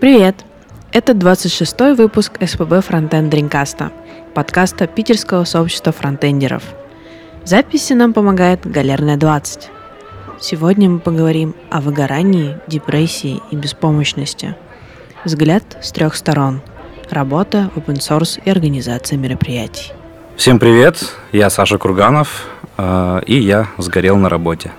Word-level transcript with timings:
Привет! 0.00 0.46
Это 0.92 1.12
26-й 1.12 1.94
выпуск 1.94 2.38
СПБ 2.40 2.80
Фронтенд 2.80 3.28
Дринкаста, 3.28 3.92
подкаста 4.32 4.86
питерского 4.86 5.44
сообщества 5.44 5.92
фронтендеров. 5.92 6.62
В 7.44 7.46
записи 7.46 7.92
нам 7.92 8.14
помогает 8.14 8.60
Галерная 8.64 9.18
20. 9.18 9.68
Сегодня 10.40 10.88
мы 10.88 11.00
поговорим 11.00 11.54
о 11.68 11.82
выгорании, 11.82 12.56
депрессии 12.66 13.42
и 13.50 13.56
беспомощности. 13.56 14.56
Взгляд 15.26 15.64
с 15.82 15.92
трех 15.92 16.14
сторон. 16.16 16.62
Работа, 17.10 17.70
open 17.76 17.98
source 17.98 18.40
и 18.42 18.48
организация 18.48 19.18
мероприятий. 19.18 19.92
Всем 20.34 20.58
привет, 20.58 21.12
я 21.30 21.50
Саша 21.50 21.76
Курганов, 21.76 22.46
э, 22.78 23.20
и 23.26 23.38
я 23.38 23.68
сгорел 23.76 24.16
на 24.16 24.30
работе. 24.30 24.72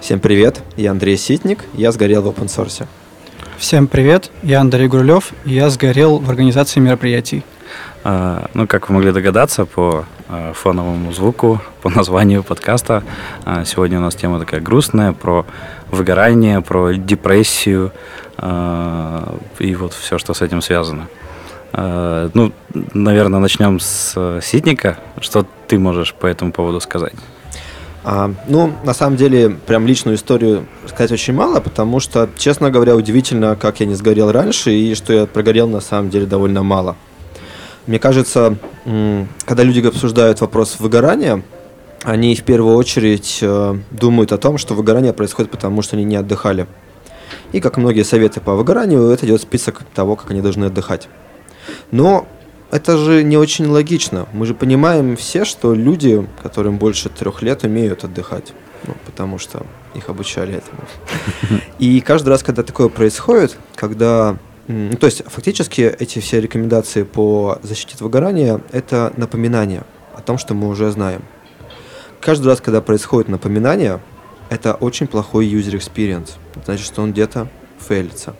Всем 0.00 0.20
привет, 0.20 0.62
я 0.76 0.92
Андрей 0.92 1.16
Ситник, 1.16 1.64
я 1.72 1.90
сгорел 1.90 2.22
в 2.22 2.28
open 2.28 2.46
source. 2.46 2.86
Всем 3.56 3.86
привет, 3.86 4.32
я 4.42 4.60
Андрей 4.60 4.88
Гурлев, 4.88 5.32
и 5.44 5.54
я 5.54 5.70
сгорел 5.70 6.18
в 6.18 6.28
организации 6.28 6.80
мероприятий. 6.80 7.44
Э, 8.02 8.46
ну, 8.52 8.66
как 8.66 8.88
вы 8.88 8.96
могли 8.96 9.12
догадаться 9.12 9.64
по 9.64 10.04
э, 10.28 10.52
фоновому 10.54 11.12
звуку, 11.12 11.60
по 11.80 11.88
названию 11.88 12.42
подкаста, 12.42 13.04
э, 13.46 13.62
сегодня 13.64 13.98
у 13.98 14.02
нас 14.02 14.16
тема 14.16 14.40
такая 14.40 14.60
грустная, 14.60 15.12
про 15.12 15.46
выгорание, 15.90 16.62
про 16.62 16.94
депрессию 16.94 17.92
э, 18.38 19.36
и 19.60 19.74
вот 19.76 19.92
все, 19.94 20.18
что 20.18 20.34
с 20.34 20.42
этим 20.42 20.60
связано. 20.60 21.06
Э, 21.72 22.30
ну, 22.34 22.52
наверное, 22.92 23.38
начнем 23.38 23.78
с 23.78 24.14
э, 24.16 24.40
Ситника. 24.42 24.98
Что 25.20 25.46
ты 25.68 25.78
можешь 25.78 26.12
по 26.12 26.26
этому 26.26 26.50
поводу 26.50 26.80
сказать? 26.80 27.14
А, 28.04 28.30
ну, 28.48 28.70
на 28.84 28.92
самом 28.92 29.16
деле, 29.16 29.48
прям 29.48 29.86
личную 29.86 30.16
историю 30.16 30.66
сказать 30.86 31.10
очень 31.10 31.32
мало, 31.32 31.60
потому 31.60 32.00
что, 32.00 32.28
честно 32.36 32.70
говоря, 32.70 32.94
удивительно, 32.96 33.56
как 33.56 33.80
я 33.80 33.86
не 33.86 33.94
сгорел 33.94 34.30
раньше 34.30 34.72
и 34.72 34.94
что 34.94 35.12
я 35.14 35.26
прогорел 35.26 35.68
на 35.68 35.80
самом 35.80 36.10
деле 36.10 36.26
довольно 36.26 36.62
мало. 36.62 36.96
Мне 37.86 37.98
кажется, 37.98 38.56
когда 38.84 39.62
люди 39.62 39.80
обсуждают 39.86 40.40
вопрос 40.42 40.76
выгорания, 40.78 41.42
они 42.02 42.34
в 42.34 42.42
первую 42.42 42.76
очередь 42.76 43.38
э, 43.40 43.78
думают 43.90 44.32
о 44.32 44.38
том, 44.38 44.58
что 44.58 44.74
выгорание 44.74 45.14
происходит 45.14 45.50
потому, 45.50 45.80
что 45.80 45.96
они 45.96 46.04
не 46.04 46.16
отдыхали. 46.16 46.66
И 47.52 47.60
как 47.60 47.78
многие 47.78 48.04
советы 48.04 48.42
по 48.42 48.54
выгоранию, 48.54 49.08
это 49.08 49.24
идет 49.24 49.40
список 49.40 49.82
того, 49.94 50.14
как 50.14 50.30
они 50.30 50.42
должны 50.42 50.66
отдыхать. 50.66 51.08
Но 51.90 52.26
это 52.74 52.96
же 52.96 53.22
не 53.22 53.36
очень 53.36 53.66
логично. 53.66 54.26
Мы 54.32 54.46
же 54.46 54.54
понимаем 54.54 55.16
все, 55.16 55.44
что 55.44 55.74
люди, 55.74 56.26
которым 56.42 56.76
больше 56.76 57.08
трех 57.08 57.40
лет, 57.40 57.62
умеют 57.62 58.02
отдыхать. 58.02 58.52
Ну, 58.84 58.96
потому 59.06 59.38
что 59.38 59.64
их 59.94 60.08
обучали 60.08 60.54
этому. 60.54 60.82
И 61.78 62.00
каждый 62.00 62.30
раз, 62.30 62.42
когда 62.42 62.64
такое 62.64 62.88
происходит, 62.88 63.56
когда... 63.76 64.38
Ну, 64.66 64.96
то 64.96 65.06
есть, 65.06 65.22
фактически, 65.24 65.82
эти 65.82 66.18
все 66.18 66.40
рекомендации 66.40 67.04
по 67.04 67.60
защите 67.62 67.94
от 67.94 68.00
выгорания– 68.00 68.60
это 68.72 69.12
напоминание 69.16 69.84
о 70.16 70.20
том, 70.20 70.36
что 70.36 70.54
мы 70.54 70.68
уже 70.68 70.90
знаем. 70.90 71.22
Каждый 72.20 72.48
раз, 72.48 72.60
когда 72.60 72.80
происходит 72.80 73.28
напоминание, 73.28 74.00
это 74.50 74.74
очень 74.74 75.06
плохой 75.06 75.46
user 75.46 75.78
experience. 75.78 76.32
Значит, 76.64 76.86
что 76.86 77.02
он 77.02 77.12
где-то 77.12 77.46
фейлится. 77.78 78.34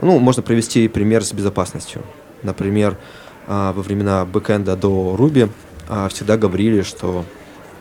Ну, 0.00 0.20
можно 0.20 0.40
привести 0.40 0.86
пример 0.86 1.24
с 1.24 1.32
безопасностью. 1.32 2.02
Например, 2.44 2.96
во 3.46 3.82
времена 3.82 4.24
бэкэнда 4.24 4.76
до 4.76 5.16
Ruby 5.18 5.50
а, 5.88 6.08
всегда 6.08 6.36
говорили, 6.36 6.82
что 6.82 7.24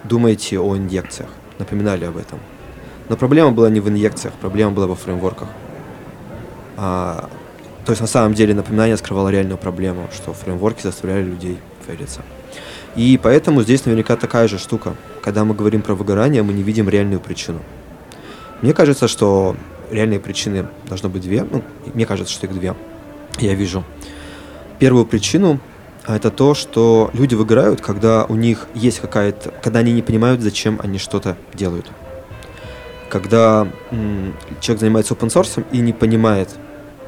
думайте 0.03 0.59
о 0.59 0.75
инъекциях, 0.75 1.29
напоминали 1.59 2.05
об 2.05 2.17
этом. 2.17 2.39
Но 3.07 3.15
проблема 3.17 3.51
была 3.51 3.69
не 3.69 3.79
в 3.79 3.89
инъекциях, 3.89 4.33
проблема 4.35 4.71
была 4.71 4.87
во 4.87 4.95
фреймворках. 4.95 5.47
А, 6.77 7.29
то 7.85 7.91
есть 7.91 8.01
на 8.01 8.07
самом 8.07 8.33
деле 8.33 8.53
напоминание 8.53 8.97
скрывало 8.97 9.29
реальную 9.29 9.57
проблему, 9.57 10.07
что 10.13 10.33
фреймворки 10.33 10.81
заставляли 10.81 11.23
людей 11.23 11.59
фейлиться. 11.85 12.21
И 12.95 13.19
поэтому 13.21 13.61
здесь 13.61 13.85
наверняка 13.85 14.15
такая 14.15 14.47
же 14.47 14.57
штука. 14.57 14.95
Когда 15.23 15.45
мы 15.45 15.53
говорим 15.53 15.81
про 15.81 15.93
выгорание, 15.93 16.41
мы 16.41 16.53
не 16.53 16.63
видим 16.63 16.89
реальную 16.89 17.19
причину. 17.19 17.59
Мне 18.61 18.73
кажется, 18.73 19.07
что 19.07 19.55
реальные 19.91 20.19
причины 20.19 20.67
должно 20.87 21.09
быть 21.09 21.21
две. 21.21 21.43
Ну, 21.43 21.63
мне 21.93 22.05
кажется, 22.05 22.33
что 22.33 22.47
их 22.47 22.53
две. 22.53 22.75
Я 23.37 23.53
вижу 23.53 23.83
первую 24.79 25.05
причину 25.05 25.59
а 26.09 26.15
это 26.15 26.31
то, 26.31 26.55
что 26.55 27.11
люди 27.13 27.35
выгорают, 27.35 27.81
когда 27.81 28.25
у 28.25 28.33
них 28.33 28.67
есть 28.73 28.99
какая-то, 28.99 29.53
когда 29.61 29.79
они 29.79 29.93
не 29.93 30.01
понимают, 30.01 30.41
зачем 30.41 30.79
они 30.81 30.97
что-то 30.97 31.37
делают. 31.53 31.85
Когда 33.09 33.67
м, 33.91 34.33
человек 34.59 34.79
занимается 34.79 35.13
open 35.13 35.27
source 35.27 35.63
и 35.71 35.77
не 35.77 35.93
понимает, 35.93 36.49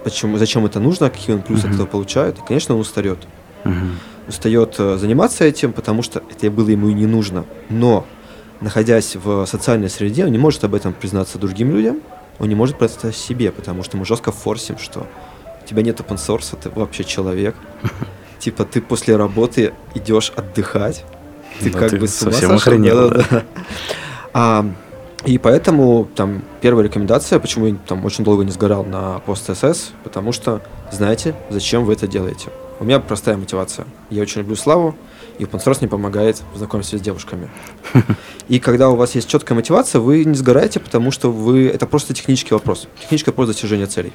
почему, 0.03 0.37
зачем 0.37 0.67
это 0.67 0.79
нужно, 0.79 1.09
какие 1.09 1.35
он 1.35 1.41
плюсы 1.41 1.65
uh-huh. 1.65 1.69
от 1.69 1.75
этого 1.75 1.87
получает, 1.87 2.37
и, 2.37 2.41
конечно, 2.47 2.75
он 2.75 2.81
устает. 2.81 3.17
Uh-huh. 3.63 3.91
Устает 4.27 4.75
э, 4.77 4.97
заниматься 4.97 5.45
этим, 5.45 5.73
потому 5.73 6.03
что 6.03 6.21
это 6.29 6.51
было 6.51 6.69
ему 6.69 6.89
и 6.89 6.93
не 6.93 7.07
нужно. 7.07 7.45
Но, 7.69 8.05
находясь 8.59 9.15
в 9.15 9.47
социальной 9.47 9.89
среде, 9.89 10.25
он 10.25 10.31
не 10.31 10.37
может 10.37 10.63
об 10.63 10.75
этом 10.75 10.93
признаться 10.93 11.39
другим 11.39 11.71
людям, 11.71 12.01
он 12.37 12.49
не 12.49 12.55
может 12.55 12.77
признаться 12.77 13.11
себе, 13.11 13.51
потому 13.51 13.81
что 13.81 13.97
мы 13.97 14.05
жестко 14.05 14.31
форсим, 14.31 14.77
что 14.77 15.07
тебя 15.71 15.83
нет 15.83 15.99
open 16.01 16.17
source, 16.17 16.57
ты 16.61 16.69
вообще 16.69 17.03
человек. 17.03 17.55
Типа 18.39 18.65
ты 18.65 18.81
после 18.81 19.15
работы 19.15 19.73
идешь 19.95 20.33
отдыхать, 20.35 21.05
ты 21.59 21.71
да, 21.71 21.79
как 21.79 21.99
бы 21.99 22.07
с 22.07 22.21
ума 22.21 22.31
совсем 22.31 22.83
да. 22.83 23.43
А, 24.33 24.65
и 25.25 25.37
поэтому 25.37 26.07
там 26.15 26.41
первая 26.61 26.85
рекомендация, 26.85 27.39
почему 27.39 27.67
я 27.67 27.75
там 27.87 28.03
очень 28.05 28.23
долго 28.23 28.43
не 28.43 28.51
сгорал 28.51 28.83
на 28.83 29.19
пост 29.19 29.49
СС, 29.55 29.91
потому 30.03 30.31
что 30.31 30.61
знаете, 30.91 31.35
зачем 31.49 31.85
вы 31.85 31.93
это 31.93 32.07
делаете. 32.07 32.49
У 32.79 32.83
меня 32.83 32.99
простая 32.99 33.37
мотивация. 33.37 33.85
Я 34.09 34.23
очень 34.23 34.41
люблю 34.41 34.55
славу, 34.55 34.95
и 35.37 35.43
open 35.43 35.63
source 35.63 35.77
мне 35.81 35.89
помогает 35.89 36.41
знакомиться 36.55 36.97
с 36.97 37.01
девушками. 37.01 37.49
И 38.47 38.59
когда 38.59 38.89
у 38.89 38.95
вас 38.95 39.15
есть 39.15 39.29
четкая 39.29 39.55
мотивация, 39.55 40.01
вы 40.01 40.25
не 40.25 40.33
сгораете, 40.33 40.79
потому 40.79 41.11
что 41.11 41.31
вы 41.31 41.67
это 41.67 41.85
просто 41.85 42.13
технический 42.13 42.53
вопрос. 42.53 42.87
Технический 42.99 43.29
вопрос 43.29 43.47
достижения 43.47 43.85
целей. 43.85 44.13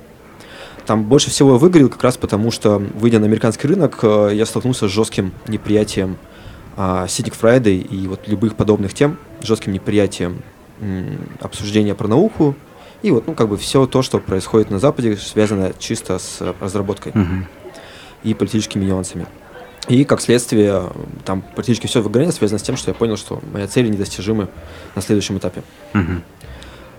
Там 0.86 1.04
больше 1.04 1.30
всего 1.30 1.52
я 1.52 1.58
выгорел 1.58 1.88
как 1.88 2.02
раз 2.04 2.16
потому, 2.16 2.50
что, 2.50 2.78
выйдя 2.78 3.18
на 3.18 3.26
американский 3.26 3.66
рынок, 3.66 3.98
э, 4.02 4.30
я 4.34 4.46
столкнулся 4.46 4.88
с 4.88 4.90
жестким 4.90 5.32
неприятием 5.48 6.16
а, 6.76 7.08
Сидник 7.08 7.34
Фрайдей 7.34 7.78
и 7.78 8.06
вот 8.06 8.28
любых 8.28 8.54
подобных 8.54 8.94
тем, 8.94 9.18
жестким 9.42 9.72
неприятием 9.72 10.42
обсуждения 11.40 11.94
про 11.94 12.06
науку, 12.06 12.54
и 13.02 13.10
вот, 13.10 13.26
ну, 13.26 13.34
как 13.34 13.48
бы 13.48 13.56
все 13.56 13.86
то, 13.86 14.02
что 14.02 14.18
происходит 14.18 14.70
на 14.70 14.78
Западе, 14.78 15.16
связано 15.16 15.72
чисто 15.78 16.18
с 16.18 16.42
разработкой 16.60 17.12
uh-huh. 17.12 17.44
и 18.24 18.34
политическими 18.34 18.84
нюансами. 18.84 19.26
И, 19.88 20.04
как 20.04 20.20
следствие, 20.20 20.90
там 21.24 21.42
практически 21.54 21.86
все 21.86 22.02
выгорание 22.02 22.32
связано 22.32 22.58
с 22.58 22.62
тем, 22.62 22.76
что 22.76 22.90
я 22.90 22.94
понял, 22.94 23.16
что 23.16 23.40
мои 23.52 23.66
цели 23.66 23.88
недостижимы 23.88 24.48
на 24.94 25.02
следующем 25.02 25.38
этапе. 25.38 25.62
Uh-huh. 25.92 26.20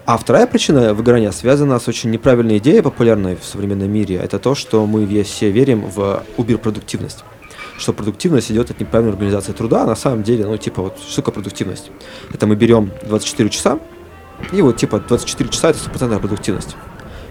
А 0.07 0.17
вторая 0.17 0.47
причина 0.47 0.93
выгорания 0.93 1.31
связана 1.31 1.77
с 1.79 1.89
очень 1.89 2.11
неправильной 2.11 2.59
идеей, 2.59 2.81
популярной 2.81 3.35
в 3.35 3.43
современном 3.43 3.91
мире. 3.91 4.15
Это 4.15 4.39
то, 4.39 4.55
что 4.55 4.85
мы 4.85 5.05
все 5.23 5.51
верим 5.51 5.81
в 5.81 6.23
убер-продуктивность. 6.37 7.25
Что 7.77 7.91
продуктивность 7.91 8.49
идет 8.49 8.71
от 8.71 8.79
неправильной 8.79 9.11
организации 9.11 9.51
труда, 9.51 9.83
а 9.83 9.85
на 9.85 9.97
самом 9.97 10.23
деле, 10.23 10.45
ну, 10.45 10.55
типа, 10.55 10.83
вот, 10.83 10.97
штука 11.05 11.31
продуктивность. 11.31 11.91
Это 12.33 12.47
мы 12.47 12.55
берем 12.55 12.89
24 13.05 13.49
часа, 13.49 13.79
и 14.53 14.61
вот, 14.61 14.77
типа, 14.77 15.03
24 15.05 15.49
часа– 15.49 15.69
это 15.71 15.79
стопроцентная 15.79 16.19
продуктивность. 16.19 16.77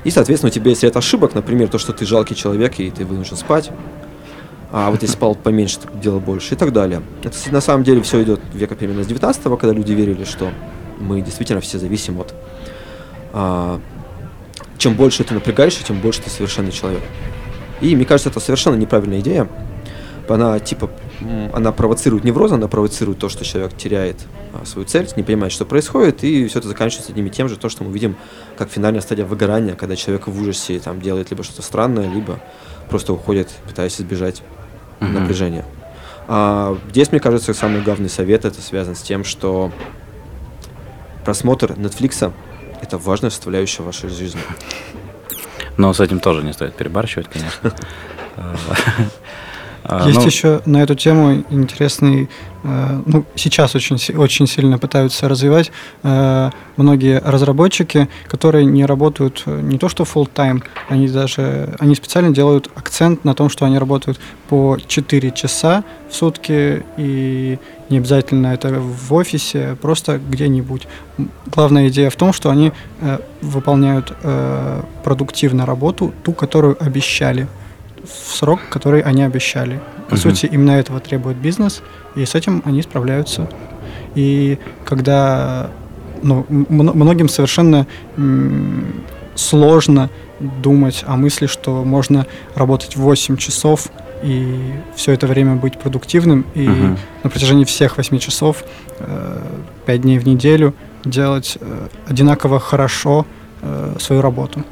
И, 0.05 0.11
соответственно, 0.11 0.51
у 0.51 0.53
тебя 0.53 0.69
есть 0.69 0.83
ряд 0.83 0.99
ошибок, 0.99 1.35
например, 1.35 1.69
то, 1.69 1.79
что 1.79 1.95
ты 1.95 2.05
жалкий 2.05 2.37
человек, 2.37 2.79
и 2.79 2.91
ты 2.91 3.07
вынужден 3.07 3.39
спать, 3.39 3.71
а 4.71 4.91
вот 4.91 5.01
если 5.01 5.15
спал 5.15 5.35
поменьше, 5.35 5.79
ты 5.81 5.89
делал 5.99 6.21
больше 6.21 6.53
и 6.53 6.59
так 6.59 6.75
далее. 6.75 7.01
Это 7.25 7.39
на 7.51 7.63
самом 7.63 7.85
деле 7.85 8.03
все 8.03 8.23
идет 8.23 8.41
века 8.53 8.75
примерно 8.75 9.03
с 9.03 9.07
19 9.07 9.43
когда 9.45 9.73
люди 9.73 9.93
верили, 9.93 10.25
что 10.25 10.51
мы 10.99 11.23
действительно 11.23 11.63
все 11.63 11.79
зависим 11.79 12.21
от 12.21 12.35
чем 14.79 14.95
больше 14.95 15.25
ты 15.25 15.35
напрягаешься, 15.35 15.85
тем 15.85 16.01
больше 16.01 16.23
ты 16.23 16.31
совершенный 16.31 16.73
человек. 16.73 17.03
И 17.81 17.95
мне 17.95 18.05
кажется, 18.05 18.31
это 18.31 18.41
совершенно 18.41 18.77
неправильная 18.77 19.21
идея. 19.21 19.49
Она 20.29 20.59
типа 20.59 20.91
она 21.53 21.73
провоцирует 21.73 22.25
невроз, 22.25 22.53
она 22.53 22.69
провоцирует 22.69 23.19
то, 23.19 23.29
что 23.29 23.45
человек 23.45 23.77
теряет 23.77 24.17
а, 24.53 24.65
свою 24.67 24.87
цель, 24.87 25.09
не 25.17 25.23
понимает, 25.23 25.53
что 25.53 25.65
происходит, 25.65 26.25
и 26.25 26.47
все 26.47 26.59
это 26.59 26.69
заканчивается 26.69 27.13
одним 27.13 27.27
и 27.27 27.31
тем 27.31 27.49
же, 27.49 27.57
то, 27.57 27.69
что 27.69 27.85
мы 27.85 27.93
видим 27.93 28.17
как 28.57 28.71
финальная 28.71 29.01
стадия 29.01 29.25
выгорания, 29.25 29.75
когда 29.75 29.97
человек 29.97 30.27
в 30.27 30.41
ужасе 30.41 30.79
там 30.79 31.01
делает 31.01 31.31
либо 31.31 31.43
что-то 31.43 31.63
странное, 31.63 32.09
либо 32.09 32.41
просто 32.91 33.13
уходит, 33.13 33.49
пытаясь 33.67 33.99
избежать 33.99 34.43
uh-huh. 35.01 35.09
напряжения. 35.09 35.65
А, 36.29 36.77
здесь, 36.91 37.13
мне 37.13 37.21
кажется, 37.21 37.55
самый 37.55 37.81
главный 37.83 38.11
совет 38.11 38.45
это 38.45 38.61
связан 38.61 38.95
с 38.95 39.01
тем, 39.01 39.25
что 39.25 39.73
просмотр 41.25 41.73
Netflix 41.73 42.33
это 42.87 42.99
важная 42.99 43.31
составляющая 43.31 43.83
вашей 43.83 44.09
жизни. 44.09 44.41
Но 45.77 45.93
с 45.93 46.01
этим 46.01 46.21
тоже 46.21 46.43
не 46.43 46.53
стоит 46.53 46.77
перебарщивать, 46.77 47.29
конечно. 47.29 47.75
А, 49.89 50.05
Есть 50.07 50.19
ну, 50.19 50.27
еще 50.27 50.63
на 50.67 50.83
эту 50.83 50.97
тему 50.97 51.45
интересный, 51.49 52.29
э, 52.65 53.03
ну, 53.07 53.25
сейчас 53.37 53.77
очень, 53.77 53.97
очень 54.17 54.49
сильно 54.49 54.79
пытаются 54.79 55.29
развивать 55.29 55.71
э, 56.03 56.51
многие 56.77 57.21
разработчики, 57.21 58.09
которые 58.27 58.65
не 58.65 58.85
работают 58.85 59.45
э, 59.47 59.61
не 59.61 59.79
то 59.79 59.89
что 59.89 60.03
full 60.03 60.29
time, 60.35 60.65
они 60.89 61.07
даже, 61.07 61.77
они 61.79 61.95
специально 61.95 62.35
делают 62.35 62.69
акцент 62.75 63.25
на 63.25 63.35
том, 63.35 63.49
что 63.49 63.65
они 63.65 63.79
работают 63.79 64.19
по 64.49 64.77
4 64.85 65.31
часа 65.31 65.85
в 66.11 66.15
сутки, 66.15 66.83
и 66.97 67.59
не 67.89 67.99
обязательно 67.99 68.49
это 68.49 68.81
в 68.81 69.15
офисе, 69.15 69.77
просто 69.81 70.19
где-нибудь. 70.19 70.89
Главная 71.47 71.89
идея 71.89 72.11
в 72.11 72.17
том, 72.17 72.33
что 72.33 72.51
они 72.51 72.73
выполняют 73.41 74.13
продуктивно 75.05 75.67
работу, 75.67 76.13
ту, 76.25 76.33
которую 76.33 76.77
обещали 76.85 77.47
в 78.07 78.37
срок, 78.37 78.61
который 78.71 79.01
они 79.01 79.23
обещали. 79.23 79.81
По 80.09 80.15
угу. 80.15 80.23
сути, 80.23 80.47
именно 80.47 80.73
этого 80.73 81.01
требует 81.01 81.37
бизнес, 81.37 81.83
и 82.15 82.25
с 82.25 82.35
этим 82.35 82.63
они 82.65 82.83
справляются. 82.83 83.49
И 84.15 84.59
когда 84.85 85.71
ну, 86.23 86.47
многим 86.49 87.29
совершенно 87.29 87.87
сложно 89.35 90.11
думать 90.41 91.05
о 91.07 91.17
мысли, 91.17 91.47
что 91.47 91.85
можно 91.85 92.27
работать 92.55 92.97
8 92.97 93.37
часов 93.37 93.89
и 94.23 94.73
все 94.95 95.13
это 95.13 95.27
время 95.27 95.57
быть 95.57 95.79
продуктивным, 95.79 96.47
и 96.55 96.67
uh 96.67 96.97
на 97.23 97.31
протяжении 97.31 97.65
всех 97.65 97.97
8 97.97 98.19
часов, 98.19 98.65
э, 98.99 99.43
5 99.85 100.01
дней 100.01 100.19
в 100.19 100.27
неделю 100.27 100.75
делать 101.05 101.59
э, 101.61 101.89
одинаково 102.07 102.61
хорошо 102.61 103.27
э, 103.63 103.97
свою 103.99 104.23
работу. 104.23 104.65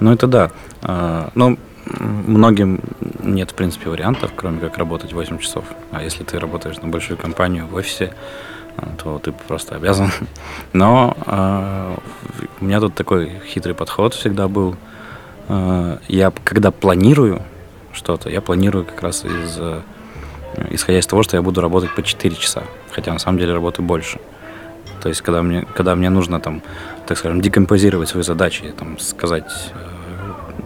Ну, 0.00 0.12
это 0.12 0.26
да. 0.26 0.50
А, 0.80 1.30
ну, 1.34 1.58
многим 1.86 2.80
нет, 3.22 3.50
в 3.50 3.54
принципе, 3.54 3.90
вариантов, 3.90 4.32
кроме 4.36 4.60
как 4.60 4.78
работать 4.78 5.12
8 5.12 5.38
часов. 5.38 5.64
А 5.90 6.02
если 6.02 6.24
ты 6.24 6.38
работаешь 6.38 6.78
на 6.78 6.88
большую 6.88 7.18
компанию 7.18 7.66
в 7.66 7.74
офисе, 7.74 8.14
а, 8.76 8.88
то 8.96 9.18
ты 9.18 9.32
просто 9.32 9.76
обязан. 9.76 10.10
Но 10.72 11.16
э, 11.26 11.96
у 12.60 12.64
меня 12.64 12.80
тут 12.80 12.94
такой 12.94 13.32
хитрый 13.46 13.74
подход 13.74 14.14
всегда 14.14 14.48
был. 14.48 14.76
Э, 15.48 15.98
я 16.08 16.32
когда 16.44 16.70
планирую 16.70 17.42
что-то, 17.92 18.30
я 18.30 18.40
планирую 18.40 18.84
как 18.84 19.02
раз 19.02 19.24
из, 19.24 19.58
э, 19.58 19.80
исходя 20.70 20.98
из 20.98 21.06
того, 21.06 21.22
что 21.22 21.36
я 21.36 21.42
буду 21.42 21.60
работать 21.60 21.94
по 21.94 22.02
4 22.02 22.34
часа. 22.36 22.62
Хотя 22.90 23.12
на 23.12 23.18
самом 23.18 23.38
деле 23.38 23.52
работаю 23.52 23.86
больше. 23.86 24.20
То 25.02 25.08
есть, 25.08 25.20
когда 25.20 25.42
мне, 25.42 25.66
когда 25.74 25.96
мне 25.96 26.10
нужно 26.10 26.40
там, 26.40 26.62
так 27.06 27.18
скажем, 27.18 27.40
декомпозировать 27.40 28.08
свои 28.08 28.22
задачи, 28.22 28.72
там, 28.78 28.98
сказать 28.98 29.72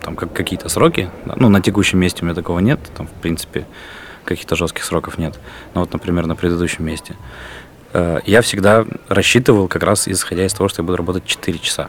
там 0.06 0.14
как, 0.14 0.32
какие-то 0.32 0.69
сроки. 0.69 1.11
Ну, 1.25 1.49
на 1.49 1.61
текущем 1.61 1.99
месте 1.99 2.23
у 2.23 2.26
меня 2.26 2.35
такого 2.35 2.61
нет, 2.61 2.79
там, 2.97 3.08
в 3.08 3.20
принципе, 3.20 3.67
каких-то 4.25 4.55
жестких 4.55 4.85
сроков 4.85 5.19
нет. 5.19 5.38
Но 5.75 5.81
вот, 5.81 5.93
например, 5.93 6.26
на 6.26 6.37
предыдущем 6.37 6.87
месте. 6.87 7.17
Э, 7.93 8.20
я 8.25 8.41
всегда 8.41 8.87
рассчитывал 9.08 9.67
как 9.67 9.82
раз 9.82 10.06
исходя 10.06 10.47
из 10.47 10.55
того, 10.55 10.69
что 10.69 10.82
я 10.82 10.87
буду 10.87 10.97
работать 10.97 11.26
4 11.26 11.58
часа. 11.58 11.88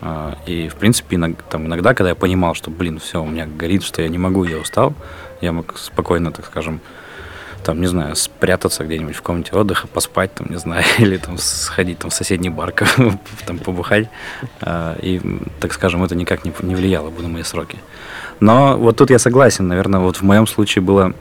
Э, 0.00 0.36
и, 0.46 0.70
в 0.70 0.76
принципе, 0.76 1.16
иногда, 1.16 1.42
там, 1.50 1.66
иногда, 1.66 1.92
когда 1.92 2.08
я 2.08 2.14
понимал, 2.14 2.54
что, 2.54 2.70
блин, 2.70 2.98
все, 2.98 3.22
у 3.22 3.26
меня 3.26 3.46
горит, 3.46 3.82
что 3.82 4.00
я 4.00 4.08
не 4.08 4.18
могу, 4.18 4.44
я 4.44 4.56
устал, 4.56 4.94
я 5.42 5.52
мог 5.52 5.76
спокойно, 5.76 6.32
так 6.32 6.46
скажем, 6.46 6.80
там, 7.64 7.80
не 7.80 7.86
знаю, 7.86 8.14
спрятаться 8.14 8.84
где-нибудь 8.84 9.16
в 9.16 9.22
комнате 9.22 9.56
отдыха, 9.56 9.88
поспать, 9.88 10.34
там, 10.34 10.48
не 10.50 10.58
знаю, 10.58 10.84
или 10.98 11.16
там 11.16 11.38
сходить 11.38 11.98
там, 11.98 12.10
в 12.10 12.14
соседний 12.14 12.50
бар, 12.50 12.72
там, 13.46 13.58
побухать. 13.58 14.08
А, 14.60 14.96
и, 15.00 15.20
так 15.60 15.72
скажем, 15.72 16.04
это 16.04 16.14
никак 16.14 16.44
не, 16.44 16.52
не 16.62 16.74
влияло 16.74 17.10
бы 17.10 17.22
на 17.22 17.28
мои 17.28 17.42
сроки. 17.42 17.78
Но 18.40 18.76
вот 18.76 18.96
тут 18.96 19.10
я 19.10 19.18
согласен, 19.18 19.66
наверное, 19.66 20.00
вот 20.00 20.16
в 20.16 20.22
моем 20.22 20.46
случае 20.46 20.82
была 20.82 21.12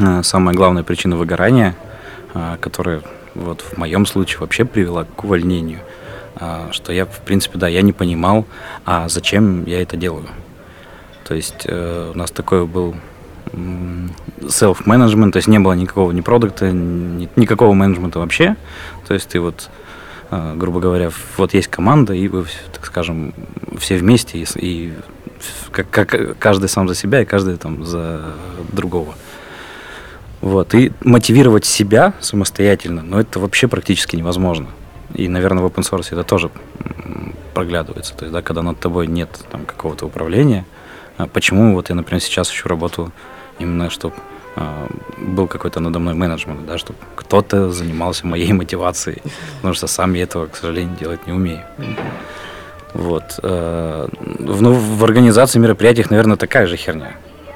а, 0.00 0.22
самая 0.22 0.54
главная 0.54 0.82
причина 0.82 1.16
выгорания, 1.16 1.74
а, 2.34 2.56
которая 2.58 3.02
вот 3.34 3.62
в 3.62 3.76
моем 3.78 4.06
случае 4.06 4.40
вообще 4.40 4.64
привела 4.64 5.04
к 5.04 5.24
увольнению. 5.24 5.80
Что 6.70 6.92
я, 6.92 7.04
в 7.04 7.20
принципе, 7.20 7.58
да, 7.58 7.68
я 7.68 7.82
не 7.82 7.92
понимал, 7.92 8.46
а 8.86 9.08
зачем 9.08 9.66
я 9.66 9.82
это 9.82 9.96
делаю. 9.96 10.26
То 11.24 11.34
есть 11.34 11.64
э, 11.66 12.12
у 12.14 12.16
нас 12.16 12.30
такой 12.30 12.66
был 12.66 12.94
self-management, 13.52 15.32
то 15.32 15.36
есть 15.36 15.48
не 15.48 15.58
было 15.58 15.72
никакого 15.72 16.12
ни 16.12 16.20
продукта, 16.20 16.70
ни, 16.70 17.28
никакого 17.36 17.72
менеджмента 17.74 18.18
вообще. 18.18 18.56
То 19.06 19.14
есть 19.14 19.28
ты 19.28 19.40
вот, 19.40 19.70
э, 20.30 20.54
грубо 20.56 20.80
говоря, 20.80 21.10
вот 21.36 21.54
есть 21.54 21.68
команда, 21.68 22.14
и 22.14 22.28
вы, 22.28 22.46
так 22.72 22.86
скажем, 22.86 23.34
все 23.78 23.96
вместе, 23.96 24.38
и, 24.38 24.46
и 24.56 24.92
как, 25.70 25.90
как 25.90 26.38
каждый 26.38 26.68
сам 26.68 26.88
за 26.88 26.94
себя, 26.94 27.22
и 27.22 27.24
каждый 27.24 27.56
там 27.56 27.84
за 27.84 28.34
другого. 28.72 29.14
Вот. 30.40 30.74
И 30.74 30.92
мотивировать 31.02 31.64
себя 31.64 32.14
самостоятельно, 32.20 33.02
но 33.02 33.20
это 33.20 33.38
вообще 33.40 33.68
практически 33.68 34.16
невозможно. 34.16 34.68
И, 35.14 35.28
наверное, 35.28 35.62
в 35.62 35.66
open 35.66 35.82
source 35.82 36.08
это 36.12 36.22
тоже 36.22 36.50
проглядывается. 37.52 38.14
То 38.14 38.24
есть, 38.24 38.32
да, 38.32 38.42
когда 38.42 38.62
над 38.62 38.78
тобой 38.78 39.06
нет 39.06 39.28
какого-то 39.66 40.06
управления, 40.06 40.64
а 41.18 41.26
почему 41.26 41.74
вот 41.74 41.90
я, 41.90 41.94
например, 41.94 42.22
сейчас 42.22 42.50
ищу 42.50 42.68
работу 42.68 43.12
именно 43.60 43.90
чтобы 43.90 44.14
э, 44.56 44.86
был 45.18 45.46
какой-то 45.46 45.80
надо 45.80 45.98
мной 45.98 46.14
менеджмент, 46.14 46.66
да, 46.66 46.78
чтобы 46.78 46.98
кто-то 47.16 47.70
занимался 47.70 48.26
моей 48.26 48.52
мотивацией, 48.60 49.22
потому 49.56 49.74
что 49.74 49.86
сам 49.86 50.14
я 50.14 50.24
этого, 50.24 50.46
к 50.46 50.56
сожалению, 50.56 50.96
делать 50.96 51.26
не 51.26 51.32
умею. 51.32 51.62
Вот. 52.94 53.38
Э, 53.42 54.08
ну, 54.38 54.72
в 54.72 55.04
организации 55.04 55.60
мероприятиях, 55.60 56.10
наверное, 56.10 56.36
такая 56.36 56.66
же 56.66 56.76
херня. 56.76 57.12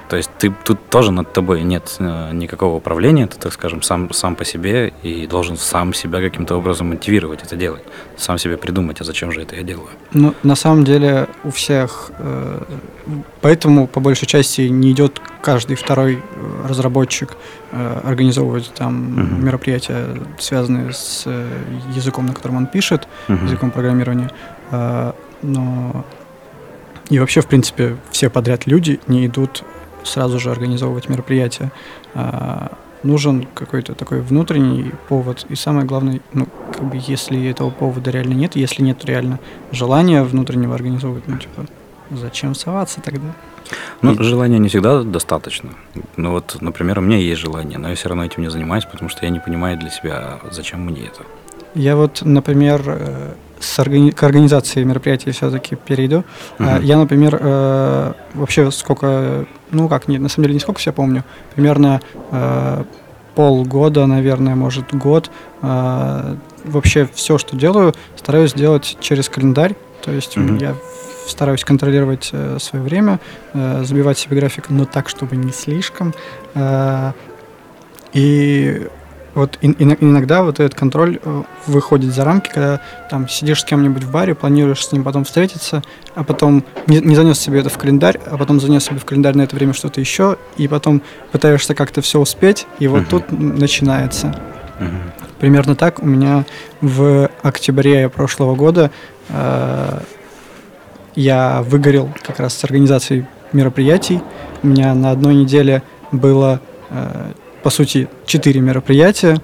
То 0.09 0.17
есть 0.17 0.31
ты 0.39 0.53
тут 0.65 0.91
тоже 0.91 1.13
над 1.13 1.33
тобой 1.33 1.63
нет 1.63 1.97
э, 1.99 2.33
никакого 2.33 2.77
управления, 2.77 3.27
ты, 3.27 3.39
так 3.39 3.53
скажем, 3.53 3.83
сам, 3.83 4.13
сам 4.13 4.37
по 4.37 4.45
себе 4.45 4.93
и 5.03 5.27
должен 5.27 5.57
сам 5.57 5.95
себя 5.95 6.21
каким-то 6.21 6.57
образом 6.57 6.89
мотивировать 6.89 7.43
это 7.43 7.57
делать. 7.57 7.83
Сам 8.17 8.39
себе 8.39 8.57
придумать, 8.57 9.01
а 9.01 9.05
зачем 9.05 9.33
же 9.33 9.43
это 9.43 9.57
я 9.57 9.63
делаю. 9.63 9.89
Ну, 10.13 10.35
на 10.43 10.57
самом 10.57 10.85
деле 10.85 11.27
у 11.43 11.51
всех, 11.51 12.11
э, 12.19 12.63
поэтому 13.41 13.87
по 13.87 14.01
большей 14.01 14.27
части 14.27 14.63
не 14.63 14.91
идет 14.93 15.21
каждый 15.41 15.77
второй 15.77 16.15
э, 16.15 16.67
разработчик 16.69 17.37
организовывать 18.05 18.73
там 18.73 19.19
uh-huh. 19.19 19.43
мероприятия, 19.43 20.07
связанные 20.39 20.93
с 20.93 21.27
языком, 21.93 22.27
на 22.27 22.33
котором 22.33 22.57
он 22.57 22.67
пишет, 22.67 23.09
uh-huh. 23.27 23.47
языком 23.47 23.73
программирования. 23.73 24.31
Но 25.43 26.05
и 27.11 27.19
вообще, 27.19 27.41
в 27.41 27.47
принципе, 27.47 27.97
все 28.11 28.31
подряд 28.31 28.67
люди 28.67 29.01
не 29.07 29.27
идут 29.27 29.65
сразу 30.05 30.39
же 30.39 30.51
организовывать 30.51 31.09
мероприятие. 31.09 31.73
А, 32.15 32.73
нужен 33.03 33.47
какой-то 33.55 33.95
такой 33.95 34.21
внутренний 34.21 34.93
повод. 35.09 35.47
И 35.49 35.55
самое 35.55 35.87
главное, 35.87 36.21
ну, 36.33 36.49
как 36.73 36.85
бы, 36.85 36.99
если 37.01 37.49
этого 37.49 37.71
повода 37.71 38.11
реально 38.11 38.35
нет, 38.35 38.57
если 38.57 38.83
нет 38.83 39.05
реально 39.05 39.39
желания 39.73 40.23
внутреннего 40.23 40.75
организовывать, 40.75 41.29
ну, 41.29 41.39
типа, 41.39 41.67
зачем 42.11 42.55
соваться 42.55 43.01
тогда? 43.01 43.35
Ну, 44.03 44.13
и... 44.13 44.23
желания 44.23 44.59
не 44.59 44.69
всегда 44.69 45.03
достаточно. 45.03 45.71
Ну 46.17 46.33
вот, 46.33 46.57
например, 46.61 46.99
у 46.99 47.03
меня 47.03 47.19
есть 47.19 47.41
желание, 47.41 47.79
но 47.79 47.89
я 47.89 47.95
все 47.95 48.09
равно 48.09 48.25
этим 48.25 48.43
не 48.43 48.51
занимаюсь, 48.51 48.85
потому 48.85 49.09
что 49.09 49.25
я 49.25 49.31
не 49.31 49.41
понимаю 49.41 49.79
для 49.79 49.91
себя, 49.91 50.41
зачем 50.51 50.81
мне 50.81 51.07
это. 51.07 51.23
Я 51.75 51.97
вот, 51.97 52.23
например, 52.23 52.83
э, 52.87 53.35
с 53.61 53.79
органи- 53.79 54.11
к 54.11 54.23
организации 54.23 54.85
мероприятий 54.85 55.31
все-таки 55.31 55.77
перейду. 55.77 56.25
Uh-huh. 56.59 56.83
Я, 56.83 56.97
например, 56.99 57.39
э, 57.41 58.13
вообще 58.35 58.71
сколько, 58.71 59.47
ну 59.71 59.89
как, 59.89 60.09
нет, 60.09 60.21
на 60.21 60.29
самом 60.29 60.45
деле 60.45 60.55
не 60.55 60.61
сколько 60.61 60.81
я 60.85 60.93
помню, 60.93 61.25
примерно 61.55 62.01
э, 62.31 62.85
полгода, 63.35 64.07
наверное, 64.07 64.55
может 64.55 64.95
год. 64.95 65.31
Вообще 65.61 67.09
все, 67.13 67.37
что 67.37 67.57
делаю, 67.57 67.95
стараюсь 68.17 68.55
делать 68.55 68.97
через 69.01 69.29
календарь. 69.29 69.75
То 70.03 70.13
есть 70.13 70.37
uh-huh. 70.37 70.61
я 70.61 70.75
стараюсь 71.27 71.65
контролировать 71.65 72.31
э, 72.33 72.59
свое 72.61 72.85
время, 72.85 73.21
э, 73.53 73.83
забивать 73.85 74.19
себе 74.19 74.37
график, 74.39 74.71
но 74.71 74.85
так, 74.85 75.09
чтобы 75.09 75.37
не 75.37 75.53
слишком. 75.53 76.15
Э, 76.55 77.13
и 78.13 78.87
вот 79.35 79.59
иногда 79.61 80.43
вот 80.43 80.61
этот 80.61 80.79
контроль 80.79 81.19
э, 81.23 81.43
выходит 81.67 82.15
за 82.15 82.25
рамки, 82.25 82.51
когда 82.51 82.81
там 83.11 83.29
сидишь 83.29 83.63
с 83.63 83.65
кем-нибудь 83.65 84.05
в 84.05 84.11
баре, 84.11 84.35
планируешь 84.35 84.87
с 84.87 84.93
ним 84.93 85.03
потом 85.03 85.25
встретиться, 85.25 85.83
а 86.15 86.23
потом 86.23 86.65
не, 86.87 87.01
не 87.01 87.17
занес 87.17 87.39
себе 87.41 87.61
это 87.61 87.69
в 87.69 87.77
календарь, 87.77 88.21
а 88.27 88.37
потом 88.37 88.61
занес 88.61 88.85
себе 88.85 88.99
в 88.99 89.05
календарь 89.05 89.37
на 89.37 89.43
это 89.43 89.57
время 89.57 89.73
что-то 89.73 90.01
еще, 90.01 90.37
и 90.57 90.69
потом 90.69 91.03
пытаешься 91.33 91.75
как-то 91.75 92.01
все 92.01 92.21
успеть, 92.21 92.67
и 92.79 92.87
вот 92.87 93.03
uh-huh. 93.03 93.11
тут 93.11 93.33
начинается. 93.33 94.29
Uh-huh. 94.79 95.29
Примерно 95.41 95.75
так 95.75 96.01
у 96.01 96.07
меня 96.07 96.45
в 96.81 97.29
октябре 97.43 98.09
прошлого 98.09 98.55
года 98.55 98.91
э, 99.29 99.99
я 101.17 101.63
выгорел 101.63 102.11
как 102.23 102.41
раз 102.41 102.55
с 102.55 102.65
организацией 102.65 103.27
мероприятий. 103.53 104.21
У 104.63 104.69
меня 104.69 104.95
на 104.95 105.11
одной 105.11 105.35
неделе 105.35 105.83
было 106.13 106.61
э, 106.91 107.33
по 107.65 107.71
сути, 107.71 108.09
четыре 108.27 108.61
мероприятия. 108.61 109.41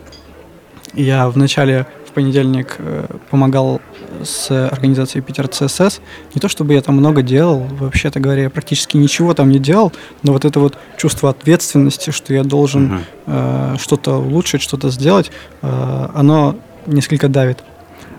Я 0.92 1.30
в 1.30 1.38
начале 1.38 1.86
в 2.06 2.12
понедельник 2.12 2.76
э, 2.78 3.06
помогал 3.30 3.80
с 4.22 4.50
организацией 4.68 5.22
Питер 5.22 5.48
ЦСС. 5.48 6.00
Не 6.34 6.40
то 6.40 6.50
чтобы 6.50 6.74
я 6.74 6.82
там 6.82 6.96
много 6.96 7.22
делал, 7.22 7.60
вообще-то 7.60 8.20
говоря, 8.20 8.42
я 8.42 8.50
практически 8.50 8.98
ничего 8.98 9.32
там 9.32 9.48
не 9.48 9.58
делал, 9.58 9.90
но 10.22 10.34
вот 10.34 10.44
это 10.44 10.60
вот 10.60 10.76
чувство 10.98 11.30
ответственности, 11.30 12.10
что 12.10 12.34
я 12.34 12.44
должен 12.44 12.92
uh-huh. 12.92 13.74
э, 13.74 13.76
что-то 13.78 14.18
улучшить, 14.18 14.60
что-то 14.60 14.90
сделать, 14.90 15.30
э, 15.62 16.08
оно 16.14 16.56
несколько 16.84 17.28
давит. 17.28 17.64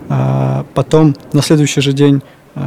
А 0.08 0.66
потом 0.74 1.14
на 1.32 1.42
следующий 1.42 1.80
же 1.80 1.92
день 1.92 2.22
э, 2.56 2.60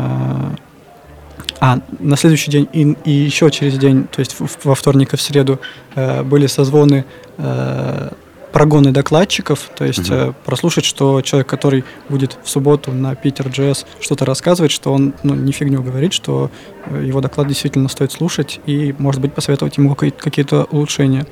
а, 1.66 1.80
на 2.00 2.16
следующий 2.16 2.52
день 2.52 2.70
и, 2.74 2.96
и 3.06 3.12
еще 3.12 3.50
через 3.50 3.80
день, 3.80 4.04
то 4.04 4.20
есть 4.20 4.36
во 4.64 4.76
вторник 4.76 5.14
и 5.14 5.18
в 5.18 5.22
среду, 5.22 5.60
э, 5.96 6.22
были 6.22 6.46
созвоны 6.46 7.06
э, 7.38 8.10
прогоны 8.52 8.92
докладчиков, 8.92 9.72
то 9.76 9.84
есть 9.84 10.12
угу. 10.12 10.36
прослушать, 10.46 10.86
что 10.86 11.24
человек, 11.24 11.48
который 11.48 11.84
будет 12.08 12.38
в 12.44 12.50
субботу 12.52 12.92
на 12.92 13.16
Питер 13.16 13.48
JS 13.48 13.88
что-то 14.00 14.26
рассказывает, 14.26 14.72
что 14.72 14.94
он 14.94 15.16
ну, 15.24 15.34
не 15.34 15.52
фигню 15.54 15.82
говорит, 15.82 16.14
что 16.14 16.52
э, 16.86 17.04
его 17.04 17.20
доклад 17.20 17.48
действительно 17.48 17.90
стоит 17.90 18.12
слушать 18.12 18.60
и, 18.68 18.94
может 19.00 19.20
быть, 19.20 19.34
посоветовать 19.34 19.78
ему 19.78 19.96
какие-то 19.96 20.66
улучшения. 20.66 21.26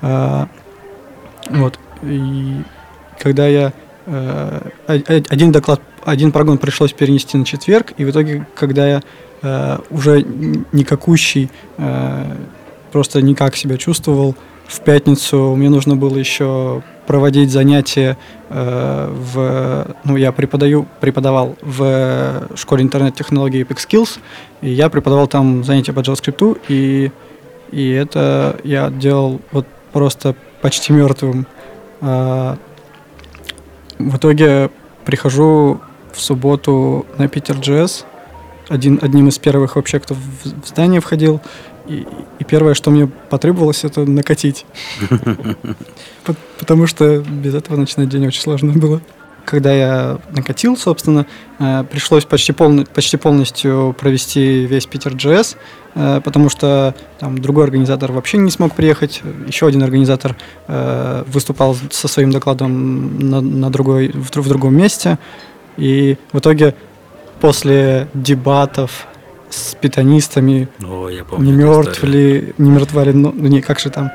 А, 0.00 0.48
вот. 1.50 1.78
И 2.02 2.62
когда 3.18 3.46
я 3.46 3.74
э, 4.06 4.70
один 4.86 5.52
доклад, 5.52 5.82
один 6.02 6.32
прогон 6.32 6.56
пришлось 6.56 6.94
перенести 6.94 7.36
на 7.36 7.44
четверг, 7.44 7.92
и 7.98 8.06
в 8.06 8.10
итоге, 8.10 8.46
когда 8.54 8.88
я 8.88 9.02
э, 9.42 9.78
уже 9.90 10.22
никакущий, 10.72 11.50
просто 12.92 13.20
никак 13.22 13.56
себя 13.56 13.76
чувствовал, 13.76 14.34
в 14.66 14.80
пятницу 14.80 15.54
мне 15.54 15.70
нужно 15.70 15.96
было 15.96 16.16
еще 16.16 16.82
проводить 17.06 17.52
занятия 17.52 18.18
э, 18.48 19.14
в, 19.14 19.86
ну, 20.04 20.16
я 20.16 20.32
преподаю, 20.32 20.86
преподавал 21.00 21.56
в 21.62 22.48
школе 22.56 22.82
интернет-технологий 22.82 23.62
Epic 23.62 23.76
Skills, 23.76 24.18
и 24.60 24.70
я 24.70 24.88
преподавал 24.88 25.28
там 25.28 25.62
занятия 25.62 25.92
по 25.92 26.00
JavaScript, 26.00 26.60
и, 26.68 27.12
и 27.70 27.90
это 27.90 28.58
я 28.64 28.90
делал 28.90 29.40
вот 29.52 29.66
просто 29.92 30.34
почти 30.62 30.92
мертвым. 30.92 31.46
А, 32.00 32.58
в 33.98 34.16
итоге 34.16 34.70
прихожу 35.04 35.80
в 36.12 36.20
субботу 36.20 37.06
на 37.18 37.28
Питер 37.28 37.56
JS, 37.56 38.04
один, 38.68 38.98
одним 39.02 39.28
из 39.28 39.38
первых 39.38 39.76
вообще, 39.76 40.00
кто 40.00 40.14
в, 40.14 40.18
в 40.18 40.66
здание 40.66 41.00
входил, 41.00 41.40
и, 41.88 42.06
и 42.38 42.44
первое, 42.44 42.74
что 42.74 42.90
мне 42.90 43.06
потребовалось, 43.06 43.84
это 43.84 44.04
накатить. 44.04 44.66
Потому 46.58 46.86
что 46.86 47.20
без 47.20 47.54
этого 47.54 47.76
начинать 47.76 48.08
день 48.08 48.26
очень 48.26 48.42
сложно 48.42 48.72
было. 48.72 49.00
Когда 49.44 49.72
я 49.72 50.18
накатил, 50.32 50.76
собственно, 50.76 51.26
э, 51.60 51.84
пришлось 51.88 52.24
почти, 52.24 52.52
полный, 52.52 52.84
почти 52.84 53.16
полностью 53.16 53.94
провести 53.96 54.66
весь 54.66 54.86
Питер 54.86 55.14
GS, 55.14 55.56
э, 55.94 56.20
потому 56.24 56.48
что 56.48 56.96
там 57.20 57.38
другой 57.38 57.62
организатор 57.62 58.10
вообще 58.10 58.38
не 58.38 58.50
смог 58.50 58.74
приехать. 58.74 59.22
Еще 59.46 59.68
один 59.68 59.84
организатор 59.84 60.34
э, 60.66 61.22
выступал 61.28 61.76
со 61.90 62.08
своим 62.08 62.32
докладом 62.32 63.20
на, 63.20 63.40
на 63.40 63.70
другой, 63.70 64.08
в, 64.08 64.36
в 64.36 64.48
другом 64.48 64.76
месте. 64.76 65.16
И 65.76 66.16
в 66.32 66.38
итоге 66.40 66.74
после 67.40 68.08
дебатов 68.14 69.06
с 69.50 69.74
питанистами. 69.74 70.68
О, 70.84 71.08
я 71.08 71.24
помню. 71.24 71.46
Не 71.46 71.52
мертв 71.52 72.02
ли, 72.02 72.54
не 72.58 72.70
мертва 72.70 73.04
ли, 73.04 73.12
ну, 73.12 73.32
не, 73.32 73.60
как 73.60 73.78
же 73.78 73.90
там, 73.90 74.10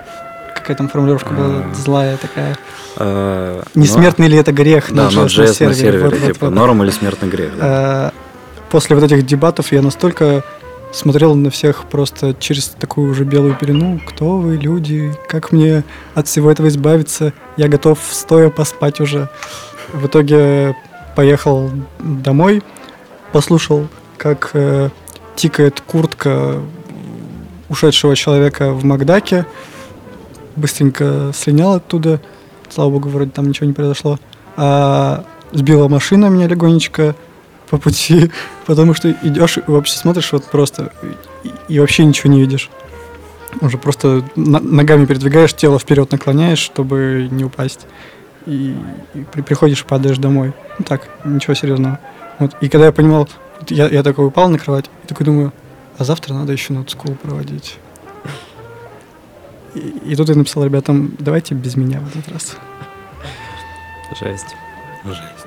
какая 0.55 0.77
там 0.77 0.89
формулировка 0.89 1.33
была 1.33 1.47
а. 1.47 1.73
злая 1.73 2.17
такая. 2.17 2.57
А, 2.97 3.63
не 3.75 3.87
смертный 3.87 4.27
ли 4.27 4.37
это 4.37 4.51
грех 4.51 4.91
на 4.91 5.07
JS 5.07 5.67
на 5.67 5.73
сервере? 5.73 6.33
типа 6.33 6.49
норм 6.49 6.83
или 6.83 6.91
смертный 6.91 7.29
грех, 7.29 7.51
а, 7.59 8.11
После 8.69 8.95
вот 8.95 9.03
этих 9.03 9.25
дебатов 9.25 9.73
я 9.73 9.81
настолько 9.81 10.43
смотрел 10.93 11.35
на 11.35 11.49
всех 11.49 11.85
просто 11.89 12.33
через 12.39 12.69
такую 12.69 13.11
уже 13.11 13.25
белую 13.25 13.55
пелену. 13.55 13.99
Кто 14.07 14.37
вы, 14.37 14.55
люди? 14.55 15.13
Как 15.27 15.51
мне 15.51 15.83
от 16.15 16.27
всего 16.27 16.51
этого 16.51 16.67
избавиться? 16.67 17.33
Я 17.57 17.67
готов 17.67 17.99
стоя 18.11 18.49
поспать 18.49 19.01
уже. 19.01 19.29
В 19.91 20.07
итоге 20.07 20.75
поехал 21.15 21.69
домой, 21.99 22.63
послушал, 23.31 23.87
как 24.17 24.51
э, 24.53 24.89
тикает 25.35 25.81
куртка 25.81 26.59
ушедшего 27.69 28.15
человека 28.15 28.73
в 28.73 28.83
Макдаке. 28.83 29.45
Быстренько 30.55 31.31
слинял 31.33 31.73
оттуда. 31.73 32.21
Слава 32.69 32.89
богу, 32.89 33.09
вроде 33.09 33.31
там 33.31 33.47
ничего 33.47 33.67
не 33.67 33.73
произошло. 33.73 34.19
А 34.57 35.25
сбила 35.51 35.87
машина 35.87 36.27
меня 36.27 36.47
легонечко 36.47 37.15
по 37.69 37.77
пути, 37.77 38.31
потому 38.65 38.93
что 38.93 39.11
идешь 39.23 39.57
и 39.57 39.63
вообще 39.65 39.93
смотришь 39.93 40.31
вот 40.33 40.45
просто 40.45 40.91
и, 41.43 41.73
и 41.73 41.79
вообще 41.79 42.05
ничего 42.05 42.31
не 42.31 42.41
видишь. 42.41 42.69
Уже 43.59 43.77
просто 43.77 44.23
ногами 44.35 45.05
передвигаешь, 45.05 45.53
тело 45.53 45.77
вперед 45.77 46.11
наклоняешь, 46.11 46.59
чтобы 46.59 47.27
не 47.31 47.43
упасть. 47.43 47.85
И, 48.45 48.75
и 49.13 49.23
при, 49.31 49.41
приходишь 49.41 49.81
и 49.81 49.85
падаешь 49.85 50.17
домой. 50.17 50.53
Ну 50.79 50.85
так, 50.85 51.07
ничего 51.25 51.53
серьезного. 51.53 51.99
Вот. 52.41 52.55
И 52.59 52.69
когда 52.69 52.87
я 52.87 52.91
понимал, 52.91 53.29
я, 53.69 53.87
я 53.87 54.01
такой 54.01 54.25
упал 54.25 54.49
на 54.49 54.57
кровать 54.57 54.89
и 55.03 55.07
такой 55.07 55.27
думаю, 55.27 55.53
а 55.99 56.03
завтра 56.03 56.33
надо 56.33 56.51
еще 56.51 56.73
на 56.73 56.79
school 56.79 57.15
проводить. 57.15 57.77
И, 59.75 59.79
и 59.79 60.15
тут 60.15 60.27
я 60.27 60.35
написал 60.35 60.65
ребятам, 60.65 61.15
давайте 61.19 61.53
без 61.53 61.75
меня 61.75 61.99
в 61.99 62.09
этот 62.09 62.27
раз. 62.33 62.57
Жесть. 64.19 64.55
Жесть. 65.05 65.45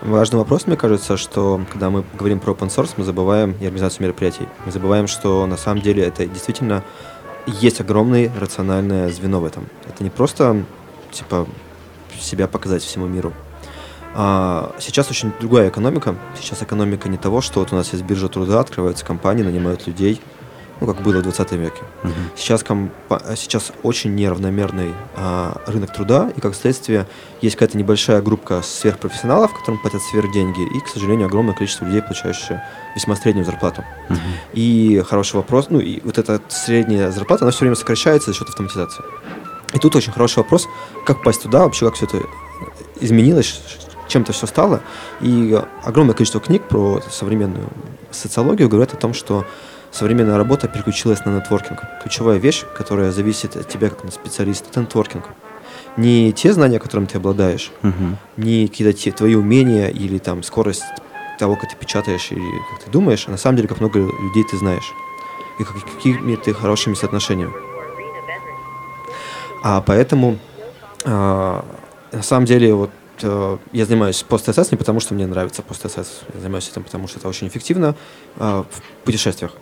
Важный 0.00 0.38
вопрос, 0.38 0.66
мне 0.66 0.78
кажется, 0.78 1.18
что 1.18 1.60
когда 1.70 1.90
мы 1.90 2.04
говорим 2.18 2.40
про 2.40 2.52
open 2.52 2.68
source, 2.68 2.92
мы 2.96 3.04
забываем 3.04 3.50
и 3.60 3.66
организацию 3.66 4.04
мероприятий. 4.04 4.48
Мы 4.64 4.72
забываем, 4.72 5.08
что 5.08 5.44
на 5.44 5.58
самом 5.58 5.82
деле 5.82 6.04
это 6.04 6.24
действительно 6.24 6.82
есть 7.46 7.82
огромное 7.82 8.32
рациональное 8.40 9.10
звено 9.10 9.40
в 9.40 9.44
этом. 9.44 9.68
Это 9.86 10.02
не 10.02 10.08
просто 10.08 10.64
типа 11.12 11.46
себя 12.18 12.48
показать 12.48 12.82
всему 12.82 13.06
миру. 13.06 13.34
А, 14.14 14.74
сейчас 14.78 15.10
очень 15.10 15.32
другая 15.40 15.68
экономика. 15.68 16.16
Сейчас 16.40 16.62
экономика 16.62 17.08
не 17.08 17.16
того, 17.16 17.40
что 17.40 17.60
вот 17.60 17.72
у 17.72 17.76
нас 17.76 17.92
есть 17.92 18.04
биржа 18.04 18.28
труда, 18.28 18.60
открываются 18.60 19.04
компании, 19.04 19.42
нанимают 19.42 19.86
людей, 19.86 20.20
ну, 20.80 20.86
как 20.86 21.02
было 21.02 21.18
в 21.18 21.22
20 21.22 21.52
веке. 21.52 21.82
Uh-huh. 22.02 22.12
Сейчас, 22.34 22.62
компа- 22.62 23.22
сейчас 23.36 23.70
очень 23.82 24.14
неравномерный 24.14 24.94
а, 25.14 25.60
рынок 25.66 25.92
труда, 25.92 26.32
и 26.34 26.40
как 26.40 26.54
следствие 26.54 27.06
есть 27.42 27.56
какая-то 27.56 27.76
небольшая 27.76 28.22
группа 28.22 28.62
сверхпрофессионалов, 28.62 29.52
которым 29.52 29.80
платят 29.80 30.00
сверх 30.02 30.32
деньги, 30.32 30.62
и, 30.62 30.80
к 30.80 30.88
сожалению, 30.88 31.26
огромное 31.26 31.54
количество 31.54 31.84
людей, 31.84 32.00
получающие 32.00 32.64
весьма 32.94 33.14
среднюю 33.14 33.44
зарплату. 33.44 33.84
Uh-huh. 34.08 34.16
И 34.54 35.04
хороший 35.06 35.36
вопрос, 35.36 35.66
ну, 35.68 35.80
и 35.80 36.00
вот 36.00 36.16
эта 36.16 36.40
средняя 36.48 37.10
зарплата, 37.10 37.44
она 37.44 37.52
все 37.52 37.60
время 37.60 37.76
сокращается 37.76 38.30
за 38.32 38.38
счет 38.38 38.48
автоматизации. 38.48 39.04
И 39.74 39.78
тут 39.78 39.94
очень 39.94 40.12
хороший 40.12 40.38
вопрос, 40.38 40.66
как 41.06 41.18
попасть 41.18 41.42
туда, 41.42 41.60
вообще 41.60 41.86
как 41.86 41.94
все 41.94 42.06
это 42.06 42.22
изменилось, 43.00 43.60
чем-то 44.10 44.32
все 44.32 44.46
стало. 44.46 44.80
И 45.20 45.58
огромное 45.84 46.14
количество 46.14 46.40
книг 46.40 46.68
про 46.68 47.00
современную 47.10 47.68
социологию 48.10 48.68
говорят 48.68 48.92
о 48.92 48.96
том, 48.96 49.14
что 49.14 49.46
современная 49.90 50.36
работа 50.36 50.68
переключилась 50.68 51.24
на 51.24 51.30
нетворкинг. 51.30 51.82
Ключевая 52.02 52.38
вещь, 52.38 52.64
которая 52.76 53.10
зависит 53.12 53.56
от 53.56 53.68
тебя 53.68 53.88
как 53.88 54.04
на 54.04 54.10
специалиста, 54.10 54.68
это 54.70 54.80
нетворкинг. 54.80 55.24
Не 55.96 56.32
те 56.32 56.52
знания, 56.52 56.78
которыми 56.78 57.06
ты 57.06 57.18
обладаешь, 57.18 57.72
uh-huh. 57.82 58.14
не 58.36 58.68
какие-то 58.68 58.96
те, 58.96 59.10
твои 59.10 59.34
умения 59.34 59.88
или 59.88 60.18
там 60.18 60.42
скорость 60.42 60.84
того, 61.38 61.56
как 61.56 61.70
ты 61.70 61.76
печатаешь 61.76 62.30
или 62.30 62.50
как 62.70 62.84
ты 62.84 62.90
думаешь, 62.90 63.24
а 63.26 63.32
на 63.32 63.36
самом 63.36 63.56
деле, 63.56 63.68
как 63.68 63.80
много 63.80 63.98
людей 63.98 64.44
ты 64.48 64.56
знаешь 64.56 64.92
и 65.58 65.64
как, 65.64 65.74
какими 65.82 66.36
ты 66.36 66.54
хорошими 66.54 66.94
соотношениями. 66.94 67.52
А 69.62 69.80
поэтому 69.80 70.38
а, 71.04 71.64
на 72.12 72.22
самом 72.22 72.46
деле 72.46 72.72
вот 72.72 72.90
Э, 72.90 72.99
я 73.22 73.84
занимаюсь 73.84 74.22
пост-СС 74.22 74.70
не 74.70 74.76
потому, 74.76 75.00
что 75.00 75.14
мне 75.14 75.26
нравится 75.26 75.62
пост-СС, 75.62 76.22
я 76.34 76.40
занимаюсь 76.40 76.68
этим, 76.68 76.82
потому 76.82 77.08
что 77.08 77.18
это 77.18 77.28
очень 77.28 77.48
эффективно 77.48 77.94
э, 78.36 78.64
в 78.68 79.04
путешествиях. 79.04 79.52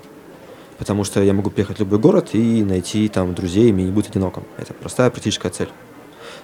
Потому 0.79 1.05
что 1.05 1.23
я 1.23 1.33
могу 1.33 1.51
приехать 1.51 1.79
в 1.79 1.81
любой 1.81 1.99
город 1.99 2.31
и 2.35 2.63
найти 2.63 3.09
там 3.09 3.35
друзей, 3.35 3.71
и 3.71 3.73
мне 3.73 3.85
не 3.85 3.91
будет 3.91 4.11
одиноком. 4.11 4.45
Это 4.57 4.75
простая 4.75 5.11
практическая 5.11 5.51
цель. 5.51 5.69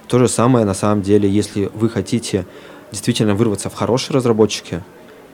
То 0.07 0.19
же 0.19 0.27
самое 0.27 0.65
на 0.65 0.73
самом 0.73 1.01
деле, 1.01 1.29
если 1.29 1.71
вы 1.73 1.89
хотите 1.89 2.45
действительно 2.91 3.35
вырваться 3.35 3.69
в 3.69 3.73
хорошие 3.73 4.15
разработчики, 4.15 4.83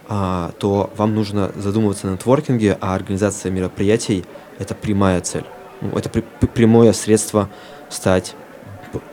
а, 0.07 0.51
то 0.59 0.91
вам 0.97 1.15
нужно 1.15 1.51
задумываться 1.55 2.07
на 2.07 2.11
нетворкинге, 2.11 2.77
а 2.79 2.95
организация 2.95 3.51
мероприятий– 3.51 4.25
это 4.59 4.75
прямая 4.75 5.21
цель. 5.21 5.45
Ну, 5.81 5.89
это 5.97 6.09
прямое 6.09 6.93
средство 6.93 7.49
стать, 7.89 8.35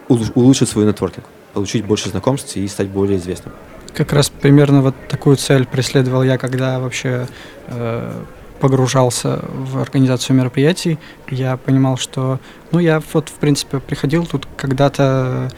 улучшить 0.08 0.68
свой 0.68 0.84
нетворкинг 0.84 1.24
получить 1.52 1.84
больше 1.84 2.10
знакомств 2.10 2.56
и 2.56 2.66
стать 2.68 2.88
более 2.88 3.18
известным. 3.18 3.54
Как 3.94 4.12
раз 4.12 4.30
примерно 4.30 4.82
вот 4.82 4.94
такую 5.08 5.36
цель 5.36 5.66
преследовал 5.66 6.22
я, 6.22 6.38
когда 6.38 6.78
вообще 6.78 7.26
э, 7.66 8.22
погружался 8.60 9.40
в 9.52 9.80
организацию 9.80 10.36
мероприятий. 10.36 10.98
Я 11.28 11.56
понимал, 11.56 11.96
что, 11.96 12.38
ну, 12.70 12.78
я 12.78 13.00
вот, 13.12 13.28
в 13.28 13.34
принципе, 13.34 13.78
приходил 13.80 14.26
тут 14.26 14.46
когда-то 14.56 15.50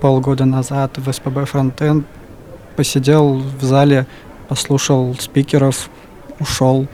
полгода 0.00 0.44
назад 0.44 0.98
в 0.98 1.12
СПБ 1.12 1.46
Фронтенд, 1.46 2.06
посидел 2.76 3.34
в 3.34 3.62
зале, 3.62 4.06
послушал 4.48 5.14
спикеров, 5.18 5.90
ушел. 6.38 6.86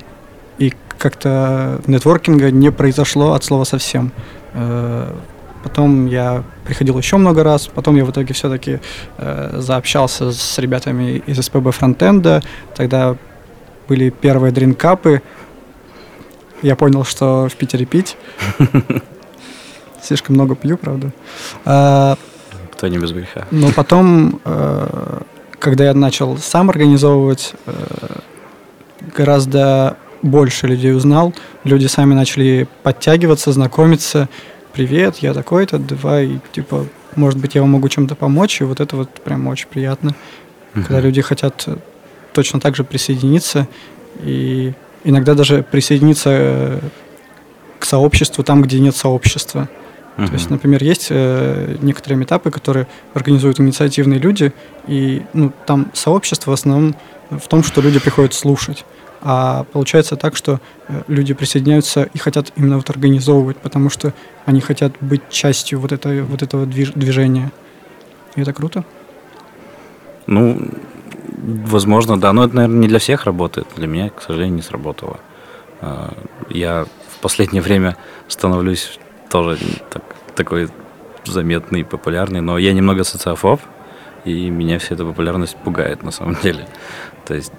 И 0.59 0.73
как-то 0.99 1.81
нетворкинга 1.87 2.51
не 2.51 2.71
произошло 2.71 3.33
от 3.33 3.45
слова 3.45 3.65
совсем. 3.65 4.13
Э, 4.55 5.15
потом 5.67 6.07
я 6.07 6.45
приходил 6.65 6.97
еще 6.97 7.17
много 7.17 7.43
раз, 7.43 7.67
потом 7.67 7.97
я 7.97 8.05
в 8.05 8.11
итоге 8.13 8.33
все-таки 8.35 8.79
э, 9.19 9.57
заобщался 9.59 10.31
с 10.31 10.59
ребятами 10.59 11.23
из 11.27 11.45
СПБ 11.45 11.73
Фронтенда, 11.73 12.41
тогда 12.77 13.17
были 13.89 14.11
первые 14.11 14.53
дринкапы, 14.53 15.23
я 16.63 16.77
понял, 16.77 17.05
что 17.05 17.49
в 17.49 17.57
Питере 17.57 17.85
пить. 17.85 18.17
Слишком 20.03 20.37
много 20.37 20.55
пью, 20.55 20.79
правда. 20.79 21.11
А, 21.65 22.17
Кто 22.73 22.87
не 22.87 22.99
без 22.99 23.11
греха. 23.11 23.47
Но 23.51 23.73
потом, 23.73 24.41
э, 24.45 25.21
когда 25.59 25.85
я 25.87 25.95
начал 25.95 26.39
сам 26.39 26.71
организовывать, 26.71 27.55
э, 27.67 27.73
гораздо 29.17 29.97
больше 30.23 30.69
людей 30.69 30.95
узнал. 30.95 31.35
Люди 31.65 31.87
сами 31.87 32.15
начали 32.15 32.69
подтягиваться, 32.85 33.51
знакомиться. 33.51 34.29
Привет, 34.77 35.17
я 35.23 35.33
такой-то, 35.33 35.79
давай, 35.79 36.39
типа, 36.53 36.87
может 37.15 37.41
быть, 37.41 37.55
я 37.55 37.63
вам 37.63 37.71
могу 37.71 37.89
чем-то 37.89 38.15
помочь. 38.15 38.61
И 38.61 38.65
вот 38.65 38.79
это 38.79 38.95
вот 38.95 39.09
прям 39.25 39.47
очень 39.47 39.69
приятно, 39.69 40.15
когда 40.75 41.01
люди 41.01 41.23
хотят 41.23 41.67
точно 42.35 42.61
так 42.61 42.77
же 42.77 42.85
присоединиться. 42.85 43.69
И 44.23 44.75
иногда 45.03 45.33
даже 45.33 45.63
присоединиться 45.63 46.29
э, 46.31 46.81
к 47.79 47.87
сообществу 47.87 48.45
там, 48.45 48.61
где 48.61 48.79
нет 48.79 48.95
сообщества. 48.95 49.71
Uh-huh. 50.19 50.27
То 50.27 50.33
есть, 50.35 50.51
например, 50.51 50.85
есть 50.85 51.07
э, 51.09 51.79
некоторые 51.81 52.19
метапы, 52.19 52.51
которые 52.51 52.87
организуют 53.15 53.59
инициативные 53.59 54.21
люди, 54.21 54.53
и 54.87 55.23
ну, 55.33 55.55
там 55.65 55.91
сообщество 55.95 56.51
в 56.51 56.55
основном 56.55 56.95
в 57.31 57.49
том, 57.49 57.63
что 57.63 57.81
люди 57.81 57.99
приходят 57.99 58.35
слушать. 58.35 58.85
А 59.21 59.65
получается 59.73 60.17
так, 60.17 60.37
что 60.37 60.61
э, 60.89 61.03
люди 61.09 61.35
присоединяются 61.35 62.05
и 62.05 62.19
хотят 62.19 62.53
именно 62.57 62.77
вот 62.77 62.91
организовывать, 62.91 63.57
потому 63.57 63.91
что 63.91 64.13
они 64.45 64.61
хотят 64.61 64.93
быть 65.01 65.23
частью 65.31 65.81
вот, 65.81 65.93
этой, 65.93 66.23
вот 66.23 66.43
этого 66.43 66.65
движ- 66.65 66.93
движения. 66.95 67.51
И 68.35 68.43
это 68.43 68.53
круто. 68.53 68.85
Ну, 70.27 70.71
возможно, 71.39 72.21
да. 72.21 72.33
Но 72.33 72.45
это, 72.45 72.57
наверное, 72.57 72.81
не 72.81 72.89
для 72.89 72.99
всех 72.99 73.25
работает. 73.25 73.67
Для 73.77 73.87
меня, 73.87 74.11
к 74.11 74.23
сожалению, 74.23 74.57
не 74.57 74.63
сработало. 74.63 75.19
А, 75.81 76.13
я 76.51 76.85
в 76.85 77.21
последнее 77.21 77.63
время 77.67 77.97
становлюсь 78.29 78.99
тоже 79.31 79.59
так, 79.91 80.03
такой 80.35 80.69
заметный, 81.25 81.85
популярный, 81.85 82.41
но 82.41 82.59
я 82.59 82.73
немного 82.73 83.03
социофоб, 83.05 83.61
и 84.25 84.51
меня 84.51 84.79
вся 84.79 84.95
эта 84.95 85.05
популярность 85.05 85.57
пугает 85.57 86.03
на 86.03 86.11
самом 86.11 86.37
деле. 86.43 86.69
То 87.25 87.35
есть, 87.35 87.53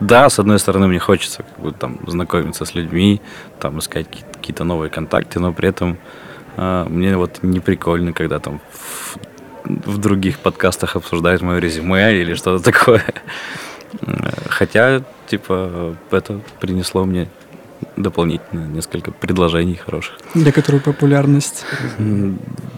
да, 0.00 0.28
с 0.28 0.38
одной 0.38 0.58
стороны, 0.58 0.86
мне 0.88 0.98
хочется 0.98 1.42
как 1.42 1.58
бы, 1.58 1.72
там, 1.72 1.98
знакомиться 2.06 2.64
с 2.64 2.74
людьми, 2.74 3.20
там, 3.60 3.78
искать 3.78 4.06
какие-то 4.32 4.64
новые 4.64 4.90
контакты, 4.90 5.40
но 5.40 5.52
при 5.52 5.68
этом 5.68 5.98
э, 6.56 6.86
мне 6.88 7.16
вот 7.16 7.42
не 7.42 7.60
прикольно, 7.60 8.12
когда 8.12 8.38
там 8.38 8.60
в, 8.72 9.16
в 9.64 9.98
других 9.98 10.38
подкастах 10.38 10.96
обсуждают 10.96 11.42
мое 11.42 11.58
резюме 11.58 12.20
или 12.20 12.34
что-то 12.34 12.62
такое. 12.62 13.04
Хотя, 14.48 15.02
типа, 15.26 15.96
это 16.10 16.40
принесло 16.60 17.04
мне 17.04 17.28
дополнительно 17.96 18.66
несколько 18.66 19.10
предложений 19.10 19.80
хороших. 19.84 20.18
Некоторую 20.34 20.82
популярность. 20.82 21.64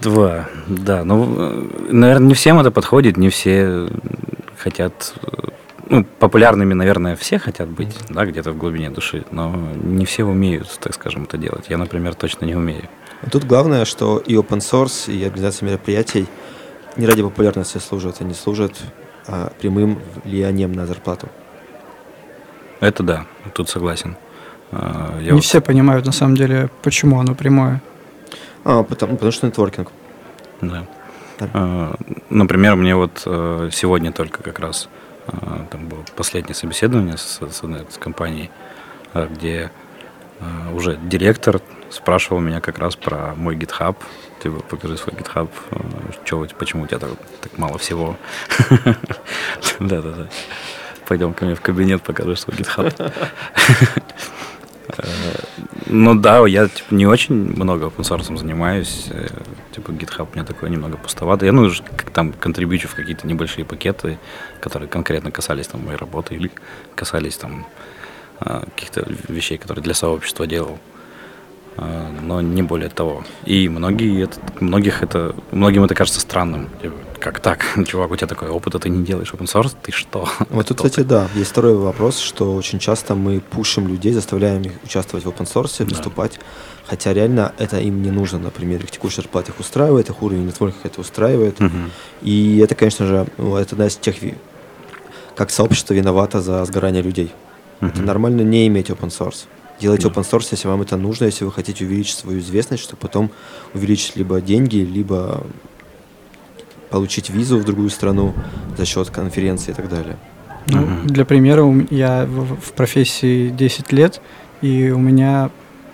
Два, 0.01 0.47
да. 0.67 1.03
Ну, 1.03 1.69
наверное, 1.89 2.27
не 2.27 2.33
всем 2.33 2.59
это 2.59 2.71
подходит, 2.71 3.17
не 3.17 3.29
все 3.29 3.89
хотят... 4.57 5.13
Ну, 5.89 6.03
популярными, 6.03 6.75
наверное, 6.75 7.15
все 7.15 7.39
хотят 7.39 7.67
быть, 7.67 7.97
да, 8.09 8.25
где-то 8.25 8.51
в 8.51 8.57
глубине 8.57 8.91
души, 8.91 9.25
но 9.31 9.55
не 9.83 10.05
все 10.05 10.23
умеют, 10.23 10.77
так 10.79 10.93
скажем, 10.93 11.23
это 11.23 11.37
делать. 11.37 11.65
Я, 11.69 11.77
например, 11.77 12.13
точно 12.13 12.45
не 12.45 12.55
умею. 12.55 12.83
Тут 13.31 13.43
главное, 13.45 13.85
что 13.85 14.19
и 14.19 14.35
open 14.35 14.59
source, 14.59 15.11
и 15.11 15.23
организация 15.23 15.67
мероприятий 15.67 16.27
не 16.95 17.07
ради 17.07 17.23
популярности 17.23 17.79
служат, 17.79 18.21
они 18.21 18.35
служат 18.35 18.73
а, 19.27 19.51
прямым 19.59 19.99
влиянием 20.23 20.73
на 20.73 20.85
зарплату. 20.85 21.27
Это 22.79 23.03
да, 23.03 23.25
тут 23.53 23.67
согласен. 23.69 24.15
А, 24.71 25.17
я 25.19 25.27
не 25.27 25.31
вот... 25.31 25.43
все 25.43 25.59
понимают, 25.59 26.05
на 26.05 26.11
самом 26.11 26.35
деле, 26.35 26.69
почему 26.83 27.19
оно 27.19 27.33
прямое. 27.33 27.81
А, 28.63 28.83
потому, 28.83 29.13
потому 29.13 29.31
что 29.31 29.47
нетворкинг. 29.47 29.91
Да. 30.61 30.85
да. 31.39 31.49
А, 31.53 31.95
например, 32.29 32.75
мне 32.75 32.95
вот 32.95 33.23
э, 33.25 33.69
сегодня 33.71 34.11
только 34.11 34.43
как 34.43 34.59
раз 34.59 34.87
там 35.71 35.87
было 35.87 36.03
последнее 36.15 36.55
собеседование 36.55 37.17
с, 37.17 37.39
с, 37.39 37.61
с 37.61 37.97
компанией, 37.97 38.49
где 39.13 39.71
уже 40.73 40.97
директор 40.97 41.61
спрашивал 41.89 42.39
меня 42.39 42.61
как 42.61 42.79
раз 42.79 42.95
про 42.95 43.33
мой 43.35 43.55
GitHub. 43.55 43.95
Типа, 44.41 44.59
покажи 44.61 44.97
свой 44.97 45.15
GitHub, 45.15 45.49
что, 46.25 46.47
почему 46.57 46.83
у 46.83 46.87
тебя 46.87 46.99
так, 46.99 47.09
так 47.41 47.57
мало 47.57 47.77
всего. 47.77 48.15
Да-да-да. 49.79 50.27
Пойдем 51.07 51.33
ко 51.33 51.45
мне 51.45 51.55
в 51.55 51.61
кабинет, 51.61 52.03
покажи 52.03 52.35
свой 52.35 52.55
GitHub. 52.57 53.11
Ну 55.87 56.15
да, 56.15 56.45
я 56.47 56.67
типа, 56.67 56.93
не 56.93 57.07
очень 57.07 57.35
много 57.35 57.85
open 57.85 57.99
source 57.99 58.35
занимаюсь. 58.37 59.07
Э, 59.09 59.27
типа 59.73 59.91
GitHub 59.91 60.27
у 60.31 60.35
меня 60.35 60.45
такой 60.45 60.69
немного 60.69 60.97
пустовато. 60.97 61.45
Я 61.45 61.51
ну 61.51 61.69
как 61.95 62.11
там 62.11 62.31
контрибьючу 62.33 62.87
в 62.87 62.95
какие-то 62.95 63.27
небольшие 63.27 63.65
пакеты, 63.65 64.19
которые 64.61 64.87
конкретно 64.87 65.31
касались 65.31 65.67
там 65.67 65.85
моей 65.85 65.97
работы 65.97 66.35
или 66.35 66.51
касались 66.95 67.37
там 67.37 67.65
э, 68.41 68.61
каких-то 68.75 69.05
вещей, 69.27 69.57
которые 69.57 69.83
для 69.83 69.93
сообщества 69.93 70.45
делал. 70.45 70.77
Э, 71.77 72.07
но 72.21 72.41
не 72.41 72.61
более 72.61 72.89
того. 72.89 73.23
И 73.45 73.69
многие, 73.69 74.23
это, 74.23 74.39
многих 74.59 75.01
это, 75.01 75.35
многим 75.51 75.83
это 75.83 75.95
кажется 75.95 76.19
странным. 76.19 76.69
Типа, 76.81 76.95
как 77.19 77.39
так, 77.39 77.65
чувак, 77.87 78.11
у 78.11 78.15
тебя 78.15 78.27
такой 78.27 78.49
опыт, 78.49 78.75
а 78.75 78.79
ты 78.79 78.89
не 78.89 79.03
делаешь 79.03 79.31
open 79.33 79.45
source, 79.45 79.75
ты 79.81 79.91
что? 79.91 80.27
Вот 80.49 80.67
тут, 80.67 80.77
кстати, 80.77 81.01
да, 81.01 81.27
есть 81.35 81.51
второй 81.51 81.75
вопрос, 81.75 82.19
что 82.19 82.55
очень 82.55 82.79
часто 82.79 83.15
мы 83.15 83.39
пушим 83.41 83.87
людей, 83.87 84.13
заставляем 84.13 84.61
их 84.63 84.73
участвовать 84.83 85.25
в 85.25 85.29
open 85.29 85.45
source, 85.45 85.83
выступать, 85.85 86.33
да. 86.33 86.39
хотя 86.87 87.13
реально 87.13 87.53
это 87.57 87.79
им 87.79 88.01
не 88.01 88.11
нужно, 88.11 88.39
например, 88.39 88.83
их 88.83 88.91
текущая 88.91 89.21
зарплата 89.21 89.51
их 89.51 89.59
устраивает, 89.59 90.09
их 90.09 90.21
уровень 90.21 90.45
нетворкинга 90.47 90.87
это 90.87 91.01
устраивает, 91.01 91.59
угу. 91.61 91.77
и 92.21 92.59
это, 92.59 92.75
конечно 92.75 93.05
же, 93.05 93.27
ну, 93.37 93.57
это 93.57 93.75
одна 93.75 93.87
из 93.87 93.97
тех, 93.97 94.15
как 95.35 95.51
сообщество 95.51 95.93
виновато 95.93 96.41
за 96.41 96.65
сгорание 96.65 97.01
людей. 97.01 97.31
Угу. 97.81 97.89
Это 97.89 98.01
нормально 98.01 98.41
не 98.41 98.67
иметь 98.67 98.89
open 98.89 99.09
source. 99.09 99.45
Делайте 99.79 100.09
open 100.09 100.29
source, 100.29 100.49
если 100.51 100.67
вам 100.67 100.81
это 100.81 100.97
нужно, 100.97 101.25
если 101.25 101.45
вы 101.45 101.53
хотите 101.53 101.85
увеличить 101.85 102.17
свою 102.17 102.39
известность, 102.39 102.83
чтобы 102.83 102.99
потом 102.99 103.31
увеличить 103.73 104.17
либо 104.17 104.41
деньги, 104.41 104.77
либо 104.77 105.45
получить 106.89 107.29
визу 107.29 107.57
в 107.57 107.65
другую 107.65 107.89
страну 107.89 108.33
за 108.77 108.85
счет 108.85 109.09
конференции 109.09 109.71
и 109.71 109.73
так 109.73 109.89
далее. 109.89 110.17
Ну, 110.67 110.83
угу. 110.83 110.91
Для 111.05 111.25
примера, 111.25 111.63
я 111.89 112.25
в, 112.25 112.73
профессии 112.73 113.49
10 113.49 113.91
лет, 113.91 114.21
и 114.61 114.89
у 114.89 114.99
меня 114.99 115.49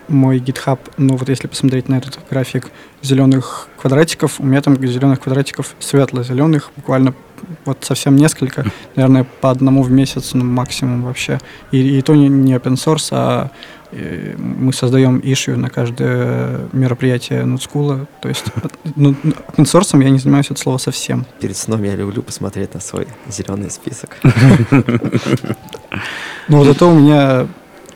мой 0.08 0.38
GitHub, 0.38 0.78
ну 0.96 1.16
вот 1.16 1.28
если 1.28 1.48
посмотреть 1.48 1.88
на 1.88 1.98
этот 1.98 2.18
график 2.30 2.70
зеленых 3.02 3.68
квадратиков, 3.80 4.40
у 4.40 4.44
меня 4.44 4.62
там 4.62 4.76
зеленых 4.86 5.20
квадратиков 5.20 5.74
светло-зеленых, 5.80 6.70
буквально 6.76 7.14
вот 7.64 7.84
совсем 7.84 8.16
несколько, 8.16 8.64
наверное, 8.94 9.24
по 9.40 9.50
одному 9.50 9.82
в 9.82 9.90
месяц 9.90 10.34
ну, 10.34 10.44
максимум 10.44 11.02
вообще. 11.02 11.38
И, 11.72 11.98
и 11.98 12.02
то 12.02 12.14
не, 12.14 12.28
не 12.28 12.54
open 12.54 12.74
source, 12.74 13.08
а 13.12 13.50
э, 13.92 14.34
мы 14.36 14.72
создаем 14.72 15.18
issue 15.18 15.56
на 15.56 15.70
каждое 15.70 16.68
мероприятие 16.72 17.44
нудскула. 17.44 18.06
То 18.20 18.28
есть 18.28 18.46
ну, 18.96 19.10
open 19.12 19.64
source 19.64 20.02
я 20.02 20.10
не 20.10 20.18
занимаюсь 20.18 20.50
от 20.50 20.58
слова 20.58 20.78
совсем. 20.78 21.26
Перед 21.40 21.56
сном 21.56 21.82
я 21.82 21.94
люблю 21.94 22.22
посмотреть 22.22 22.74
на 22.74 22.80
свой 22.80 23.06
зеленый 23.28 23.70
список. 23.70 24.16
Ну 26.48 26.58
вот 26.58 26.68
это 26.68 26.86
у 26.86 26.96
меня 26.96 27.48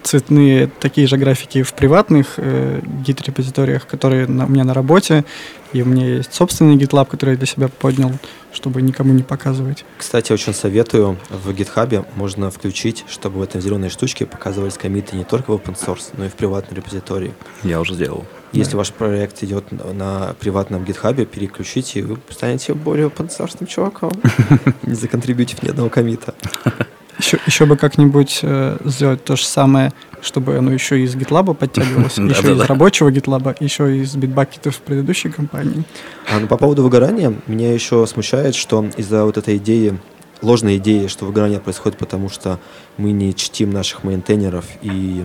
цветные 0.02 0.66
такие 0.66 1.06
же 1.06 1.16
графики 1.16 1.62
в 1.62 1.72
приватных 1.74 2.34
э, 2.36 2.80
гид-репозиториях, 3.04 3.86
которые 3.86 4.26
на, 4.26 4.46
у 4.46 4.48
меня 4.48 4.64
на 4.64 4.74
работе, 4.74 5.24
и 5.72 5.82
у 5.82 5.86
меня 5.86 6.16
есть 6.16 6.32
собственный 6.34 6.76
GitLab, 6.76 7.06
который 7.06 7.30
я 7.30 7.36
для 7.36 7.46
себя 7.46 7.68
поднял, 7.68 8.12
чтобы 8.52 8.82
никому 8.82 9.12
не 9.12 9.22
показывать. 9.22 9.84
Кстати, 9.98 10.32
очень 10.32 10.54
советую, 10.54 11.18
в 11.28 11.50
GitHub 11.50 12.06
можно 12.16 12.50
включить, 12.50 13.04
чтобы 13.08 13.40
в 13.40 13.42
этом 13.42 13.60
зеленой 13.60 13.90
штучке 13.90 14.26
показывались 14.26 14.74
комиты 14.74 15.16
не 15.16 15.24
только 15.24 15.52
в 15.52 15.54
open 15.54 15.76
source, 15.76 16.10
но 16.16 16.26
и 16.26 16.28
в 16.28 16.34
приватной 16.34 16.76
репозитории. 16.76 17.32
Я 17.62 17.80
уже 17.80 17.94
сделал. 17.94 18.24
Если 18.52 18.72
да. 18.72 18.78
ваш 18.78 18.92
проект 18.92 19.42
идет 19.44 19.70
на, 19.70 19.92
на 19.92 20.34
приватном 20.40 20.82
GitHub, 20.82 21.24
переключите, 21.24 22.00
и 22.00 22.02
вы 22.02 22.18
станете 22.30 22.74
более 22.74 23.06
open 23.06 23.28
source 23.28 23.64
чуваком, 23.66 24.12
не 24.82 24.94
законтрибьютив 24.94 25.62
ни 25.62 25.68
одного 25.68 25.88
комита. 25.88 26.34
Еще, 27.20 27.38
еще 27.46 27.66
бы 27.66 27.76
как-нибудь 27.76 28.40
э, 28.42 28.78
сделать 28.86 29.22
то 29.24 29.36
же 29.36 29.44
самое, 29.44 29.92
чтобы 30.22 30.56
оно 30.56 30.72
еще 30.72 31.00
из 31.00 31.14
GitLab 31.14 31.54
подтягивалось, 31.54 32.16
еще 32.18 32.54
из 32.54 32.60
рабочего 32.62 33.10
GitLab, 33.10 33.56
еще 33.60 33.94
из 33.98 34.16
битбакетов 34.16 34.78
предыдущей 34.78 35.28
компании. 35.28 35.84
А, 36.30 36.38
ну, 36.38 36.46
по 36.46 36.56
поводу 36.56 36.82
выгорания, 36.82 37.34
меня 37.46 37.74
еще 37.74 38.06
смущает, 38.06 38.54
что 38.54 38.86
из-за 38.96 39.26
вот 39.26 39.36
этой 39.36 39.58
идеи 39.58 39.98
ложная 40.40 40.78
идея, 40.78 41.08
что 41.08 41.26
выгорание 41.26 41.60
происходит 41.60 41.98
потому, 41.98 42.30
что 42.30 42.58
мы 42.96 43.12
не 43.12 43.34
чтим 43.34 43.70
наших 43.70 44.02
мейнтейнеров, 44.02 44.64
и 44.80 45.22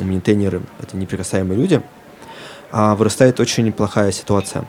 мейнтейнеры— 0.00 0.62
это 0.82 0.96
неприкасаемые 0.96 1.56
люди, 1.56 1.82
а 2.72 2.96
вырастает 2.96 3.38
очень 3.38 3.70
плохая 3.72 4.10
ситуация. 4.10 4.64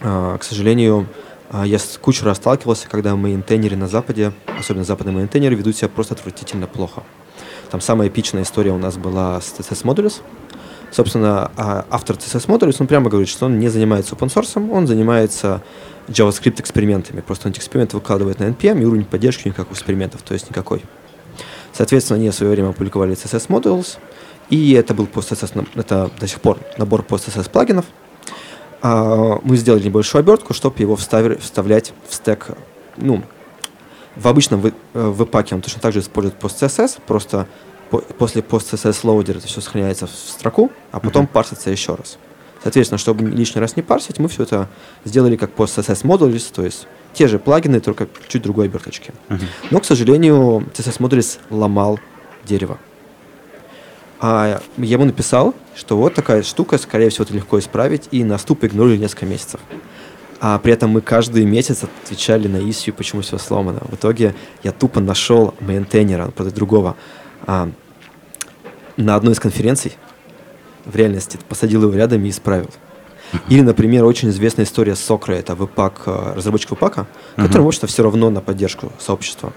А, 0.00 0.38
к 0.38 0.44
сожалению, 0.44 1.06
я 1.52 1.78
с 1.78 1.98
кучу 1.98 2.24
раз 2.24 2.36
сталкивался, 2.36 2.88
когда 2.88 3.16
мейнтейнеры 3.16 3.76
на 3.76 3.88
Западе, 3.88 4.32
особенно 4.58 4.84
западные 4.84 5.14
мейнтейнеры, 5.14 5.56
ведут 5.56 5.76
себя 5.76 5.88
просто 5.88 6.14
отвратительно 6.14 6.66
плохо. 6.66 7.02
Там 7.70 7.80
самая 7.80 8.08
эпичная 8.08 8.42
история 8.42 8.70
у 8.72 8.78
нас 8.78 8.96
была 8.96 9.40
с 9.40 9.54
CSS 9.58 9.84
Modules. 9.84 10.20
Собственно, 10.92 11.50
а, 11.56 11.86
автор 11.90 12.16
CSS 12.16 12.46
Modules, 12.46 12.76
он 12.78 12.86
прямо 12.86 13.10
говорит, 13.10 13.28
что 13.28 13.46
он 13.46 13.58
не 13.58 13.68
занимается 13.68 14.14
open 14.14 14.32
source, 14.32 14.70
он 14.70 14.86
занимается 14.86 15.62
JavaScript 16.08 16.60
экспериментами. 16.60 17.20
Просто 17.20 17.48
он 17.48 17.52
эти 17.52 17.58
эксперименты 17.58 17.96
выкладывает 17.96 18.38
на 18.38 18.44
NPM, 18.44 18.80
и 18.82 18.84
уровень 18.84 19.04
поддержки 19.04 19.48
никаких 19.48 19.72
экспериментов, 19.72 20.22
то 20.22 20.34
есть 20.34 20.50
никакой. 20.50 20.84
Соответственно, 21.72 22.18
они 22.18 22.30
в 22.30 22.34
свое 22.34 22.52
время 22.52 22.70
опубликовали 22.70 23.16
CSS 23.16 23.48
Modules, 23.48 23.98
и 24.50 24.72
это 24.72 24.94
был 24.94 25.06
post 25.06 25.36
это 25.76 26.10
до 26.20 26.26
сих 26.28 26.40
пор 26.40 26.58
набор 26.78 27.04
post 27.08 27.50
плагинов– 27.50 27.86
а, 27.94 28.09
мы 28.82 29.56
сделали 29.56 29.84
небольшую 29.84 30.20
обертку, 30.20 30.54
чтобы 30.54 30.78
его 30.78 30.96
вставили, 30.96 31.36
вставлять 31.36 31.92
в 32.08 32.14
стек. 32.14 32.48
Ну, 32.96 33.22
в 34.16 34.26
обычном 34.26 34.72
веб-паке 34.94 35.54
он 35.54 35.62
точно 35.62 35.80
так 35.80 35.92
же 35.92 36.00
использует 36.00 36.42
PostCSS, 36.42 37.00
просто 37.06 37.46
по, 37.90 37.98
после 37.98 38.42
PostCSS 38.42 39.02
loader 39.02 39.38
это 39.38 39.46
все 39.46 39.60
сохраняется 39.60 40.06
в 40.06 40.10
строку, 40.10 40.70
а 40.92 41.00
потом 41.00 41.24
uh-huh. 41.24 41.32
парсится 41.32 41.70
еще 41.70 41.94
раз. 41.94 42.18
Соответственно, 42.62 42.98
чтобы 42.98 43.24
лишний 43.28 43.60
раз 43.60 43.76
не 43.76 43.82
парсить, 43.82 44.18
мы 44.18 44.28
все 44.28 44.42
это 44.42 44.68
сделали 45.04 45.36
как 45.36 45.50
PostCSS 45.56 46.04
modules, 46.04 46.52
то 46.54 46.64
есть 46.64 46.86
те 47.14 47.26
же 47.26 47.38
плагины, 47.38 47.80
только 47.80 48.08
чуть 48.28 48.42
другой 48.42 48.66
оберточки. 48.66 49.12
Uh-huh. 49.28 49.40
Но, 49.70 49.80
к 49.80 49.84
сожалению, 49.84 50.66
CSS 50.74 50.98
modules 50.98 51.38
ломал 51.50 51.98
дерево. 52.44 52.78
А 54.20 54.60
я 54.76 54.86
ему 54.86 55.06
написал, 55.06 55.54
что 55.74 55.96
вот 55.96 56.14
такая 56.14 56.42
штука, 56.42 56.76
скорее 56.76 57.08
всего, 57.08 57.24
это 57.24 57.34
легко 57.34 57.58
исправить, 57.58 58.08
и 58.10 58.22
на 58.22 58.36
ступ 58.36 58.64
игнорили 58.64 58.98
несколько 58.98 59.24
месяцев. 59.24 59.60
А 60.40 60.58
при 60.58 60.72
этом 60.72 60.90
мы 60.90 61.00
каждый 61.00 61.44
месяц 61.44 61.84
отвечали 61.84 62.48
на 62.48 62.58
issue, 62.58 62.92
почему 62.92 63.22
все 63.22 63.38
сломано. 63.38 63.80
В 63.80 63.94
итоге 63.94 64.34
я 64.62 64.72
тупо 64.72 65.00
нашел 65.00 65.54
мейнтейнера, 65.60 66.30
правда, 66.30 66.54
другого, 66.54 66.96
а, 67.46 67.70
на 68.96 69.16
одной 69.16 69.32
из 69.32 69.40
конференций, 69.40 69.96
в 70.84 70.94
реальности 70.96 71.38
посадил 71.48 71.82
его 71.82 71.94
рядом 71.94 72.24
и 72.24 72.30
исправил. 72.30 72.70
Или, 73.48 73.60
например, 73.60 74.04
очень 74.04 74.30
известная 74.30 74.64
история 74.64 74.96
Сокра, 74.96 75.34
это 75.34 75.54
веб-пак, 75.54 76.02
а, 76.06 76.34
разработчик 76.34 76.70
веб-пака, 76.70 77.06
uh-huh. 77.36 77.46
который, 77.46 77.62
в 77.62 77.68
общем 77.68 77.86
все 77.86 78.02
равно 78.02 78.28
на 78.30 78.40
поддержку 78.40 78.92
сообщества. 78.98 79.52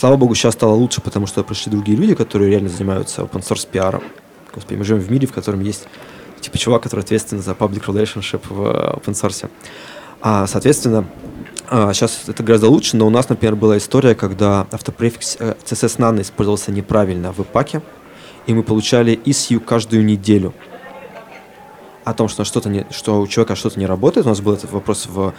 Слава 0.00 0.16
богу, 0.16 0.34
сейчас 0.34 0.54
стало 0.54 0.72
лучше, 0.72 1.02
потому 1.02 1.26
что 1.26 1.44
пришли 1.44 1.70
другие 1.70 1.94
люди, 1.94 2.14
которые 2.14 2.50
реально 2.50 2.70
занимаются 2.70 3.20
open 3.20 3.42
source 3.42 3.68
пиаром. 3.70 4.02
Господи, 4.54 4.78
мы 4.78 4.84
живем 4.84 5.02
в 5.02 5.10
мире, 5.10 5.26
в 5.26 5.32
котором 5.34 5.60
есть 5.60 5.88
типа 6.40 6.56
чувак, 6.56 6.82
который 6.84 7.00
ответственен 7.00 7.42
за 7.42 7.50
public 7.50 7.84
relationship 7.84 8.40
в 8.48 8.62
э, 8.62 8.94
open 8.96 9.12
source. 9.12 9.50
А, 10.22 10.46
соответственно, 10.46 11.04
а, 11.68 11.92
сейчас 11.92 12.22
это 12.28 12.42
гораздо 12.42 12.70
лучше, 12.70 12.96
но 12.96 13.06
у 13.06 13.10
нас, 13.10 13.28
например, 13.28 13.56
была 13.56 13.76
история, 13.76 14.14
когда 14.14 14.66
автопрефикс 14.70 15.36
э, 15.38 15.54
CSS 15.66 15.98
Nano 15.98 16.22
использовался 16.22 16.72
неправильно 16.72 17.30
в 17.34 17.36
веб-паке, 17.36 17.82
и 18.46 18.54
мы 18.54 18.62
получали 18.62 19.20
issue 19.26 19.60
каждую 19.60 20.02
неделю 20.02 20.54
о 22.04 22.14
том, 22.14 22.28
что, 22.28 22.44
что-то 22.44 22.70
не, 22.70 22.86
что 22.90 23.20
у 23.20 23.26
человека 23.26 23.54
что-то 23.54 23.78
не 23.78 23.84
работает. 23.84 24.24
У 24.24 24.30
нас 24.30 24.40
был 24.40 24.54
этот 24.54 24.72
вопрос 24.72 25.06
в 25.06 25.34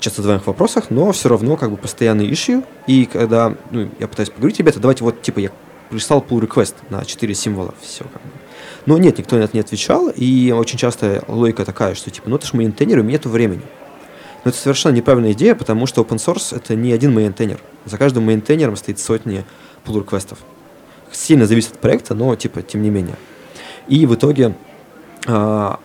часто 0.00 0.22
задаваемых 0.22 0.46
вопросах, 0.46 0.90
но 0.90 1.12
все 1.12 1.28
равно 1.28 1.56
как 1.56 1.70
бы 1.70 1.76
постоянный 1.76 2.28
issue. 2.28 2.64
И 2.86 3.06
когда 3.06 3.54
ну, 3.70 3.88
я 3.98 4.08
пытаюсь 4.08 4.30
поговорить, 4.30 4.58
ребята, 4.58 4.80
давайте 4.80 5.04
вот 5.04 5.22
типа 5.22 5.38
я 5.38 5.50
прислал 5.90 6.24
pull 6.28 6.40
request 6.40 6.74
на 6.88 7.04
4 7.04 7.34
символа, 7.34 7.74
все 7.80 8.04
как 8.04 8.22
бы. 8.22 8.28
Но 8.86 8.98
нет, 8.98 9.18
никто 9.18 9.36
на 9.36 9.42
это 9.42 9.54
не 9.54 9.60
отвечал, 9.60 10.08
и 10.08 10.52
очень 10.52 10.78
часто 10.78 11.22
логика 11.28 11.64
такая, 11.64 11.94
что 11.94 12.10
типа, 12.10 12.30
ну 12.30 12.36
это 12.36 12.46
же 12.46 12.56
мейнтейнер, 12.56 12.98
у 12.98 13.02
меня 13.02 13.12
нет 13.12 13.26
времени. 13.26 13.62
Но 14.44 14.50
это 14.50 14.58
совершенно 14.58 14.94
неправильная 14.94 15.32
идея, 15.32 15.54
потому 15.54 15.86
что 15.86 16.00
open 16.00 16.16
source 16.16 16.56
это 16.56 16.74
не 16.74 16.92
один 16.92 17.14
мейнтейнер. 17.14 17.60
За 17.84 17.98
каждым 17.98 18.24
мейнтейнером 18.24 18.76
стоит 18.76 18.98
сотни 18.98 19.44
pull 19.84 19.98
request 19.98 20.29
ов 20.29 20.38
Сильно 21.12 21.46
зависит 21.46 21.72
от 21.72 21.80
проекта, 21.80 22.14
но 22.14 22.34
типа 22.36 22.62
тем 22.62 22.82
не 22.82 22.90
менее. 22.90 23.16
И 23.88 24.06
в 24.06 24.14
итоге 24.14 24.54
а, 25.26 25.80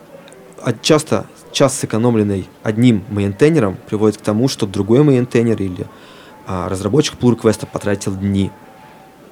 часто 0.82 1.26
час, 1.56 1.80
сэкономленный 1.80 2.48
одним 2.64 3.04
мейнтейнером, 3.10 3.78
приводит 3.88 4.18
к 4.18 4.22
тому, 4.22 4.48
что 4.48 4.68
другой 4.68 5.04
мейнтейнер 5.04 5.60
или 5.62 5.88
а, 6.46 6.70
разработчик 6.70 7.16
pull 7.18 7.32
request 7.32 7.61
а 7.61 7.66
потратил 7.66 8.14
дни. 8.16 8.52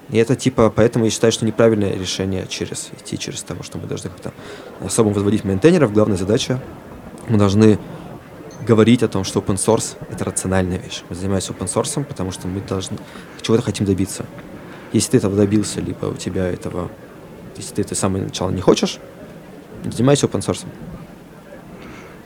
И 0.09 0.17
это 0.17 0.35
типа, 0.35 0.71
поэтому 0.73 1.05
я 1.05 1.11
считаю, 1.11 1.33
что 1.33 1.45
неправильное 1.45 1.93
решение 1.93 2.47
через 2.47 2.89
идти 2.97 3.17
через 3.17 3.43
того, 3.43 3.61
что 3.61 3.77
мы 3.77 3.87
должны 3.87 4.09
как-то 4.09 4.31
особо 4.83 5.09
возводить 5.09 5.43
мейнтейнеров. 5.43 5.91
Главная 5.91 6.17
задача, 6.17 6.61
мы 7.27 7.37
должны 7.37 7.77
говорить 8.65 9.03
о 9.03 9.09
том, 9.09 9.25
что 9.25 9.41
open 9.41 9.55
source— 9.55 9.97
это 10.09 10.23
рациональная 10.23 10.77
вещь. 10.77 11.03
Мы 11.09 11.15
занимаемся 11.15 11.51
open 11.51 11.67
source, 11.67 12.03
потому 12.05 12.31
что 12.31 12.47
мы 12.47 12.61
должны 12.61 12.97
чего-то 13.41 13.63
хотим 13.63 13.85
добиться. 13.85 14.25
Если 14.93 15.11
ты 15.11 15.17
этого 15.17 15.35
добился, 15.35 15.81
либо 15.81 16.05
у 16.05 16.15
тебя 16.15 16.47
этого, 16.47 16.89
если 17.57 17.75
ты 17.75 17.81
это 17.81 17.95
с 17.95 17.99
самого 17.99 18.23
начала 18.23 18.49
не 18.49 18.61
хочешь, 18.61 18.99
занимайся 19.83 20.27
open 20.27 20.39
source. 20.39 20.65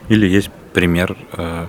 Или 0.10 0.28
есть 0.28 0.50
пример, 0.74 1.18
э, 1.34 1.68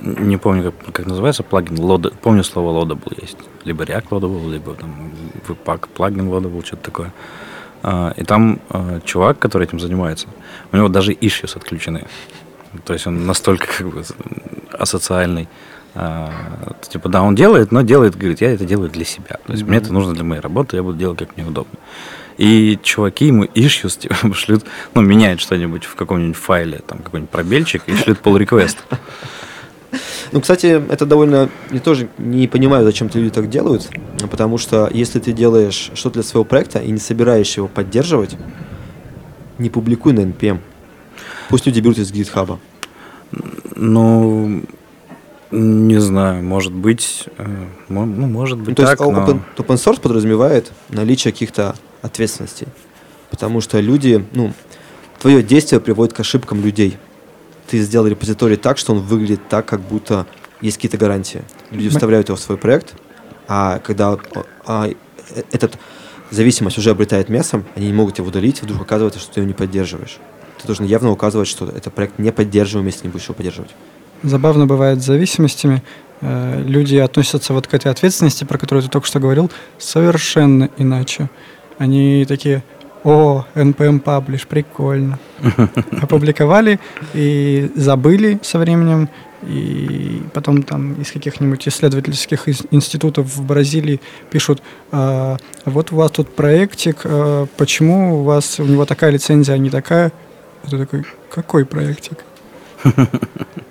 не 0.00 0.36
помню, 0.36 0.72
как, 0.72 0.92
как 0.92 1.06
называется, 1.06 1.42
плагин 1.42 1.76
Loda, 1.76 2.12
помню 2.22 2.44
слово 2.44 2.84
Loadable 2.84 3.20
есть. 3.20 3.38
Либо 3.64 3.84
React 3.84 4.08
Loadable, 4.10 4.52
либо 4.52 4.74
там 4.74 5.12
Webpack 5.48 5.88
плагин 5.94 6.28
Loadable, 6.28 6.64
что-то 6.64 6.82
такое. 6.82 7.12
Э, 7.82 8.12
и 8.16 8.24
там 8.24 8.60
э, 8.70 9.00
чувак, 9.04 9.38
который 9.38 9.66
этим 9.66 9.80
занимается, 9.80 10.28
у 10.72 10.76
него 10.76 10.88
даже 10.88 11.12
issues 11.12 11.56
отключены. 11.56 12.06
То 12.84 12.92
есть 12.92 13.06
он 13.06 13.26
настолько 13.26 13.66
как 13.66 13.88
бы 13.88 14.02
асоциальный. 14.72 15.48
Uh, 15.94 16.74
типа, 16.88 17.08
да, 17.08 17.22
он 17.22 17.36
делает, 17.36 17.70
но 17.70 17.82
делает, 17.82 18.16
говорит, 18.16 18.40
я 18.40 18.52
это 18.52 18.64
делаю 18.64 18.90
для 18.90 19.04
себя. 19.04 19.38
То 19.46 19.52
есть 19.52 19.62
mm-hmm. 19.62 19.68
мне 19.68 19.76
это 19.76 19.92
нужно 19.92 20.12
для 20.12 20.24
моей 20.24 20.40
работы, 20.40 20.74
я 20.74 20.82
буду 20.82 20.98
делать 20.98 21.20
как 21.20 21.36
мне 21.36 21.46
удобно. 21.46 21.78
И 22.36 22.78
чуваки 22.82 23.26
ему 23.26 23.44
issues 23.44 23.98
типа, 23.98 24.16
шлют, 24.34 24.64
ну, 24.94 25.02
меняют 25.02 25.40
что-нибудь 25.40 25.84
в 25.84 25.94
каком-нибудь 25.94 26.36
файле, 26.36 26.80
там 26.86 26.98
какой-нибудь 26.98 27.30
пробельчик, 27.30 27.82
и 27.86 27.94
шлют 27.94 28.18
pull 28.22 28.38
request. 28.38 28.76
Ну, 30.32 30.40
кстати, 30.40 30.82
это 30.90 31.06
довольно... 31.06 31.48
Я 31.70 31.78
тоже 31.78 32.08
не 32.18 32.48
понимаю, 32.48 32.84
зачем 32.84 33.08
люди 33.14 33.30
так 33.30 33.48
делают, 33.48 33.88
потому 34.28 34.58
что 34.58 34.90
если 34.92 35.20
ты 35.20 35.32
делаешь 35.32 35.92
что-то 35.94 36.14
для 36.14 36.22
своего 36.24 36.44
проекта 36.44 36.80
и 36.80 36.90
не 36.90 36.98
собираешься 36.98 37.60
его 37.60 37.68
поддерживать, 37.68 38.36
не 39.58 39.70
публикуй 39.70 40.12
на 40.12 40.20
NPM. 40.20 40.58
Пусть 41.48 41.66
люди 41.66 41.78
берут 41.78 41.98
из 41.98 42.10
GitHub. 42.10 42.58
Ну, 43.76 44.64
не 45.52 46.00
знаю, 46.00 46.42
может 46.42 46.72
быть, 46.72 47.28
э, 47.38 47.46
ну, 47.88 48.04
может 48.04 48.58
быть 48.58 48.76
ну, 48.76 48.84
так, 48.84 48.98
есть 48.98 49.12
но... 49.12 49.24
open, 49.24 49.40
open 49.56 49.76
source 49.76 50.00
подразумевает 50.00 50.72
наличие 50.88 51.32
каких-то 51.32 51.76
ответственностей, 52.04 52.68
потому 53.30 53.60
что 53.60 53.80
люди, 53.80 54.24
ну, 54.32 54.52
твое 55.20 55.42
действие 55.42 55.80
приводит 55.80 56.12
к 56.12 56.20
ошибкам 56.20 56.62
людей. 56.62 56.98
Ты 57.66 57.80
сделал 57.80 58.06
репозиторий 58.06 58.56
так, 58.56 58.78
что 58.78 58.92
он 58.92 59.00
выглядит 59.00 59.48
так, 59.48 59.66
как 59.66 59.80
будто 59.80 60.26
есть 60.60 60.76
какие-то 60.76 60.98
гарантии. 60.98 61.42
Люди 61.70 61.88
вставляют 61.88 62.28
его 62.28 62.36
в 62.36 62.40
свой 62.40 62.58
проект, 62.58 62.94
а 63.48 63.78
когда 63.78 64.18
а, 64.66 64.88
э, 64.88 65.42
этот 65.50 65.78
зависимость 66.30 66.78
уже 66.78 66.90
обретает 66.90 67.28
мясо, 67.28 67.64
они 67.74 67.86
не 67.86 67.92
могут 67.92 68.18
его 68.18 68.28
удалить, 68.28 68.62
вдруг 68.62 68.82
оказывается, 68.82 69.18
что 69.18 69.34
ты 69.34 69.40
его 69.40 69.48
не 69.48 69.54
поддерживаешь. 69.54 70.18
Ты 70.60 70.66
должен 70.66 70.84
явно 70.84 71.10
указывать, 71.10 71.48
что 71.48 71.66
этот 71.66 71.94
проект 71.94 72.18
не 72.18 72.32
поддерживаем, 72.32 72.86
если 72.86 73.06
не 73.06 73.12
будешь 73.12 73.24
его 73.24 73.34
поддерживать 73.34 73.70
забавно 74.24 74.66
бывает 74.66 75.02
с 75.02 75.06
зависимостями. 75.06 75.82
Э, 76.20 76.62
люди 76.66 76.96
относятся 76.96 77.52
вот 77.52 77.66
к 77.66 77.74
этой 77.74 77.90
ответственности, 77.90 78.44
про 78.44 78.58
которую 78.58 78.82
ты 78.82 78.88
только 78.88 79.06
что 79.06 79.20
говорил, 79.20 79.50
совершенно 79.78 80.70
иначе. 80.78 81.28
Они 81.78 82.24
такие, 82.26 82.62
о, 83.04 83.44
NPM 83.54 84.02
Publish, 84.02 84.46
прикольно. 84.46 85.18
Опубликовали 86.00 86.80
и 87.12 87.70
забыли 87.74 88.38
со 88.42 88.58
временем, 88.58 89.08
и 89.42 90.22
потом 90.32 90.62
там 90.62 90.94
из 90.94 91.12
каких-нибудь 91.12 91.68
исследовательских 91.68 92.48
институтов 92.70 93.26
в 93.26 93.44
Бразилии 93.44 94.00
пишут, 94.30 94.62
а, 94.90 95.36
вот 95.66 95.92
у 95.92 95.96
вас 95.96 96.12
тут 96.12 96.34
проектик, 96.34 97.02
а, 97.04 97.46
почему 97.58 98.20
у 98.20 98.22
вас 98.22 98.58
у 98.58 98.64
него 98.64 98.86
такая 98.86 99.10
лицензия, 99.10 99.54
а 99.54 99.58
не 99.58 99.70
такая? 99.70 100.12
Это 100.66 100.78
такой, 100.78 101.04
какой 101.30 101.66
проектик? 101.66 102.24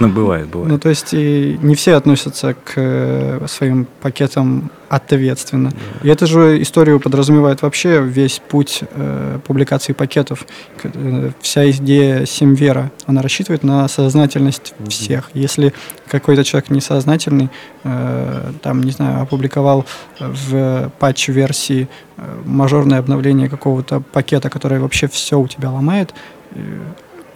Ну, 0.00 0.08
бывает, 0.08 0.48
бывает. 0.48 0.72
Ну, 0.72 0.78
то 0.78 0.88
есть 0.88 1.14
и 1.14 1.58
не 1.62 1.74
все 1.74 1.94
относятся 1.94 2.54
к 2.54 2.72
э, 2.76 3.46
своим 3.48 3.86
пакетам 4.02 4.70
ответственно. 4.88 5.72
И 6.02 6.08
эта 6.08 6.26
же 6.26 6.60
история 6.62 6.98
подразумевает 6.98 7.62
вообще 7.62 8.00
весь 8.02 8.40
путь 8.48 8.82
э, 8.82 9.38
публикации 9.46 9.92
пакетов. 9.92 10.46
Э, 10.82 11.30
вся 11.40 11.70
идея 11.70 12.26
Симвера, 12.26 12.90
она 13.06 13.22
рассчитывает 13.22 13.62
на 13.62 13.88
сознательность 13.88 14.74
всех. 14.88 15.30
Если 15.34 15.72
какой-то 16.08 16.44
человек 16.44 16.70
несознательный, 16.70 17.50
э, 17.84 18.52
там, 18.62 18.82
не 18.82 18.92
знаю, 18.92 19.22
опубликовал 19.22 19.84
в 20.18 20.90
патч-версии 20.98 21.88
э, 22.16 22.42
мажорное 22.44 22.98
обновление 22.98 23.48
какого-то 23.48 24.00
пакета, 24.00 24.50
которое 24.50 24.80
вообще 24.80 25.08
все 25.08 25.38
у 25.38 25.48
тебя 25.48 25.70
ломает, 25.70 26.14
э, 26.52 26.60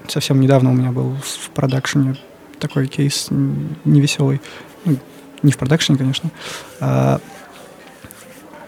совсем 0.06 0.40
недавно 0.40 0.70
у 0.70 0.74
меня 0.74 0.92
был 0.92 1.16
в 1.22 1.50
продакшене 1.50 2.16
такой 2.58 2.86
кейс 2.86 3.28
невеселый. 3.84 4.40
Ну, 4.84 4.96
не 5.42 5.52
в 5.52 5.58
продакшене, 5.58 5.98
конечно. 5.98 6.30
А, 6.80 7.20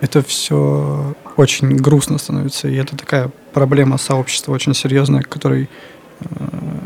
это 0.00 0.22
все 0.22 1.14
очень 1.36 1.76
грустно 1.76 2.18
становится. 2.18 2.68
И 2.68 2.74
это 2.76 2.96
такая 2.96 3.30
проблема 3.52 3.98
сообщества 3.98 4.52
очень 4.52 4.74
серьезная, 4.74 5.22
к 5.22 5.28
которой 5.28 5.68
э, 6.20 6.24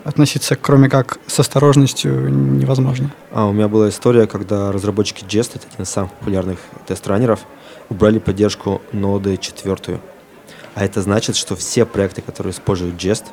относиться, 0.04 0.56
кроме 0.56 0.88
как 0.88 1.18
с 1.26 1.38
осторожностью, 1.38 2.28
невозможно. 2.30 3.12
А, 3.30 3.46
у 3.46 3.52
меня 3.52 3.68
была 3.68 3.88
история, 3.88 4.26
когда 4.26 4.72
разработчики 4.72 5.24
Jest, 5.24 5.52
это 5.54 5.66
один 5.72 5.84
из 5.84 5.88
самых 5.88 6.12
популярных 6.12 6.58
тест-раннеров, 6.86 7.40
убрали 7.88 8.18
поддержку 8.18 8.82
ноды 8.92 9.36
четвертую. 9.36 10.00
А 10.74 10.84
это 10.84 11.02
значит, 11.02 11.36
что 11.36 11.54
все 11.54 11.84
проекты, 11.84 12.20
которые 12.20 12.52
используют 12.52 12.96
Jest, 12.96 13.24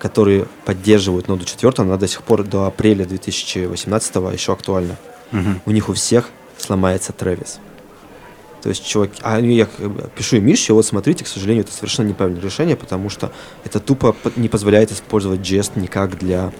которые 0.00 0.46
поддерживают 0.64 1.28
ноду 1.28 1.44
четвертую, 1.44 1.86
она 1.86 1.98
до 1.98 2.08
сих 2.08 2.22
пор 2.22 2.42
до 2.42 2.64
апреля 2.66 3.04
2018 3.04 4.14
еще 4.32 4.52
актуальна. 4.52 4.96
Угу. 5.30 5.48
У 5.66 5.70
них 5.70 5.88
у 5.88 5.92
всех 5.92 6.30
сломается 6.58 7.12
Travis. 7.16 7.58
То 8.62 8.70
есть 8.70 8.86
чуваки, 8.86 9.20
а 9.22 9.38
я 9.40 9.66
пишу 10.16 10.36
им 10.36 10.46
Мише, 10.46 10.72
вот 10.72 10.84
смотрите, 10.84 11.24
к 11.24 11.28
сожалению, 11.28 11.64
это 11.64 11.72
совершенно 11.72 12.08
неправильное 12.08 12.42
решение, 12.42 12.76
потому 12.76 13.08
что 13.08 13.30
это 13.64 13.78
тупо 13.78 14.16
не 14.36 14.48
позволяет 14.48 14.90
использовать 14.90 15.40
Jest 15.40 15.78
никак 15.78 16.18
для 16.18 16.52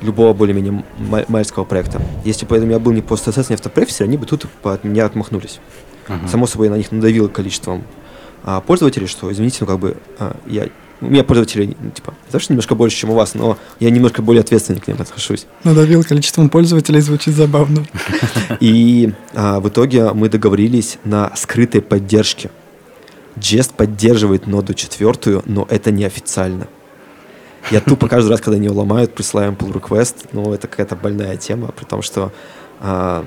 любого 0.00 0.32
более-менее 0.32 0.84
мальского 1.28 1.64
проекта. 1.64 2.00
Если 2.24 2.46
бы 2.46 2.56
я 2.56 2.78
был 2.78 2.92
не 2.92 3.02
по 3.02 3.14
SSS, 3.14 3.46
не 3.50 3.54
автопрофессор, 3.54 4.06
они 4.06 4.16
бы 4.16 4.26
тут 4.26 4.46
от 4.64 4.84
меня 4.84 5.06
отмахнулись. 5.06 5.60
Uh-huh. 6.08 6.28
Само 6.28 6.46
собой, 6.46 6.66
я 6.66 6.72
на 6.72 6.76
них 6.76 6.90
надавил 6.90 7.28
количеством 7.28 7.84
а, 8.42 8.60
пользователей, 8.60 9.06
что, 9.06 9.30
извините, 9.30 9.58
ну 9.60 9.66
как 9.66 9.78
бы 9.78 9.96
а, 10.18 10.36
я 10.46 10.68
у 11.02 11.10
меня 11.10 11.24
пользователей, 11.24 11.76
ну, 11.80 11.90
типа, 11.90 12.14
не 12.26 12.32
то, 12.32 12.38
что 12.38 12.52
немножко 12.52 12.74
больше, 12.74 12.96
чем 12.96 13.10
у 13.10 13.14
вас, 13.14 13.34
но 13.34 13.58
я 13.80 13.90
немножко 13.90 14.22
более 14.22 14.40
ответственно 14.40 14.80
к 14.80 14.86
ним 14.86 15.00
отношусь. 15.00 15.46
Надавил 15.64 16.04
количеством 16.04 16.48
пользователей, 16.48 17.00
звучит 17.00 17.34
забавно. 17.34 17.84
И 18.60 19.12
а, 19.34 19.60
в 19.60 19.68
итоге 19.68 20.12
мы 20.12 20.28
договорились 20.28 20.98
на 21.04 21.34
скрытой 21.36 21.82
поддержке. 21.82 22.50
Jest 23.36 23.74
поддерживает 23.74 24.46
ноду 24.46 24.74
четвертую, 24.74 25.42
но 25.46 25.66
это 25.68 25.90
неофициально. 25.90 26.68
Я 27.70 27.80
тупо 27.80 28.08
каждый 28.08 28.30
раз, 28.30 28.40
когда 28.40 28.56
они 28.56 28.66
ее 28.66 28.72
ломают, 28.72 29.14
присылаем 29.14 29.54
pull 29.54 29.72
request, 29.72 30.28
но 30.32 30.54
это 30.54 30.68
какая-то 30.68 30.96
больная 30.96 31.36
тема, 31.36 31.68
при 31.68 31.84
том, 31.84 32.02
что 32.02 32.32
а, 32.80 33.24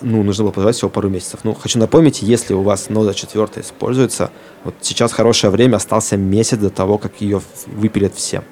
ну, 0.00 0.22
нужно 0.22 0.44
было 0.44 0.52
подавать 0.52 0.76
всего 0.76 0.90
пару 0.90 1.08
месяцев. 1.08 1.40
Ну, 1.44 1.54
хочу 1.54 1.78
напомнить, 1.78 2.22
если 2.22 2.54
у 2.54 2.62
вас 2.62 2.88
нода 2.88 3.14
четвертая 3.14 3.64
используется, 3.64 4.30
вот 4.64 4.74
сейчас 4.80 5.12
хорошее 5.12 5.50
время, 5.50 5.76
остался 5.76 6.16
месяц 6.16 6.58
до 6.58 6.70
того, 6.70 6.98
как 6.98 7.20
ее 7.20 7.40
выпилят 7.66 8.14
все. 8.14 8.42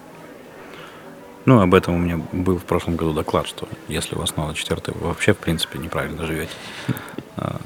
Ну, 1.45 1.61
об 1.61 1.75
этом 1.75 1.95
у 1.95 1.99
меня 1.99 2.21
был 2.33 2.59
в 2.59 2.65
прошлом 2.65 2.97
году 2.97 3.13
доклад, 3.13 3.47
что 3.47 3.69
если 3.89 4.15
у 4.15 4.19
вас 4.19 4.37
нода 4.37 4.55
четвертая, 4.55 4.95
вы 4.99 5.09
вообще, 5.09 5.35
в 5.35 5.39
принципе, 5.39 5.79
неправильно 5.79 6.27
живете. 6.27 6.53
А, 7.37 7.61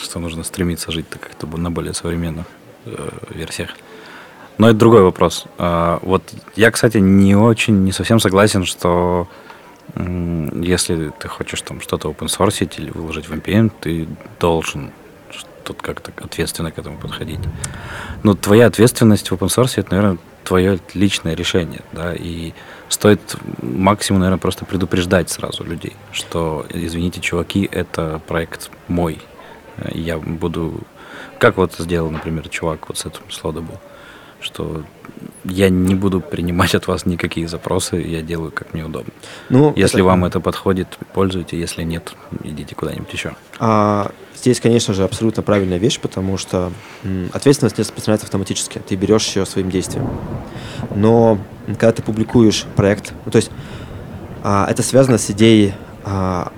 что 0.00 0.20
нужно 0.20 0.44
стремиться 0.44 0.92
жить 0.92 1.04
как-то 1.10 1.48
на 1.48 1.68
более 1.72 1.94
современных 1.94 2.46
э, 2.84 3.08
версиях. 3.30 3.70
Но 4.56 4.68
это 4.68 4.78
другой 4.78 5.02
вопрос. 5.02 5.46
А, 5.58 5.98
вот 6.02 6.22
я, 6.54 6.70
кстати, 6.70 6.98
не 6.98 7.34
очень, 7.34 7.82
не 7.82 7.90
совсем 7.90 8.20
согласен, 8.20 8.64
что 8.64 9.26
если 9.94 11.12
ты 11.18 11.28
хочешь 11.28 11.62
там 11.62 11.80
что-то 11.80 12.10
open 12.10 12.26
source 12.26 12.68
или 12.78 12.90
выложить 12.90 13.28
в 13.28 13.32
NPM, 13.32 13.70
ты 13.80 14.08
должен 14.38 14.92
тут 15.64 15.82
как-то 15.82 16.12
ответственно 16.22 16.72
к 16.72 16.78
этому 16.78 16.96
подходить. 16.96 17.40
Но 18.22 18.34
твоя 18.34 18.66
ответственность 18.66 19.30
в 19.30 19.34
open 19.34 19.48
source 19.48 19.74
это, 19.76 19.94
наверное, 19.94 20.18
твое 20.44 20.78
личное 20.94 21.34
решение, 21.34 21.82
да, 21.92 22.14
и 22.14 22.52
стоит 22.88 23.20
максимум, 23.62 24.20
наверное, 24.20 24.40
просто 24.40 24.64
предупреждать 24.64 25.30
сразу 25.30 25.64
людей, 25.64 25.94
что, 26.12 26.66
извините, 26.70 27.20
чуваки, 27.20 27.68
это 27.70 28.20
проект 28.26 28.70
мой, 28.88 29.20
я 29.92 30.18
буду, 30.18 30.80
как 31.38 31.56
вот 31.56 31.74
сделал, 31.78 32.10
например, 32.10 32.48
чувак 32.48 32.88
вот 32.88 32.98
с 32.98 33.06
этим 33.06 33.22
слода 33.30 33.60
был, 33.60 33.78
что 34.40 34.84
я 35.44 35.68
не 35.68 35.94
буду 35.94 36.20
принимать 36.20 36.74
от 36.74 36.86
вас 36.86 37.06
никакие 37.06 37.48
запросы, 37.48 37.96
я 37.96 38.22
делаю 38.22 38.50
как 38.52 38.72
мне 38.74 38.84
удобно. 38.84 39.12
Ну, 39.48 39.72
если 39.76 40.00
это... 40.00 40.04
вам 40.04 40.24
это 40.24 40.40
подходит, 40.40 40.98
пользуйтесь, 41.12 41.58
если 41.58 41.82
нет, 41.82 42.14
идите 42.44 42.74
куда-нибудь 42.74 43.12
еще. 43.12 43.34
А, 43.58 44.10
здесь, 44.36 44.60
конечно 44.60 44.94
же, 44.94 45.04
абсолютно 45.04 45.42
правильная 45.42 45.78
вещь, 45.78 45.98
потому 46.00 46.36
что 46.36 46.72
м, 47.04 47.30
ответственность 47.32 47.78
не 47.78 47.82
распространяется 47.82 48.26
автоматически, 48.26 48.78
ты 48.78 48.96
берешь 48.96 49.34
ее 49.36 49.46
своим 49.46 49.70
действием. 49.70 50.08
Но 50.94 51.38
когда 51.66 51.92
ты 51.92 52.02
публикуешь 52.02 52.64
проект, 52.76 53.12
ну, 53.24 53.32
то 53.32 53.36
есть 53.36 53.50
а, 54.42 54.66
это 54.70 54.82
связано 54.82 55.18
с 55.18 55.30
идеей 55.30 55.74
а, 56.04 56.52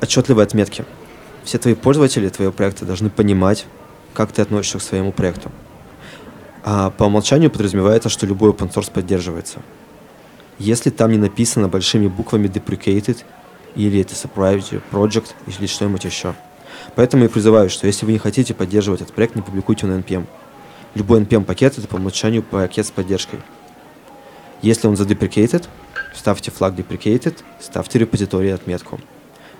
отчетливой 0.00 0.44
отметки. 0.44 0.84
Все 1.44 1.58
твои 1.58 1.74
пользователи 1.74 2.28
твоего 2.28 2.52
проекта 2.52 2.84
должны 2.84 3.10
понимать, 3.10 3.66
как 4.14 4.32
ты 4.32 4.42
относишься 4.42 4.78
к 4.78 4.82
своему 4.82 5.12
проекту. 5.12 5.52
А 6.68 6.90
по 6.90 7.04
умолчанию 7.04 7.48
подразумевается, 7.48 8.08
что 8.08 8.26
любой 8.26 8.50
open 8.50 8.74
source 8.74 8.90
поддерживается. 8.90 9.60
Если 10.58 10.90
там 10.90 11.12
не 11.12 11.16
написано 11.16 11.68
большими 11.68 12.08
буквами 12.08 12.48
deprecated, 12.48 13.18
или 13.76 14.00
это 14.00 14.14
surprise 14.14 14.82
project, 14.90 15.28
или 15.46 15.66
что-нибудь 15.68 16.04
еще. 16.04 16.34
Поэтому 16.96 17.22
я 17.22 17.28
призываю, 17.28 17.70
что 17.70 17.86
если 17.86 18.04
вы 18.04 18.10
не 18.10 18.18
хотите 18.18 18.52
поддерживать 18.52 19.00
этот 19.00 19.14
проект, 19.14 19.36
не 19.36 19.42
публикуйте 19.42 19.86
на 19.86 20.00
NPM. 20.00 20.26
Любой 20.96 21.20
NPM-пакет— 21.20 21.78
это 21.78 21.86
по 21.86 21.96
умолчанию 21.96 22.42
пакет 22.42 22.84
с 22.84 22.90
поддержкой. 22.90 23.38
Если 24.60 24.88
он 24.88 24.96
задеприкейтед, 24.96 25.68
ставьте 26.16 26.50
флаг 26.50 26.74
deprecated, 26.74 27.44
ставьте 27.60 28.00
репозиторий 28.00 28.52
отметку. 28.52 28.98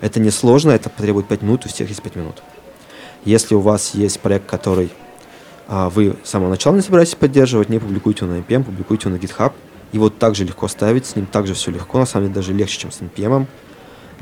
Это 0.01 0.19
несложно, 0.19 0.73
это 0.73 0.91
потребует 0.91 1.29
5 1.29 1.43
минут, 1.43 1.67
у 1.67 1.69
всех 1.69 1.89
есть 1.89 2.03
5 2.03 2.17
минут. 2.17 2.43
Если 3.25 3.55
у 3.55 3.61
вас 3.61 3.95
есть 3.95 4.19
проект, 4.19 4.47
который 4.47 4.91
вы 5.69 6.17
с 6.23 6.31
самого 6.31 6.51
начала 6.51 6.75
не 6.75 6.83
собираетесь 6.83 7.15
поддерживать, 7.15 7.69
не 7.69 7.79
публикуйте 7.79 8.25
его 8.25 8.35
на 8.35 8.39
NPM, 8.39 8.65
публикуйте 8.65 9.09
его 9.09 9.17
на 9.17 9.21
GitHub. 9.21 9.53
Его 9.93 10.11
также 10.11 10.45
легко 10.45 10.69
ставить, 10.69 11.07
с 11.07 11.17
ним 11.17 11.27
также 11.27 11.55
все 11.55 11.71
легко, 11.71 11.99
на 11.99 12.07
самом 12.07 12.27
деле 12.27 12.35
даже 12.35 12.53
легче, 12.53 12.79
чем 12.79 12.93
с 12.93 13.01
NPM. 13.01 13.47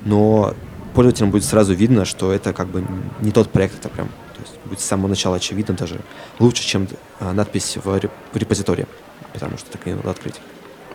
Но 0.05 0.55
пользователям 0.95 1.31
будет 1.31 1.45
сразу 1.45 1.75
видно, 1.75 2.05
что 2.05 2.33
это 2.33 2.53
как 2.53 2.69
бы 2.69 2.85
не 3.21 3.31
тот 3.31 3.51
проект, 3.51 3.79
это 3.79 3.89
прям 3.89 4.09
то 4.09 4.41
есть 4.41 4.55
будет 4.65 4.81
с 4.81 4.85
самого 4.85 5.09
начала 5.09 5.37
очевидно 5.37 5.75
даже 5.75 6.01
лучше, 6.39 6.63
чем 6.63 6.89
а, 7.21 7.33
надпись 7.33 7.77
в, 7.83 7.99
реп 7.99 8.11
в 8.33 8.37
репозитории, 8.37 8.87
потому 9.33 9.59
что 9.59 9.71
так 9.71 9.87
не 9.87 9.95
надо 9.95 10.11
открыть. 10.11 10.41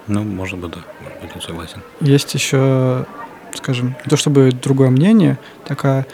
Ну, 0.07 0.23
может 0.23 0.57
быть, 0.57 0.71
да, 0.71 0.79
может 1.03 1.35
быть, 1.35 1.43
согласен. 1.43 1.81
Есть 2.01 2.33
еще, 2.33 3.05
скажем, 3.53 3.95
не 4.03 4.09
то 4.09 4.17
чтобы 4.17 4.51
другое 4.51 4.89
мнение, 4.89 5.37
такая 5.65 6.07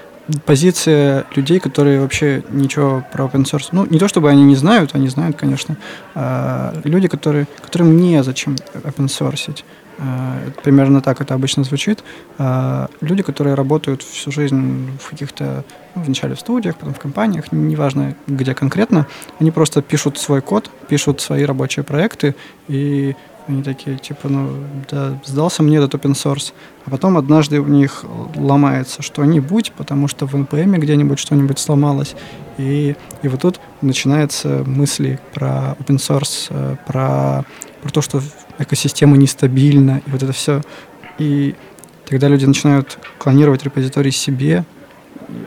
позиция 0.46 1.26
людей, 1.36 1.60
которые 1.60 2.00
вообще 2.00 2.44
ничего 2.50 3.04
про 3.12 3.26
open 3.26 3.44
source, 3.44 3.70
ну, 3.72 3.86
не 3.86 4.00
то 4.00 4.08
чтобы 4.08 4.30
они 4.30 4.44
не 4.44 4.56
знают, 4.56 4.96
они 4.96 5.08
знают, 5.08 5.38
конечно, 5.38 5.78
а 6.14 6.74
люди, 6.84 7.08
которые, 7.08 7.48
которым 7.62 7.98
незачем 7.98 8.56
open 8.74 9.08
source. 9.08 9.64
А, 9.98 10.38
примерно 10.64 11.02
так 11.02 11.22
это 11.22 11.34
обычно 11.34 11.64
звучит. 11.64 12.04
А 12.38 12.90
люди, 13.02 13.24
которые 13.24 13.54
работают 13.54 14.04
всю 14.04 14.32
жизнь 14.32 14.90
в 15.02 15.10
каких-то, 15.10 15.64
ну, 15.96 16.04
вначале 16.04 16.36
в 16.36 16.40
студиях, 16.40 16.76
потом 16.76 16.94
в 16.94 17.00
компаниях, 17.00 17.52
неважно 17.52 18.16
где 18.28 18.54
конкретно, 18.54 19.08
они 19.40 19.52
просто 19.52 19.82
пишут 19.82 20.18
свой 20.18 20.42
код, 20.42 20.70
пишут 20.90 21.22
свои 21.22 21.44
рабочие 21.44 21.84
проекты 21.84 22.36
и 22.68 23.16
они 23.48 23.62
такие, 23.62 23.98
типа, 23.98 24.28
ну, 24.28 24.50
да, 24.90 25.20
сдался 25.24 25.62
мне 25.62 25.78
этот 25.78 25.94
open 25.94 26.14
source. 26.14 26.54
А 26.86 26.90
потом 26.90 27.18
однажды 27.18 27.60
у 27.60 27.68
них 27.68 28.04
ломается 28.36 29.02
что-нибудь, 29.02 29.72
потому 29.78 30.08
что 30.08 30.26
в 30.26 30.36
NPM 30.36 30.78
где-нибудь 30.78 31.20
что-нибудь 31.20 31.60
сломалось. 31.60 32.16
И, 32.58 32.96
и 33.22 33.28
вот 33.28 33.42
тут 33.42 33.60
начинаются 33.82 34.64
мысли 34.66 35.20
про 35.34 35.76
open 35.80 35.98
source, 35.98 36.48
э, 36.50 36.76
про, 36.88 37.46
про 37.82 37.92
то, 37.92 38.02
что 38.02 38.22
экосистема 38.58 39.18
нестабильна, 39.18 40.02
и 40.06 40.10
вот 40.10 40.24
это 40.24 40.34
все. 40.34 40.62
И 41.20 41.56
тогда 42.10 42.28
люди 42.28 42.46
начинают 42.46 42.98
клонировать 43.20 43.64
репозиторий 43.64 44.12
себе. 44.12 44.66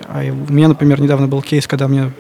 А 0.09 0.23
у 0.23 0.53
меня, 0.53 0.69
например, 0.69 1.01
недавно 1.01 1.29
был 1.29 1.43
кейс, 1.43 1.67
когда 1.67 1.89
мне 1.89 2.13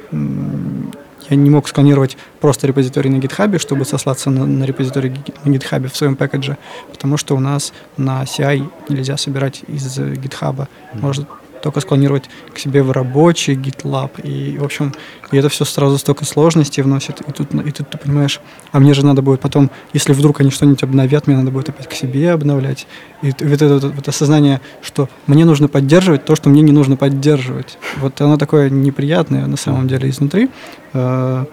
я 1.31 1.37
не 1.37 1.51
мог 1.51 1.69
сканировать 1.69 2.17
просто 2.41 2.67
репозиторий 2.67 3.11
на 3.11 3.17
GitHub, 3.17 3.59
чтобы 3.59 3.85
сослаться 3.85 4.31
на, 4.31 4.47
на 4.47 4.64
репозиторий 4.64 5.12
на 5.45 5.51
GitHub 5.51 5.88
в 5.88 5.97
своем 5.97 6.17
пэкэдже, 6.17 6.57
потому 6.91 7.17
что 7.17 7.37
у 7.37 7.41
нас 7.41 7.73
на 7.97 8.23
CI 8.23 8.69
нельзя 8.88 9.17
собирать 9.17 9.62
из 9.69 9.99
GitHub. 9.99 10.57
Mm-hmm. 10.57 10.67
Может 11.01 11.27
только 11.62 11.81
склонировать 11.81 12.25
к 12.55 12.59
себе 12.59 12.83
в 12.83 12.90
рабочий 12.90 13.55
GitLab. 13.55 14.23
И, 14.23 14.59
в 14.59 14.64
общем, 14.64 14.94
и 15.31 15.37
это 15.37 15.49
все 15.49 15.64
сразу 15.64 15.99
столько 15.99 16.25
сложностей 16.25 16.83
вносит. 16.83 17.21
И 17.21 17.33
тут, 17.33 17.53
и 17.55 17.71
тут 17.71 17.90
ты 17.90 17.99
понимаешь, 17.99 18.40
а 18.73 18.81
мне 18.81 18.94
же 18.94 19.05
надо 19.05 19.23
будет 19.23 19.40
потом, 19.40 19.71
если 19.92 20.12
вдруг 20.12 20.40
они 20.40 20.51
что-нибудь 20.51 20.83
обновят, 20.83 21.27
мне 21.27 21.37
надо 21.37 21.51
будет 21.51 21.68
опять 21.68 21.88
к 21.88 21.92
себе 21.92 22.33
обновлять. 22.33 22.87
И 23.23 23.29
вот 23.29 23.62
это 23.62 23.75
вот, 23.79 23.85
вот 23.85 24.09
осознание, 24.09 24.61
что 24.83 25.09
мне 25.27 25.44
нужно 25.44 25.68
поддерживать 25.68 26.25
то, 26.25 26.37
что 26.37 26.49
мне 26.49 26.62
не 26.62 26.73
нужно 26.73 26.97
поддерживать. 26.97 27.79
Вот 27.97 28.21
оно 28.21 28.37
такое 28.37 28.71
неприятное 28.71 29.47
на 29.47 29.57
самом 29.57 29.88
деле 29.88 30.09
изнутри. 30.09 30.51
А, 30.92 31.47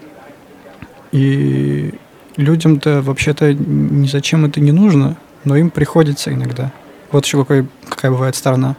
и 1.11 1.93
людям-то 2.37 3.01
вообще-то 3.01 3.53
ни 3.53 4.07
зачем 4.07 4.45
это 4.45 4.59
не 4.59 4.71
нужно, 4.71 5.17
но 5.43 5.55
им 5.55 5.69
приходится 5.69 6.33
иногда. 6.33 6.71
Вот 7.11 7.25
еще 7.25 7.37
какой, 7.37 7.67
какая 7.87 8.11
бывает 8.11 8.35
сторона. 8.35 8.75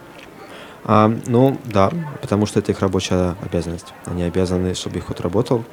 А, 0.89 1.13
ну, 1.27 1.59
да, 1.65 1.91
потому 2.21 2.47
что 2.47 2.61
это 2.61 2.71
их 2.71 2.79
рабочая 2.81 3.35
обязанность. 3.43 3.93
Они 4.05 4.23
обязаны, 4.23 4.73
чтобы 4.75 4.99
их 4.99 5.07
ход 5.07 5.21
работал. 5.21 5.65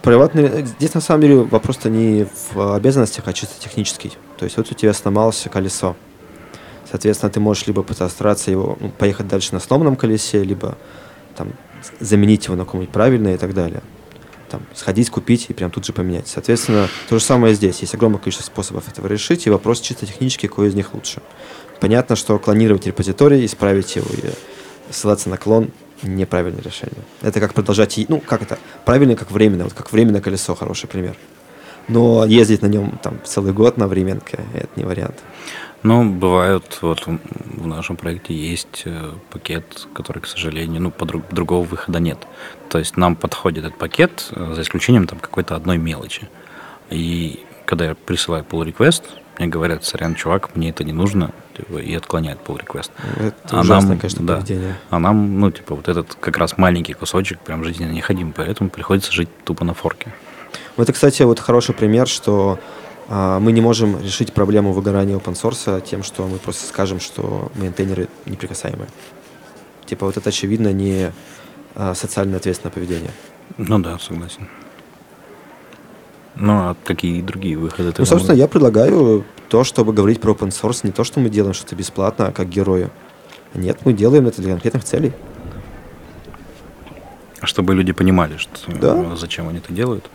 Приватный, 0.00 0.64
здесь 0.64 0.94
на 0.94 1.02
самом 1.02 1.20
деле 1.20 1.36
вопрос-то 1.36 1.90
не 1.90 2.26
в 2.54 2.74
обязанностях, 2.74 3.28
а 3.28 3.34
чисто 3.34 3.60
технический. 3.60 4.12
То 4.38 4.46
есть 4.46 4.56
вот 4.56 4.72
у 4.72 4.74
тебя 4.74 4.94
сломалось 4.94 5.46
колесо. 5.52 5.96
Соответственно, 6.90 7.30
ты 7.30 7.40
можешь 7.40 7.66
либо 7.66 7.82
постараться 7.82 8.50
его 8.50 8.78
ну, 8.80 8.88
поехать 8.88 9.28
дальше 9.28 9.52
на 9.52 9.60
сломанном 9.60 9.96
колесе, 9.96 10.42
либо 10.42 10.78
там, 11.36 11.52
заменить 12.00 12.46
его 12.46 12.56
на 12.56 12.64
каком-нибудь 12.64 12.92
правильное 12.92 13.34
и 13.34 13.38
так 13.38 13.52
далее. 13.52 13.82
Там, 14.48 14.62
сходить, 14.74 15.10
купить 15.10 15.46
и 15.50 15.52
прям 15.52 15.70
тут 15.70 15.84
же 15.84 15.92
поменять. 15.92 16.26
Соответственно, 16.26 16.88
то 17.10 17.18
же 17.18 17.24
самое 17.24 17.54
здесь. 17.54 17.80
Есть 17.80 17.94
огромное 17.94 18.18
количество 18.18 18.46
способов 18.46 18.88
этого 18.88 19.06
решить, 19.08 19.46
и 19.46 19.50
вопрос 19.50 19.80
чисто 19.80 20.06
технический, 20.06 20.48
какой 20.48 20.68
из 20.68 20.74
них 20.74 20.94
лучше. 20.94 21.20
Понятно, 21.80 22.16
что 22.16 22.38
клонировать 22.38 22.86
репозиторий, 22.86 23.44
исправить 23.44 23.94
его 23.96 24.06
и 24.10 24.92
ссылаться 24.92 25.28
на 25.28 25.36
клон 25.36 25.70
неправильное 26.02 26.62
решение. 26.62 27.02
Это 27.22 27.40
как 27.40 27.54
продолжать, 27.54 27.98
ну, 28.08 28.20
как 28.20 28.42
это, 28.42 28.58
правильно, 28.84 29.16
как 29.16 29.30
временно, 29.30 29.64
вот 29.64 29.72
как 29.72 29.92
временное 29.92 30.20
колесо, 30.20 30.54
хороший 30.54 30.88
пример. 30.88 31.16
Но 31.88 32.24
ездить 32.24 32.62
на 32.62 32.66
нем 32.66 32.98
там 33.02 33.18
целый 33.24 33.52
год 33.52 33.78
на 33.78 33.88
временке, 33.88 34.40
это 34.54 34.68
не 34.76 34.84
вариант. 34.84 35.22
Ну, 35.82 36.04
бывают, 36.04 36.78
вот 36.82 37.06
в 37.06 37.66
нашем 37.66 37.96
проекте 37.96 38.34
есть 38.34 38.82
э, 38.84 39.12
пакет, 39.30 39.86
который, 39.94 40.20
к 40.20 40.26
сожалению, 40.26 40.82
ну, 40.82 40.90
подруг, 40.90 41.22
другого 41.30 41.64
выхода 41.64 42.00
нет. 42.00 42.18
То 42.68 42.78
есть 42.78 42.96
нам 42.96 43.14
подходит 43.14 43.64
этот 43.64 43.78
пакет, 43.78 44.26
э, 44.32 44.54
за 44.54 44.62
исключением 44.62 45.06
там 45.06 45.20
какой-то 45.20 45.54
одной 45.54 45.78
мелочи. 45.78 46.28
И 46.90 47.44
когда 47.64 47.86
я 47.86 47.94
присылаю 47.94 48.44
pull 48.44 48.66
request, 48.66 49.04
мне 49.38 49.48
говорят, 49.48 49.84
сорян, 49.84 50.14
чувак, 50.14 50.54
мне 50.56 50.70
это 50.70 50.84
не 50.84 50.92
нужно, 50.92 51.32
типа, 51.56 51.78
и 51.78 51.94
отклоняют 51.94 52.40
pull 52.46 52.58
request. 52.58 52.90
Это 53.16 53.34
а 53.50 53.60
ужасное, 53.60 53.90
нам, 53.90 53.98
конечно, 53.98 54.26
да, 54.26 54.36
поведение. 54.36 54.76
А 54.90 54.98
нам, 54.98 55.40
ну, 55.40 55.50
типа, 55.50 55.74
вот 55.74 55.88
этот 55.88 56.16
как 56.20 56.36
раз 56.38 56.58
маленький 56.58 56.92
кусочек 56.92 57.38
прям 57.40 57.64
жизненно 57.64 57.92
необходим, 57.92 58.32
поэтому 58.32 58.70
приходится 58.70 59.12
жить 59.12 59.28
тупо 59.44 59.64
на 59.64 59.74
форке. 59.74 60.12
Это, 60.76 60.92
кстати, 60.92 61.22
вот 61.22 61.40
хороший 61.40 61.74
пример, 61.74 62.08
что 62.08 62.58
а, 63.08 63.38
мы 63.38 63.52
не 63.52 63.60
можем 63.60 64.00
решить 64.02 64.32
проблему 64.32 64.72
выгорания 64.72 65.16
open 65.16 65.34
source 65.34 65.82
тем, 65.84 66.02
что 66.02 66.26
мы 66.26 66.38
просто 66.38 66.66
скажем, 66.66 67.00
что 67.00 67.50
мейнтейнеры 67.54 68.08
неприкасаемые. 68.26 68.88
Типа 69.86 70.06
вот 70.06 70.16
это, 70.16 70.28
очевидно, 70.28 70.72
не 70.72 71.12
а, 71.74 71.94
социально 71.94 72.36
ответственное 72.36 72.72
поведение. 72.72 73.12
Ну 73.56 73.78
да, 73.78 73.98
согласен. 73.98 74.48
Ну, 76.38 76.52
а 76.52 76.76
какие 76.84 77.20
другие 77.20 77.56
выходы? 77.56 77.92
Ну, 77.96 78.04
собственно, 78.04 78.36
я 78.36 78.46
предлагаю 78.46 79.24
то, 79.48 79.64
чтобы 79.64 79.92
говорить 79.92 80.20
про 80.20 80.32
open 80.32 80.50
source, 80.50 80.80
не 80.84 80.92
то, 80.92 81.02
что 81.04 81.20
мы 81.20 81.28
делаем 81.28 81.54
что-то 81.54 81.74
бесплатно, 81.74 82.28
а 82.28 82.32
как 82.32 82.48
герои. 82.48 82.90
Нет, 83.54 83.80
мы 83.84 83.92
делаем 83.92 84.26
это 84.26 84.40
для 84.40 84.52
конкретных 84.52 84.84
целей. 84.84 85.12
Чтобы 87.42 87.74
люди 87.74 87.92
понимали, 87.92 88.36
что, 88.36 88.50
да. 88.80 89.16
зачем 89.16 89.48
они 89.48 89.58
это 89.58 89.72
делают. 89.72 90.08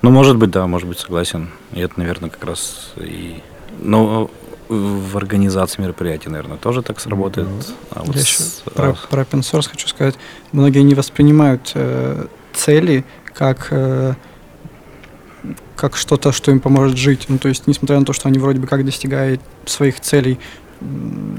Ну, 0.00 0.10
может 0.10 0.36
быть, 0.36 0.50
да, 0.50 0.66
может 0.66 0.88
быть, 0.88 0.98
согласен. 0.98 1.50
И 1.72 1.80
это, 1.80 1.94
наверное, 1.98 2.30
как 2.30 2.44
раз 2.44 2.92
и... 2.96 3.40
Но 3.80 4.30
в 4.68 5.16
организации 5.16 5.82
мероприятий, 5.82 6.28
наверное, 6.28 6.56
тоже 6.56 6.82
так 6.82 6.98
сработает. 6.98 7.48
Mm-hmm. 7.48 7.74
А 7.90 8.02
вот 8.04 8.14
Я 8.14 8.20
еще 8.20 8.42
с... 8.42 8.62
про, 8.74 8.94
про 9.10 9.22
open 9.22 9.40
source 9.40 9.68
хочу 9.68 9.86
сказать. 9.88 10.14
Многие 10.52 10.82
не 10.82 10.94
воспринимают 10.94 11.72
э, 11.74 12.26
цели 12.54 13.04
как... 13.34 13.68
Э, 13.70 14.14
как 15.76 15.96
что-то, 15.96 16.32
что 16.32 16.50
им 16.50 16.60
поможет 16.60 16.96
жить. 16.96 17.26
Ну, 17.28 17.38
то 17.38 17.48
есть, 17.48 17.66
несмотря 17.66 17.98
на 17.98 18.04
то, 18.04 18.12
что 18.12 18.28
они 18.28 18.38
вроде 18.38 18.60
бы 18.60 18.66
как 18.66 18.84
достигают 18.84 19.40
своих 19.66 20.00
целей, 20.00 20.38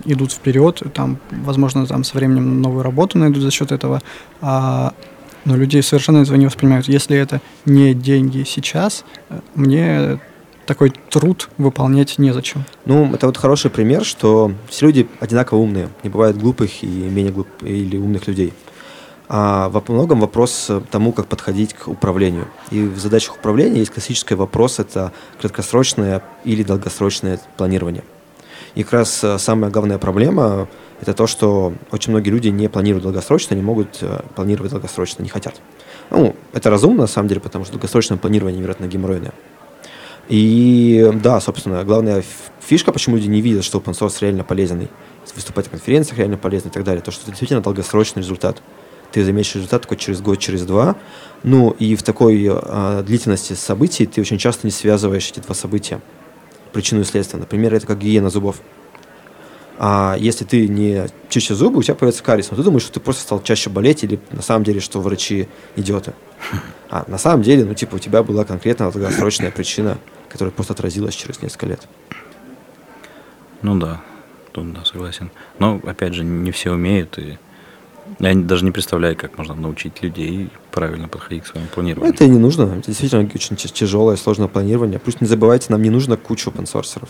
идут 0.06 0.32
вперед, 0.32 0.82
там, 0.94 1.18
возможно, 1.32 1.86
там 1.86 2.04
со 2.04 2.16
временем 2.18 2.62
новую 2.62 2.84
работу 2.84 3.18
найдут 3.18 3.44
за 3.44 3.52
счет 3.52 3.74
этого, 3.74 4.02
а, 4.40 4.94
но 5.46 5.58
людей 5.58 5.84
совершенно 5.84 6.20
этого 6.20 6.38
не 6.38 6.46
воспринимают. 6.46 6.88
Если 6.88 7.18
это 7.18 7.42
не 7.66 7.94
деньги 7.94 8.44
сейчас, 8.48 9.04
э, 9.30 9.40
мне 9.56 10.20
такой 10.66 10.94
труд 11.10 11.50
выполнять 11.58 12.18
незачем. 12.18 12.64
Ну, 12.86 13.14
это 13.14 13.28
вот 13.28 13.38
хороший 13.38 13.70
пример, 13.70 14.06
что 14.06 14.54
все 14.70 14.86
люди 14.86 15.08
одинаково 15.20 15.60
умные. 15.60 15.90
Не 16.04 16.10
бывает 16.10 16.38
глупых 16.38 16.84
и 16.84 16.88
менее 16.88 17.34
глупых 17.34 17.54
или 17.64 17.98
умных 17.98 18.28
людей 18.28 18.54
а 19.36 19.68
во 19.70 19.82
многом 19.88 20.20
вопрос 20.20 20.70
тому, 20.92 21.12
как 21.12 21.26
подходить 21.26 21.74
к 21.74 21.88
управлению. 21.88 22.50
И 22.70 22.84
в 22.84 23.00
задачах 23.00 23.38
управления 23.38 23.80
есть 23.80 23.92
классический 23.92 24.36
вопрос– 24.36 24.78
это 24.78 25.12
краткосрочное 25.42 26.22
или 26.44 26.62
долгосрочное 26.62 27.40
планирование. 27.58 28.04
И 28.76 28.84
как 28.84 28.94
раз 28.94 29.24
э, 29.24 29.40
самая 29.40 29.72
главная 29.72 29.98
проблема– 29.98 30.68
это 31.02 31.16
то, 31.16 31.26
что 31.26 31.74
очень 31.90 32.12
многие 32.12 32.30
люди 32.30 32.50
не 32.50 32.68
планируют 32.68 33.06
долгосрочно, 33.06 33.56
не 33.56 33.64
могут 33.64 33.98
э, 34.02 34.22
планировать 34.36 34.70
долгосрочно, 34.70 35.24
не 35.24 35.30
хотят. 35.30 35.60
Ну, 36.12 36.36
это 36.54 36.70
разумно, 36.70 37.02
на 37.02 37.08
самом 37.08 37.28
деле, 37.28 37.42
потому 37.42 37.66
что 37.66 37.74
долгосрочное 37.74 38.20
планирование 38.20 38.60
невероятно 38.60 38.86
геморройное. 38.86 39.34
И 40.30 41.10
да, 41.24 41.42
собственно, 41.42 41.84
главная 41.84 42.24
фишка, 42.60 42.92
почему 42.92 43.16
люди 43.16 43.30
не 43.30 43.42
видят, 43.42 43.64
что 43.64 43.80
open 43.80 43.98
source 44.00 44.18
реально 44.22 44.44
полезный, 44.44 44.90
выступать 45.34 45.66
на 45.66 45.72
конференциях 45.72 46.20
реально 46.20 46.38
полезный 46.38 46.70
и 46.70 46.72
так 46.72 46.84
далее, 46.84 47.02
то, 47.02 47.10
что 47.10 47.24
это 47.24 47.32
действительно 47.32 47.62
долгосрочный 47.62 48.22
результат– 48.22 48.62
ты 49.14 49.24
заметишь 49.24 49.56
результат 49.56 49.84
только 49.84 49.96
через 49.96 50.22
год, 50.22 50.40
через 50.40 50.66
два. 50.66 50.96
Ну 51.44 51.70
и 51.78 51.96
в 51.96 52.02
такой 52.02 52.50
э, 52.50 53.04
длительности 53.06 53.54
событий 53.54 54.08
ты 54.08 54.20
очень 54.22 54.40
часто 54.40 54.66
не 54.66 54.72
связываешь 54.72 55.30
эти 55.30 55.40
два 55.40 55.54
события, 55.54 56.02
причину 56.72 57.02
и 57.02 57.04
следствие. 57.04 57.40
Например, 57.40 57.76
это 57.76 57.86
как 57.86 58.00
гигиена 58.00 58.32
зубов. 58.32 58.58
А 59.78 60.16
если 60.20 60.46
ты 60.46 60.68
не 60.68 61.08
чище 61.30 61.54
зубы, 61.54 61.80
у 61.80 61.84
тебя 61.84 61.94
появится 61.94 62.24
кариес. 62.24 62.50
Но 62.50 62.58
ты 62.58 62.64
думаешь, 62.64 62.84
что 62.84 62.94
ты 62.94 63.00
просто 63.00 63.22
стал 63.22 63.44
чаще 63.44 63.70
болеть, 63.70 64.04
или 64.04 64.20
на 64.32 64.42
самом 64.42 64.64
деле, 64.64 64.80
что 64.80 65.00
врачи 65.00 65.48
идиоты. 65.76 66.14
А 66.90 67.06
на 67.08 67.20
самом 67.20 67.44
деле, 67.44 67.66
ну, 67.66 67.76
типа, 67.76 67.96
у 67.96 68.00
тебя 68.00 68.24
была 68.24 68.46
конкретно 68.46 68.92
долгосрочная 68.92 69.52
причина, 69.52 70.00
которая 70.30 70.52
просто 70.52 70.74
отразилась 70.74 71.14
через 71.14 71.42
несколько 71.42 71.68
лет. 71.68 71.88
Ну 73.62 73.78
да, 73.78 74.02
тут 74.52 74.74
да, 74.74 74.84
согласен. 74.86 75.30
Но, 75.60 75.80
опять 75.86 76.16
же, 76.16 76.24
не 76.24 76.52
все 76.52 76.72
умеют, 76.72 77.18
и 77.20 77.38
я 78.20 78.36
даже 78.36 78.66
не 78.66 78.72
представляю, 78.72 79.16
как 79.16 79.38
можно 79.38 79.56
научить 79.56 80.02
людей 80.04 80.50
правильно 80.72 81.08
подходить 81.08 81.44
к 81.44 81.48
своему 81.48 81.68
планированию. 81.68 82.14
Это 82.14 82.24
и 82.26 82.30
не 82.30 82.40
нужно. 82.40 82.64
Это 82.64 82.88
действительно 82.88 83.30
очень 83.34 83.56
тяжелое, 83.56 84.16
сложное 84.16 84.48
планирование. 84.48 85.00
Плюс 85.00 85.20
не 85.22 85.28
забывайте, 85.28 85.68
нам 85.70 85.82
не 85.82 85.90
нужно 85.90 86.18
кучу 86.18 86.50
open 86.50 87.08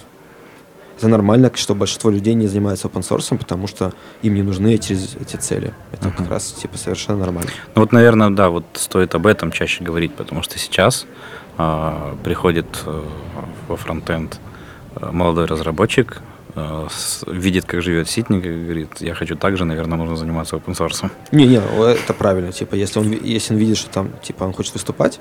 Это 0.97 1.08
нормально, 1.08 1.51
что 1.56 1.75
большинство 1.75 2.10
людей 2.10 2.34
не 2.36 2.47
занимается 2.47 2.88
open 2.88 3.01
source, 3.01 3.38
потому 3.38 3.67
что 3.67 3.93
им 4.21 4.36
не 4.36 4.43
нужны 4.43 4.75
эти, 4.75 4.93
эти 4.93 5.36
цели. 5.36 5.73
Это 5.91 6.10
uh-huh. 6.10 6.17
как 6.17 6.29
раз 6.29 6.51
типа 6.51 6.77
совершенно 6.77 7.19
нормально. 7.19 7.51
Ну 7.75 7.82
вот, 7.82 7.91
наверное, 7.91 8.29
да, 8.29 8.49
вот 8.49 8.65
стоит 8.73 9.15
об 9.15 9.27
этом 9.27 9.51
чаще 9.51 9.84
говорить, 9.84 10.13
потому 10.13 10.41
что 10.43 10.60
сейчас 10.60 11.06
э, 11.58 12.15
приходит 12.23 12.84
э, 12.86 13.01
во 13.67 13.75
фронтенд 13.77 14.39
э, 14.95 15.12
молодой 15.12 15.45
разработчик, 15.45 16.21
видит, 17.27 17.65
как 17.65 17.81
живет 17.81 18.09
ситник, 18.09 18.45
и 18.45 18.63
говорит, 18.63 18.89
я 18.99 19.15
хочу 19.15 19.35
так 19.35 19.57
же, 19.57 19.65
наверное, 19.65 19.97
нужно 19.97 20.15
заниматься 20.15 20.55
open 20.55 20.77
source. 20.77 21.09
Не-не, 21.31 21.61
это 21.93 22.13
правильно. 22.13 22.51
Типа, 22.51 22.75
если 22.75 22.99
он, 22.99 23.11
если 23.11 23.53
он 23.53 23.59
видит, 23.59 23.77
что 23.77 23.89
там, 23.89 24.11
типа, 24.21 24.43
он 24.43 24.53
хочет 24.53 24.73
выступать, 24.73 25.19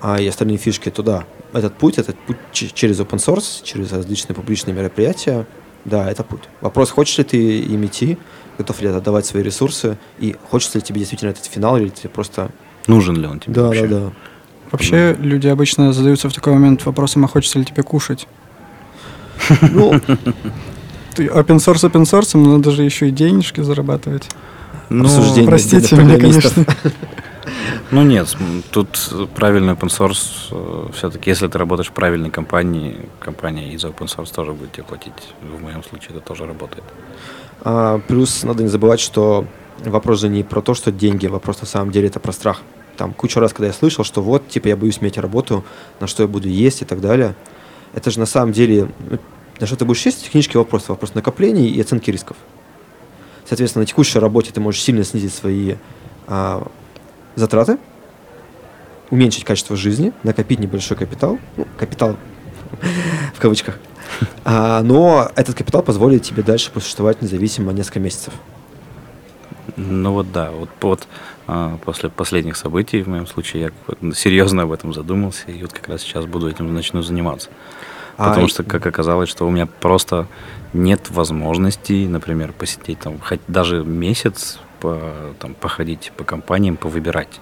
а 0.00 0.20
и 0.20 0.26
остальные 0.26 0.58
фишки 0.58 0.90
туда. 0.90 1.24
Этот 1.52 1.74
путь, 1.74 1.98
этот 1.98 2.16
путь 2.18 2.36
через 2.52 3.00
open 3.00 3.18
source, 3.18 3.64
через 3.64 3.92
различные 3.92 4.36
публичные 4.36 4.74
мероприятия, 4.74 5.46
да, 5.84 6.10
это 6.10 6.22
путь. 6.22 6.42
Вопрос, 6.60 6.90
хочешь 6.90 7.18
ли 7.18 7.24
ты 7.24 7.58
им 7.60 7.84
идти, 7.84 8.18
готов 8.58 8.80
ли 8.80 8.88
отдавать 8.88 9.26
свои 9.26 9.42
ресурсы, 9.42 9.98
и 10.18 10.36
хочется 10.50 10.78
ли 10.78 10.82
тебе 10.82 11.00
действительно 11.00 11.30
этот 11.30 11.44
финал, 11.46 11.76
или 11.76 11.88
тебе 11.88 12.10
просто... 12.10 12.50
Нужен 12.86 13.16
ли 13.16 13.26
он 13.26 13.40
тебе 13.40 13.54
да, 13.54 13.62
вообще? 13.62 13.86
Да, 13.86 14.00
да, 14.00 14.12
Вообще, 14.70 15.16
люди 15.20 15.46
обычно 15.46 15.92
задаются 15.92 16.28
в 16.28 16.32
такой 16.32 16.52
момент 16.52 16.84
вопросом, 16.84 17.24
а 17.24 17.28
хочется 17.28 17.58
ли 17.58 17.64
тебе 17.64 17.82
кушать? 17.82 18.26
Ну, 19.72 19.92
open 21.16 21.58
source 21.58 21.84
open 21.88 22.02
source, 22.02 22.36
но 22.38 22.56
надо 22.56 22.70
же 22.70 22.82
еще 22.82 23.08
и 23.08 23.10
денежки 23.10 23.60
зарабатывать. 23.60 24.28
Ну, 24.90 25.08
Простите 25.46 25.96
меня, 25.96 26.18
конечно. 26.18 26.64
Ну 27.90 28.02
нет, 28.02 28.34
тут 28.70 29.12
правильный 29.34 29.74
open 29.74 29.88
source, 29.88 30.48
э, 30.50 30.88
все-таки, 30.94 31.30
если 31.30 31.46
ты 31.46 31.58
работаешь 31.58 31.90
в 31.90 31.92
правильной 31.92 32.30
компании, 32.30 32.96
компания 33.20 33.72
из 33.72 33.84
open 33.84 34.06
source 34.06 34.34
тоже 34.34 34.52
будет 34.52 34.72
тебе 34.72 34.84
платить. 34.84 35.12
В 35.42 35.62
моем 35.62 35.84
случае 35.84 36.16
это 36.16 36.20
тоже 36.20 36.46
работает. 36.46 36.84
А, 37.62 38.00
плюс 38.08 38.42
надо 38.42 38.62
не 38.62 38.68
забывать, 38.68 39.00
что 39.00 39.46
вопрос 39.84 40.20
же 40.20 40.28
не 40.28 40.42
про 40.42 40.60
то, 40.62 40.74
что 40.74 40.90
деньги, 40.90 41.26
вопрос 41.26 41.60
на 41.60 41.66
самом 41.66 41.92
деле 41.92 42.08
это 42.08 42.20
про 42.20 42.32
страх. 42.32 42.62
Там 42.96 43.12
кучу 43.12 43.40
раз, 43.40 43.52
когда 43.52 43.66
я 43.66 43.72
слышал, 43.72 44.04
что 44.04 44.22
вот, 44.22 44.48
типа, 44.48 44.68
я 44.68 44.76
боюсь 44.76 44.98
иметь 45.00 45.18
работу, 45.18 45.64
на 46.00 46.06
что 46.06 46.22
я 46.22 46.28
буду 46.28 46.48
есть 46.48 46.82
и 46.82 46.84
так 46.84 47.00
далее. 47.00 47.34
Это 47.94 48.10
же 48.10 48.18
на 48.18 48.26
самом 48.26 48.52
деле, 48.52 48.88
ну, 49.10 49.18
на 49.60 49.66
что 49.66 49.76
ты 49.76 49.84
будешь 49.84 50.04
есть, 50.04 50.24
технический 50.24 50.58
вопрос, 50.58 50.88
вопрос 50.88 51.14
накоплений 51.14 51.68
и 51.68 51.80
оценки 51.80 52.10
рисков. 52.10 52.36
Соответственно, 53.46 53.82
на 53.82 53.86
текущей 53.86 54.18
работе 54.18 54.52
ты 54.52 54.60
можешь 54.60 54.82
сильно 54.82 55.04
снизить 55.04 55.32
свои 55.32 55.76
а, 56.26 56.66
затраты, 57.36 57.78
уменьшить 59.10 59.44
качество 59.44 59.76
жизни, 59.76 60.12
накопить 60.22 60.58
небольшой 60.58 60.96
капитал, 60.96 61.38
ну, 61.56 61.66
капитал 61.78 62.16
в 63.34 63.40
кавычках, 63.40 63.78
а, 64.44 64.82
но 64.82 65.30
этот 65.36 65.56
капитал 65.56 65.82
позволит 65.82 66.22
тебе 66.22 66.42
дальше 66.42 66.70
существовать 66.74 67.22
независимо 67.22 67.72
несколько 67.72 68.00
месяцев. 68.00 68.34
Ну 69.76 70.12
вот 70.12 70.30
да, 70.30 70.50
вот, 70.50 70.68
вот 70.80 71.08
а, 71.46 71.78
после 71.84 72.08
последних 72.08 72.56
событий 72.56 73.02
в 73.02 73.08
моем 73.08 73.26
случае 73.26 73.72
я 74.00 74.12
серьезно 74.14 74.62
об 74.62 74.72
этом 74.72 74.94
задумался, 74.94 75.50
и 75.50 75.60
вот 75.62 75.72
как 75.72 75.88
раз 75.88 76.02
сейчас 76.02 76.26
буду 76.26 76.48
этим 76.48 76.72
начну 76.72 77.02
заниматься. 77.02 77.50
А 78.16 78.28
Потому 78.28 78.48
что, 78.48 78.62
как 78.62 78.86
оказалось, 78.86 79.28
что 79.28 79.46
у 79.46 79.50
меня 79.50 79.66
просто 79.66 80.26
нет 80.72 81.10
возможности, 81.10 82.06
например, 82.06 82.52
посетить 82.52 83.00
там 83.00 83.18
хоть 83.18 83.40
даже 83.48 83.84
месяц, 83.84 84.58
по, 84.80 85.00
там, 85.38 85.54
походить 85.54 86.12
по 86.16 86.24
компаниям, 86.24 86.76
повыбирать. 86.76 87.40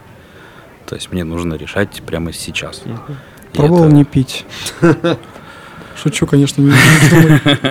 То 0.87 0.95
есть 0.95 1.13
мне 1.13 1.25
нужно 1.25 1.55
решать 1.55 2.03
прямо 2.07 2.33
сейчас. 2.33 2.83
Пробовал 3.53 3.87
это... 3.87 3.95
не 3.95 4.05
пить. 4.05 4.45
Шучу, 6.03 6.27
конечно, 6.27 6.63
не, 6.63 6.73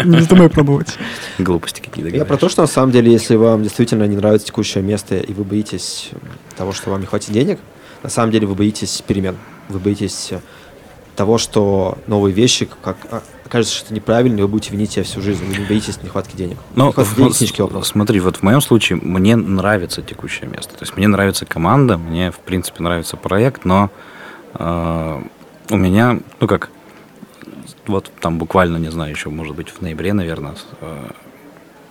не 0.05 0.17
вздумай 0.17 0.49
пробовать. 0.49 0.97
Глупости 1.39 1.81
какие-то. 1.81 2.15
Я 2.15 2.25
про 2.25 2.37
то, 2.37 2.49
что 2.49 2.61
на 2.61 2.67
самом 2.67 2.91
деле, 2.91 3.11
если 3.11 3.35
вам 3.35 3.63
действительно 3.63 4.03
не 4.03 4.15
нравится 4.15 4.47
текущее 4.47 4.83
место, 4.83 5.17
и 5.17 5.33
вы 5.33 5.43
боитесь 5.43 6.11
того, 6.55 6.71
что 6.71 6.91
вам 6.91 7.01
не 7.01 7.07
хватит 7.07 7.31
денег, 7.31 7.59
на 8.03 8.09
самом 8.09 8.31
деле 8.31 8.47
вы 8.47 8.55
боитесь 8.55 9.01
перемен. 9.05 9.37
Вы 9.69 9.79
боитесь 9.79 10.33
того, 11.21 11.37
что 11.37 11.99
новые 12.07 12.33
вещи, 12.33 12.67
как 12.81 12.97
а, 13.11 13.21
окажется, 13.45 13.75
что 13.75 13.85
это 13.85 13.93
неправильно, 13.93 14.39
и 14.39 14.41
вы 14.41 14.47
будете 14.47 14.71
винить 14.71 14.93
себя 14.93 15.03
всю 15.03 15.21
жизнь, 15.21 15.45
вы 15.45 15.55
не 15.55 15.63
боитесь 15.65 16.01
нехватки 16.01 16.35
денег. 16.35 16.57
Но 16.73 16.87
нехватки 16.87 17.15
денег, 17.15 17.33
технический 17.33 17.61
вопрос. 17.61 17.89
Смотри, 17.89 18.19
вот 18.19 18.37
в 18.37 18.41
моем 18.41 18.59
случае 18.59 18.97
мне 18.99 19.35
нравится 19.35 20.01
текущее 20.01 20.49
место. 20.49 20.73
То 20.73 20.81
есть 20.81 20.97
мне 20.97 21.07
нравится 21.07 21.45
команда, 21.45 21.99
мне, 21.99 22.31
в 22.31 22.39
принципе, 22.39 22.81
нравится 22.81 23.17
проект, 23.17 23.65
но 23.65 23.91
э, 24.55 25.21
у 25.69 25.77
меня, 25.77 26.19
ну 26.39 26.47
как, 26.47 26.71
вот 27.85 28.11
там 28.19 28.39
буквально, 28.39 28.77
не 28.77 28.89
знаю, 28.89 29.11
еще, 29.11 29.29
может 29.29 29.55
быть, 29.55 29.69
в 29.69 29.79
ноябре, 29.79 30.13
наверное, 30.13 30.55
э, 30.81 31.11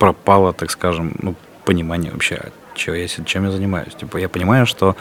пропало, 0.01 0.53
так 0.53 0.73
скажем, 0.73 1.15
ну, 1.23 1.37
понимание 1.65 2.11
вообще, 2.11 2.51
чем 2.75 2.95
я, 2.95 3.07
чем 3.07 3.45
я 3.45 3.53
занимаюсь. 3.53 3.95
Типа 3.95 4.17
я 4.17 4.29
понимаю, 4.29 4.67
что 4.67 4.97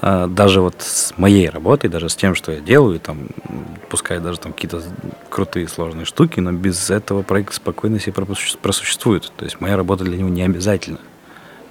даже 0.00 0.60
вот 0.60 0.76
с 0.78 1.14
моей 1.16 1.48
работой, 1.48 1.88
даже 1.88 2.08
с 2.08 2.16
тем, 2.16 2.34
что 2.34 2.52
я 2.52 2.60
делаю, 2.60 3.00
там, 3.00 3.28
пускай 3.88 4.20
даже 4.20 4.38
там 4.38 4.52
какие-то 4.52 4.82
крутые 5.30 5.68
сложные 5.68 6.04
штуки, 6.04 6.40
но 6.40 6.52
без 6.52 6.90
этого 6.90 7.22
проект 7.22 7.54
спокойно 7.54 7.98
себе 7.98 8.12
просуществует. 8.62 9.32
То 9.36 9.44
есть 9.44 9.60
моя 9.60 9.76
работа 9.76 10.04
для 10.04 10.16
него 10.16 10.28
не 10.28 10.42
обязательна. 10.42 10.98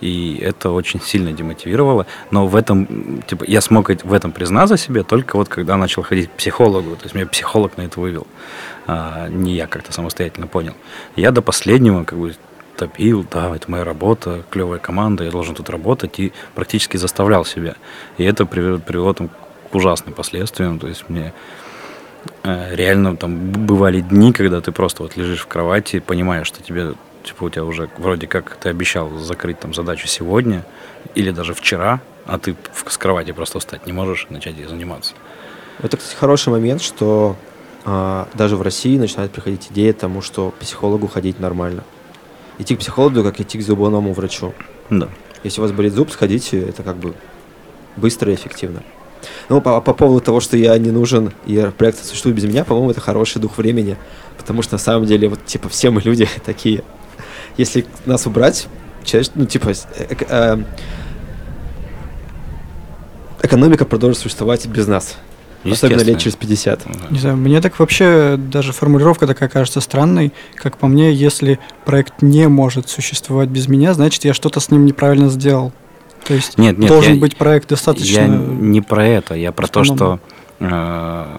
И 0.02 0.38
это 0.42 0.72
очень 0.72 1.02
сильно 1.02 1.32
демотивировало. 1.32 2.06
Но 2.30 2.48
в 2.48 2.56
этом, 2.56 3.22
типа, 3.24 3.46
я 3.48 3.62
смог 3.62 3.90
в 3.90 4.14
этом 4.14 4.32
признаться 4.32 4.78
себе 4.78 5.04
только 5.04 5.38
вот 5.38 5.48
когда 5.48 5.78
начал 5.78 6.04
ходить 6.04 6.30
к 6.30 6.34
психологу. 6.34 6.96
То 6.96 7.04
есть 7.04 7.16
меня 7.16 7.26
психолог 7.28 7.78
на 7.78 7.84
это 7.84 8.00
вывел. 8.00 8.28
А, 8.88 9.28
не 9.30 9.56
я 9.56 9.68
как-то 9.68 9.94
самостоятельно 9.94 10.48
понял. 10.48 10.74
Я 11.16 11.32
до 11.32 11.42
последнего 11.42 12.04
как 12.04 12.20
бы 12.20 12.36
топил, 12.76 13.26
да, 13.32 13.56
это 13.56 13.70
моя 13.70 13.84
работа, 13.84 14.44
клевая 14.50 14.80
команда, 14.80 15.24
я 15.24 15.32
должен 15.32 15.56
тут 15.56 15.70
работать, 15.70 16.20
и 16.20 16.34
практически 16.54 16.98
заставлял 16.98 17.46
себя. 17.46 17.76
И 18.18 18.24
это 18.24 18.46
привело, 18.46 18.80
привело 18.80 19.14
там, 19.14 19.30
к 19.72 19.76
ужасным 19.76 20.14
последствиям, 20.14 20.80
то 20.80 20.88
есть 20.88 21.10
мне 21.10 21.34
э, 22.44 22.76
реально 22.76 23.18
там 23.18 23.52
бывали 23.52 24.02
дни, 24.02 24.34
когда 24.34 24.62
ты 24.62 24.72
просто 24.72 25.04
вот 25.04 25.18
лежишь 25.18 25.42
в 25.42 25.48
кровати, 25.48 26.00
понимаешь, 26.00 26.48
что 26.48 26.62
тебе, 26.62 26.94
типа, 27.24 27.46
у 27.46 27.50
тебя 27.50 27.66
уже 27.66 27.90
вроде 27.98 28.28
как 28.28 28.58
ты 28.58 28.70
обещал 28.70 29.10
закрыть 29.18 29.60
там 29.60 29.74
задачу 29.74 30.08
сегодня 30.08 30.66
или 31.16 31.32
даже 31.32 31.54
вчера, 31.54 32.02
а 32.26 32.38
ты 32.38 32.56
с 32.88 32.98
кровати 32.98 33.32
просто 33.32 33.60
встать 33.60 33.86
не 33.86 33.94
можешь 33.94 34.28
и 34.30 34.34
начать 34.34 34.58
ей 34.58 34.68
заниматься. 34.68 35.14
Это, 35.82 35.98
кстати, 35.98 36.16
хороший 36.16 36.50
момент, 36.50 36.82
что 36.82 37.36
а, 37.84 38.28
даже 38.34 38.56
в 38.56 38.62
России 38.62 38.98
начинает 38.98 39.32
приходить 39.32 39.68
идея 39.72 39.94
тому, 39.94 40.22
что 40.22 40.52
психологу 40.60 41.08
ходить 41.08 41.40
нормально 41.40 41.84
идти 42.60 42.76
к 42.76 42.80
психологу, 42.80 43.24
как 43.24 43.39
идти 43.39 43.58
к 43.58 43.62
зубному 43.62 44.14
врачу. 44.14 44.53
Да. 44.89 45.10
Если 45.43 45.60
у 45.62 45.64
вас 45.64 45.72
болит 45.72 45.93
зуб, 45.93 46.12
сходите, 46.12 46.60
это 46.60 46.84
как 46.84 46.97
бы 46.97 47.14
быстро 47.95 48.32
и 48.32 48.36
эффективно. 48.36 48.84
Ну, 49.49 49.62
по, 49.62 49.82
по 49.82 49.93
поводу 49.93 50.22
того, 50.24 50.39
что 50.39 50.58
я 50.58 50.78
не 50.78 50.91
нужен, 50.91 51.32
и 51.45 51.72
проект 51.78 52.03
существует 52.03 52.36
без 52.36 52.45
меня, 52.45 52.64
по-моему, 52.64 52.91
это 52.91 53.01
хороший 53.01 53.41
дух 53.41 53.58
времени, 53.58 53.97
потому 54.38 54.62
что 54.62 54.76
на 54.76 54.80
самом 54.80 55.06
деле, 55.06 55.30
вот, 55.30 55.45
типа, 55.45 55.70
все 55.70 55.89
мы 55.89 56.01
люди 56.01 56.28
такие. 56.45 56.84
Если 57.58 57.86
нас 58.06 58.26
убрать, 58.26 58.68
человек, 59.03 59.32
ну, 59.36 59.45
типа, 59.45 59.70
э, 59.70 60.16
э, 60.30 60.64
экономика 63.41 63.86
продолжит 63.86 64.20
существовать 64.20 64.66
без 64.68 64.88
нас. 64.88 65.16
Особенно 65.72 66.01
лет 66.01 66.20
через 66.20 66.36
50. 66.36 67.11
Не 67.11 67.20
знаю, 67.20 67.38
мне 67.38 67.61
так 67.61 67.80
вообще 67.80 68.36
даже 68.38 68.72
формулировка 68.72 69.28
такая 69.28 69.49
кажется 69.49 69.82
странной. 69.82 70.32
Как 70.55 70.78
по 70.78 70.88
мне, 70.88 71.13
если 71.13 71.59
проект 71.86 72.22
не 72.22 72.47
может 72.47 72.89
существовать 72.89 73.49
без 73.49 73.68
меня, 73.68 73.93
значит, 73.93 74.26
я 74.26 74.34
что-то 74.34 74.59
с 74.59 74.70
ним 74.70 74.86
неправильно 74.86 75.30
сделал. 75.30 75.74
То 76.26 76.34
есть 76.34 76.57
нет, 76.57 76.78
нет, 76.78 76.89
должен 76.89 77.16
я, 77.16 77.20
быть 77.20 77.38
проект 77.38 77.70
достаточно... 77.70 78.20
Я 78.20 78.28
не 78.28 78.82
про 78.82 79.05
это, 79.05 79.36
я 79.36 79.51
про 79.51 79.68
то, 79.68 79.84
что... 79.84 80.20
Э, 80.59 81.38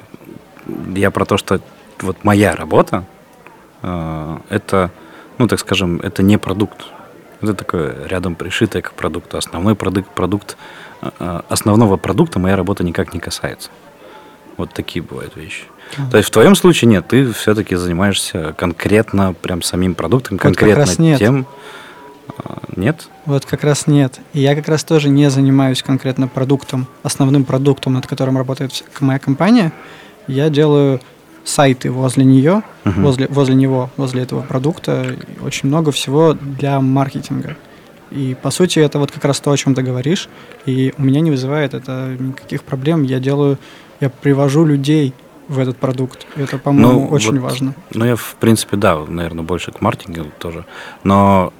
я 0.94 1.10
про 1.10 1.24
то, 1.24 1.36
что 1.36 1.60
вот 2.00 2.22
моя 2.22 2.54
работа, 2.54 3.04
э, 3.82 4.38
это, 4.48 4.90
ну, 5.38 5.48
так 5.48 5.58
скажем, 5.58 6.00
это 6.00 6.22
не 6.22 6.38
продукт. 6.38 6.86
Это 7.42 7.54
такое 7.54 8.06
рядом 8.06 8.34
пришитое 8.34 8.82
к 8.82 8.92
продукту. 8.92 9.38
Основной 9.38 9.74
продукт, 9.74 10.08
продукт 10.10 10.56
э 11.02 11.40
основного 11.48 11.96
продукта 11.96 12.38
моя 12.38 12.56
работа 12.56 12.84
никак 12.84 13.12
не 13.12 13.20
касается. 13.20 13.70
Вот 14.56 14.72
такие 14.72 15.02
бывают 15.02 15.36
вещи. 15.36 15.64
Mm-hmm. 15.64 16.10
То 16.10 16.16
есть 16.16 16.28
в 16.28 16.32
твоем 16.32 16.54
случае 16.54 16.90
нет, 16.90 17.06
ты 17.08 17.32
все-таки 17.32 17.76
занимаешься 17.76 18.54
конкретно 18.56 19.34
прям 19.34 19.62
самим 19.62 19.94
продуктом, 19.94 20.38
конкретно 20.38 20.84
вот 20.84 20.98
нет. 20.98 21.18
тем. 21.18 21.46
А, 22.38 22.58
нет? 22.74 23.08
Вот 23.24 23.44
как 23.44 23.64
раз 23.64 23.86
нет. 23.86 24.20
И 24.32 24.40
я 24.40 24.54
как 24.54 24.68
раз 24.68 24.84
тоже 24.84 25.08
не 25.08 25.30
занимаюсь 25.30 25.82
конкретно 25.82 26.28
продуктом, 26.28 26.86
основным 27.02 27.44
продуктом, 27.44 27.94
над 27.94 28.06
которым 28.06 28.36
работает 28.36 28.84
моя 29.00 29.18
компания. 29.18 29.72
Я 30.26 30.50
делаю 30.50 31.00
сайты 31.44 31.90
возле 31.92 32.24
нее, 32.24 32.62
uh-huh. 32.84 33.02
возле, 33.02 33.26
возле 33.28 33.54
него, 33.54 33.90
возле 33.96 34.22
этого 34.22 34.42
продукта. 34.42 35.16
Очень 35.40 35.68
много 35.68 35.92
всего 35.92 36.32
для 36.34 36.80
маркетинга. 36.80 37.56
И 38.10 38.36
по 38.40 38.50
сути 38.50 38.78
это 38.78 38.98
вот 38.98 39.10
как 39.10 39.24
раз 39.24 39.40
то, 39.40 39.50
о 39.50 39.56
чем 39.56 39.74
ты 39.74 39.82
говоришь. 39.82 40.28
И 40.64 40.92
у 40.98 41.02
меня 41.02 41.20
не 41.20 41.30
вызывает 41.30 41.74
это 41.74 42.16
никаких 42.18 42.62
проблем. 42.62 43.02
Я 43.02 43.20
делаю 43.20 43.58
я 44.00 44.10
привожу 44.10 44.64
людей 44.64 45.14
в 45.48 45.58
этот 45.58 45.76
продукт. 45.76 46.26
Это, 46.36 46.58
по-моему, 46.58 46.92
ну, 46.92 47.06
очень 47.08 47.38
вот, 47.38 47.50
важно. 47.50 47.74
Ну, 47.94 48.04
я, 48.04 48.16
в 48.16 48.36
принципе, 48.40 48.76
да, 48.76 48.98
наверное, 49.06 49.44
больше 49.44 49.72
к 49.72 49.80
маркетингу 49.80 50.30
тоже. 50.38 50.64
Но 51.04 51.52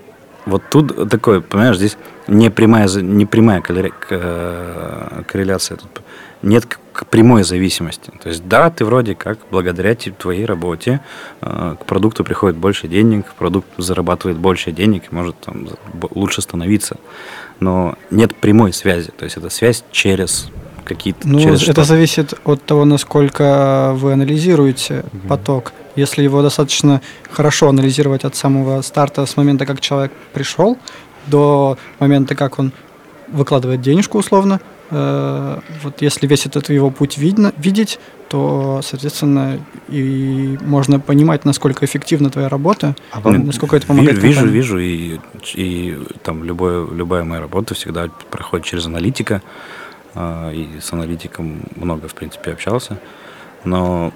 вот 0.45 0.63
тут 0.71 1.09
такое, 1.09 1.41
понимаешь, 1.41 1.77
здесь 1.77 1.97
не 2.29 2.51
прямая, 2.51 2.89
не 2.89 3.27
прямая 3.27 3.63
э, 4.11 5.23
корреляция. 5.27 5.77
Тут 5.77 6.03
нет 6.43 6.67
прямой 7.11 7.43
зависимости. 7.43 8.11
То 8.23 8.29
есть, 8.29 8.47
да, 8.49 8.71
ты 8.71 8.85
вроде 8.85 9.15
как 9.15 9.39
благодаря 9.51 9.95
твоей 9.95 10.45
работе 10.45 11.01
э, 11.41 11.77
к 11.81 11.85
продукту 11.85 12.25
приходит 12.25 12.57
больше 12.57 12.89
денег, 12.89 13.27
продукт 13.35 13.69
зарабатывает 13.77 14.39
больше 14.39 14.73
денег 14.73 15.05
и 15.11 15.15
может 15.15 15.39
там, 15.41 15.69
лучше 16.11 16.43
становиться. 16.43 16.97
Но 17.61 17.97
нет 18.11 18.35
прямой 18.37 18.73
связи. 18.73 19.11
То 19.17 19.25
есть, 19.25 19.37
это 19.37 19.51
связь 19.51 19.85
через 19.91 20.51
какие-то 20.87 21.29
ну, 21.29 21.39
через 21.41 21.63
это 21.63 21.73
что? 21.73 21.85
зависит 21.85 22.35
от 22.45 22.63
того, 22.65 22.85
насколько 22.85 23.93
вы 23.95 24.13
анализируете 24.13 25.05
угу. 25.13 25.29
поток. 25.29 25.73
Если 25.97 26.23
его 26.23 26.43
достаточно 26.43 27.01
хорошо 27.31 27.69
анализировать 27.69 28.25
от 28.25 28.37
самого 28.37 28.83
старта, 28.83 29.27
с 29.27 29.37
момента, 29.37 29.67
как 29.67 29.81
человек 29.81 30.13
пришел, 30.33 30.79
до 31.27 31.77
момента, 31.99 32.35
как 32.35 32.59
он 32.59 32.73
выкладывает 33.29 33.81
денежку 33.81 34.19
условно, 34.19 34.61
э, 34.91 35.61
вот 35.83 36.03
если 36.03 36.27
весь 36.27 36.47
этот 36.47 36.71
его 36.71 36.91
путь 36.91 37.19
видно, 37.19 37.53
видеть, 37.57 37.99
то, 38.29 38.81
соответственно, 38.83 39.61
и 39.89 40.59
можно 40.63 41.01
понимать, 41.01 41.45
насколько 41.45 41.85
эффективна 41.85 42.31
твоя 42.31 42.49
работа, 42.49 42.97
а 43.13 43.21
вам, 43.21 43.47
насколько 43.47 43.77
это 43.77 43.87
помогает. 43.87 44.19
Вижу, 44.19 44.41
компании. 44.41 44.55
вижу, 44.55 44.79
и, 44.79 45.19
и 45.55 45.99
там 46.23 46.45
любое, 46.45 46.87
любая 46.91 47.25
моя 47.25 47.41
работа 47.41 47.75
всегда 47.75 48.09
проходит 48.31 48.67
через 48.67 48.87
аналитика, 48.87 49.43
и 50.53 50.81
с 50.81 50.93
аналитиком 50.93 51.61
много, 51.77 52.09
в 52.09 52.15
принципе, 52.15 52.53
общался, 52.53 52.99
но 53.65 54.13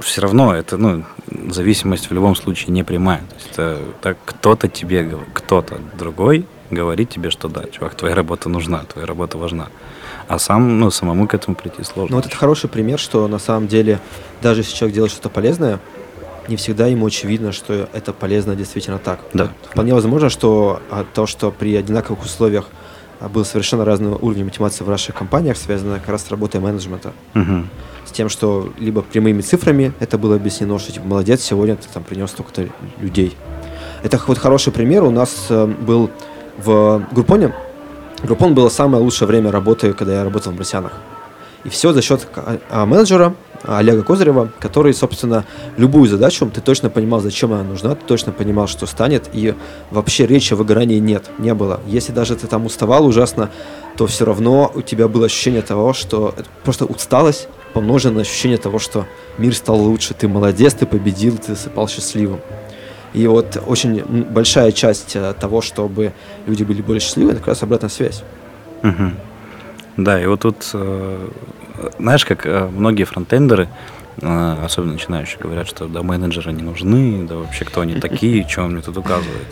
все 0.00 0.20
равно 0.20 0.54
это, 0.54 0.76
ну, 0.76 1.04
зависимость 1.50 2.10
в 2.10 2.12
любом 2.14 2.34
случае 2.34 2.72
не 2.72 2.82
прямая. 2.82 3.20
То 3.20 3.34
есть 3.34 3.48
это 3.52 3.78
так 4.00 4.18
кто-то 4.24 4.68
тебе, 4.68 5.18
кто-то 5.34 5.78
другой 5.98 6.46
говорит 6.70 7.10
тебе, 7.10 7.30
что 7.30 7.48
да, 7.48 7.64
чувак, 7.70 7.94
твоя 7.94 8.14
работа 8.14 8.48
нужна, 8.48 8.84
твоя 8.84 9.06
работа 9.06 9.38
важна. 9.38 9.68
А 10.28 10.38
сам, 10.38 10.80
ну, 10.80 10.90
самому 10.90 11.28
к 11.28 11.34
этому 11.34 11.54
прийти 11.54 11.82
сложно. 11.84 12.16
Ну, 12.16 12.16
вот 12.16 12.26
это 12.26 12.36
хороший 12.36 12.70
пример, 12.70 12.98
что 12.98 13.28
на 13.28 13.38
самом 13.38 13.68
деле, 13.68 14.00
даже 14.40 14.60
если 14.60 14.74
человек 14.74 14.94
делает 14.94 15.12
что-то 15.12 15.28
полезное, 15.28 15.78
не 16.48 16.56
всегда 16.56 16.86
ему 16.86 17.06
очевидно, 17.06 17.52
что 17.52 17.88
это 17.92 18.12
полезно 18.12 18.56
действительно 18.56 18.98
так. 18.98 19.20
Да. 19.32 19.52
Вполне 19.70 19.94
возможно, 19.94 20.28
что 20.28 20.80
а, 20.90 21.04
то, 21.04 21.26
что 21.26 21.50
при 21.50 21.76
одинаковых 21.76 22.24
условиях 22.24 22.66
а, 22.66 22.91
был 23.28 23.44
совершенно 23.44 23.84
разный 23.84 24.10
уровень 24.10 24.44
мотивации 24.44 24.84
в 24.84 24.86
ваших 24.88 25.14
компаниях, 25.14 25.56
связано 25.56 25.98
как 25.98 26.08
раз 26.08 26.24
с 26.26 26.30
работой 26.30 26.60
менеджмента. 26.60 27.12
Угу 27.34 27.64
тем, 28.12 28.28
что 28.28 28.72
либо 28.78 29.02
прямыми 29.02 29.40
цифрами 29.40 29.92
это 29.98 30.18
было 30.18 30.36
объяснено, 30.36 30.78
что 30.78 30.92
типа 30.92 31.06
молодец, 31.06 31.42
сегодня 31.42 31.76
ты 31.76 31.88
там 31.92 32.04
принес 32.04 32.30
столько-то 32.30 32.68
людей. 33.00 33.36
Это 34.02 34.20
вот 34.26 34.38
хороший 34.38 34.72
пример. 34.72 35.02
У 35.04 35.10
нас 35.10 35.46
э, 35.48 35.66
был 35.66 36.10
в 36.58 37.04
Группоне. 37.12 37.54
Группон 38.22 38.54
было 38.54 38.68
самое 38.68 39.02
лучшее 39.02 39.26
время 39.26 39.50
работы, 39.50 39.92
когда 39.92 40.14
я 40.18 40.24
работал 40.24 40.52
в 40.52 40.56
Брусянах. 40.56 40.92
И 41.64 41.68
все 41.68 41.92
за 41.92 42.02
счет 42.02 42.28
а, 42.70 42.86
менеджера 42.86 43.34
Олега 43.64 44.02
Козырева, 44.02 44.50
который, 44.60 44.92
собственно, 44.94 45.44
любую 45.76 46.08
задачу, 46.08 46.50
ты 46.52 46.60
точно 46.60 46.90
понимал, 46.90 47.20
зачем 47.20 47.52
она 47.52 47.62
нужна, 47.62 47.94
ты 47.94 48.04
точно 48.06 48.32
понимал, 48.32 48.66
что 48.66 48.86
станет, 48.86 49.30
и 49.32 49.54
вообще 49.90 50.26
речи 50.26 50.52
о 50.52 50.56
выгорании 50.56 50.98
нет, 50.98 51.30
не 51.38 51.54
было. 51.54 51.80
Если 51.86 52.12
даже 52.12 52.36
ты 52.36 52.46
там 52.46 52.66
уставал 52.66 53.06
ужасно, 53.06 53.50
то 53.96 54.06
все 54.06 54.24
равно 54.24 54.70
у 54.74 54.82
тебя 54.82 55.08
было 55.08 55.26
ощущение 55.26 55.62
того, 55.62 55.92
что 55.92 56.34
просто 56.64 56.84
усталость 56.86 57.48
помножено 57.72 58.16
на 58.16 58.20
ощущение 58.22 58.58
того, 58.58 58.78
что 58.78 59.06
мир 59.38 59.54
стал 59.54 59.76
лучше, 59.76 60.14
ты 60.14 60.28
молодец, 60.28 60.74
ты 60.74 60.86
победил, 60.86 61.38
ты 61.38 61.54
стал 61.56 61.88
счастливым. 61.88 62.40
И 63.14 63.26
вот 63.26 63.62
очень 63.66 64.02
большая 64.24 64.72
часть 64.72 65.16
э, 65.16 65.34
того, 65.38 65.60
чтобы 65.60 66.12
люди 66.46 66.64
были 66.64 66.80
более 66.80 67.00
счастливы, 67.00 67.32
это 67.32 67.40
как 67.40 67.48
раз 67.48 67.62
обратная 67.62 67.90
связь. 67.90 68.22
Угу. 68.82 69.10
Да, 69.98 70.22
и 70.22 70.26
вот 70.26 70.40
тут, 70.40 70.70
э, 70.72 71.28
знаешь, 71.98 72.24
как 72.24 72.46
э, 72.46 72.68
многие 72.68 73.04
фронтендеры, 73.04 73.68
особенно 74.20 74.92
начинающие, 74.92 75.38
говорят, 75.40 75.66
что 75.66 75.86
да, 75.86 76.02
менеджеры 76.02 76.52
не 76.52 76.62
нужны, 76.62 77.26
да 77.26 77.36
вообще 77.36 77.64
кто 77.64 77.80
они 77.80 77.94
такие, 77.94 78.46
что 78.48 78.64
он 78.64 78.72
мне 78.72 78.82
тут 78.82 78.98
указывает. 78.98 79.46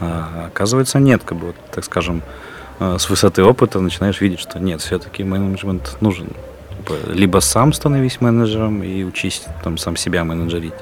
А, 0.00 0.46
оказывается, 0.48 0.98
нет, 0.98 1.22
как 1.24 1.38
бы, 1.38 1.54
так 1.70 1.84
скажем, 1.84 2.22
с 2.80 3.08
высоты 3.08 3.44
опыта 3.44 3.78
начинаешь 3.78 4.20
видеть, 4.20 4.40
что 4.40 4.58
нет, 4.58 4.80
все-таки 4.80 5.22
менеджмент 5.22 5.96
нужен 6.00 6.26
либо 7.08 7.40
сам 7.40 7.72
становись 7.72 8.20
менеджером 8.20 8.82
и 8.82 9.04
учись 9.04 9.42
там 9.62 9.78
сам 9.78 9.96
себя 9.96 10.24
менеджерить, 10.24 10.74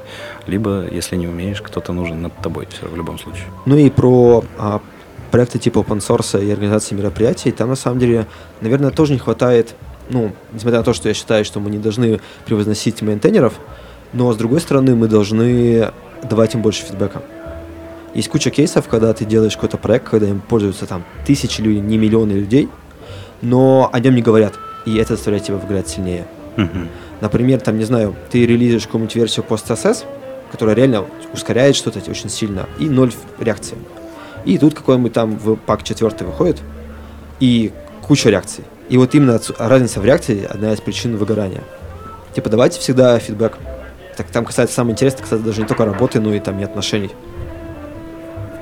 либо, 0.47 0.87
если 0.91 1.17
не 1.17 1.27
умеешь, 1.27 1.63
кто-то 1.63 1.93
нужен 1.93 2.23
над 2.23 2.37
тобой 2.39 2.67
все 2.71 2.87
в 2.87 2.97
любом 2.97 3.19
случае. 3.19 3.45
Ну 3.67 3.77
и 3.77 3.91
про 3.91 4.45
а, 4.59 4.81
проекты 5.31 5.59
типа 5.59 5.79
open 5.79 5.99
source 5.99 6.45
и 6.45 6.51
организации 6.51 6.95
мероприятий, 6.95 7.53
там 7.53 7.69
на 7.69 7.77
самом 7.77 7.99
деле, 7.99 8.27
наверное, 8.61 8.91
тоже 8.91 9.13
не 9.13 9.19
хватает, 9.19 9.75
ну, 10.13 10.33
несмотря 10.53 10.79
на 10.79 10.85
то, 10.85 10.93
что 10.93 11.09
я 11.09 11.15
считаю, 11.15 11.45
что 11.45 11.61
мы 11.61 11.71
не 11.71 11.79
должны 11.79 12.21
превозносить 12.45 13.03
мейнтейнеров, 13.03 13.55
но 14.13 14.33
с 14.33 14.37
другой 14.37 14.61
стороны 14.61 14.95
мы 14.95 15.09
должны 15.09 15.91
давать 16.23 16.55
им 16.55 16.63
больше 16.63 16.85
фидбэка. 16.85 17.23
Есть 18.15 18.29
куча 18.29 18.51
кейсов, 18.51 18.89
когда 18.89 19.13
ты 19.15 19.25
делаешь 19.25 19.55
какой-то 19.55 19.79
проект, 19.79 20.09
когда 20.09 20.29
им 20.29 20.41
пользуются 20.41 20.87
там 20.87 21.03
тысячи 21.27 21.61
людей, 21.63 21.81
не 21.81 21.97
миллионы 21.97 22.33
людей, 22.33 22.69
но 23.41 23.89
о 23.93 24.01
нем 24.01 24.15
не 24.15 24.23
говорят 24.23 24.55
и 24.85 24.97
это 24.97 25.17
заставляет 25.17 25.45
тебя 25.45 25.57
выиграть 25.57 25.89
сильнее. 25.89 26.27
Uh-huh. 26.57 26.89
Например, 27.21 27.61
там, 27.61 27.79
не 27.79 27.85
знаю, 27.85 28.15
ты 28.31 28.47
релизишь 28.47 28.87
какую-нибудь 28.87 29.15
версию 29.15 29.45
PostCSS, 29.49 30.05
которая 30.51 30.75
реально 30.75 31.07
ускоряет 31.33 31.77
что-то 31.77 31.99
очень 32.11 32.29
сильно, 32.29 32.69
и 32.79 32.89
ноль 32.89 33.13
реакции. 33.39 33.79
И 34.45 34.59
тут 34.59 34.75
какой-нибудь 34.75 35.13
там 35.13 35.39
в 35.39 35.57
пак 35.57 35.83
4 35.83 36.11
выходит, 36.27 36.61
и 37.41 37.73
куча 38.03 38.29
реакций. 38.29 38.65
И 38.93 38.99
вот 38.99 39.15
именно 39.15 39.41
разница 39.57 40.01
в 40.01 40.05
реакции 40.05 40.45
одна 40.45 40.75
из 40.75 40.83
причин 40.83 41.17
выгорания. 41.17 41.63
Типа, 42.35 42.51
давайте 42.51 42.79
всегда 42.79 43.19
фидбэк. 43.19 43.57
Так 44.19 44.27
там 44.27 44.45
касается 44.45 44.75
самое 44.75 44.93
интересное, 44.93 45.23
кстати, 45.23 45.41
даже 45.41 45.63
не 45.63 45.67
только 45.67 45.87
работы, 45.87 46.21
но 46.21 46.35
и 46.35 46.41
там 46.41 46.61
и 46.61 46.63
отношений. 46.63 47.11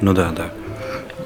Ну 0.00 0.12
да, 0.12 0.30
да. 0.30 0.50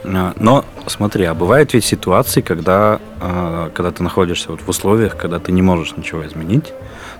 А, 0.04 0.32
но 0.38 0.64
смотри, 0.86 1.26
а 1.26 1.34
бывают 1.34 1.74
ведь 1.74 1.84
ситуации, 1.84 2.40
когда, 2.40 2.98
а, 3.20 3.68
когда 3.74 3.90
ты 3.90 4.02
находишься 4.02 4.52
вот 4.52 4.62
в 4.62 4.68
условиях, 4.70 5.18
когда 5.18 5.38
ты 5.38 5.52
не 5.52 5.60
можешь 5.60 5.94
ничего 5.98 6.26
изменить, 6.26 6.72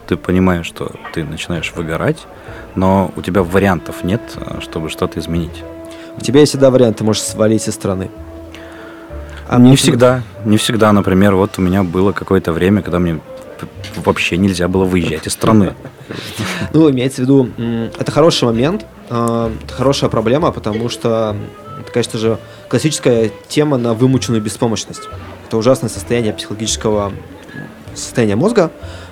ты 0.06 0.16
понимаешь, 0.16 0.64
что 0.64 0.90
ты 1.12 1.22
начинаешь 1.22 1.70
выгорать, 1.76 2.26
но 2.76 3.12
у 3.14 3.20
тебя 3.20 3.42
вариантов 3.42 4.04
нет, 4.04 4.22
а, 4.36 4.62
чтобы 4.62 4.88
что-то 4.88 5.20
изменить. 5.20 5.62
У 6.16 6.22
тебя 6.22 6.40
есть 6.40 6.52
всегда 6.52 6.70
вариант, 6.70 6.96
ты 6.96 7.04
можешь 7.04 7.20
свалить 7.20 7.68
из 7.68 7.74
страны. 7.74 8.10
А 9.48 9.58
не 9.58 9.76
всегда, 9.76 10.22
не 10.44 10.56
всегда. 10.56 10.92
Например, 10.92 11.34
вот 11.34 11.58
у 11.58 11.62
меня 11.62 11.82
было 11.82 12.12
какое-то 12.12 12.52
время, 12.52 12.82
когда 12.82 12.98
мне 12.98 13.20
вообще 13.96 14.36
нельзя 14.36 14.68
было 14.68 14.84
выезжать 14.84 15.26
из 15.26 15.32
страны. 15.32 15.74
Ну, 16.74 16.90
имеется 16.90 17.22
в 17.22 17.24
виду, 17.24 17.48
это 17.98 18.12
хороший 18.12 18.44
момент, 18.44 18.84
это 19.06 19.50
хорошая 19.70 20.10
проблема, 20.10 20.52
потому 20.52 20.90
что 20.90 21.34
это, 21.80 21.90
конечно 21.90 22.18
же, 22.18 22.38
классическая 22.68 23.30
тема 23.48 23.78
на 23.78 23.94
вымученную 23.94 24.42
беспомощность. 24.42 25.08
Это 25.46 25.56
ужасное 25.56 25.88
состояние 25.88 26.34
психологического 26.34 27.12
состояния 27.94 28.36
мозга. 28.36 28.70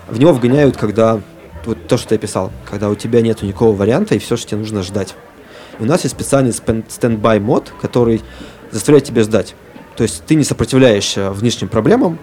В 0.08 0.18
него 0.18 0.32
вгоняют, 0.32 0.76
когда 0.76 1.20
вот 1.64 1.86
то, 1.86 1.96
что 1.96 2.14
я 2.14 2.18
писал, 2.18 2.52
когда 2.68 2.90
у 2.90 2.94
тебя 2.94 3.22
нет 3.22 3.42
никакого 3.42 3.74
варианта, 3.74 4.14
и 4.14 4.18
все, 4.18 4.36
что 4.36 4.50
тебе 4.50 4.58
нужно 4.58 4.82
ждать. 4.82 5.14
И 5.78 5.82
у 5.82 5.86
нас 5.86 6.02
есть 6.04 6.14
специальный 6.14 6.52
стендбай 6.52 7.40
мод, 7.40 7.72
который 7.80 8.20
заставляет 8.70 9.04
тебя 9.04 9.22
ждать. 9.22 9.54
То 9.97 10.03
есть 10.03 10.24
ты 10.26 10.34
не 10.34 10.45
сопротивляешься 10.45 11.30
внешним 11.30 11.68
проблемам, 11.68 12.18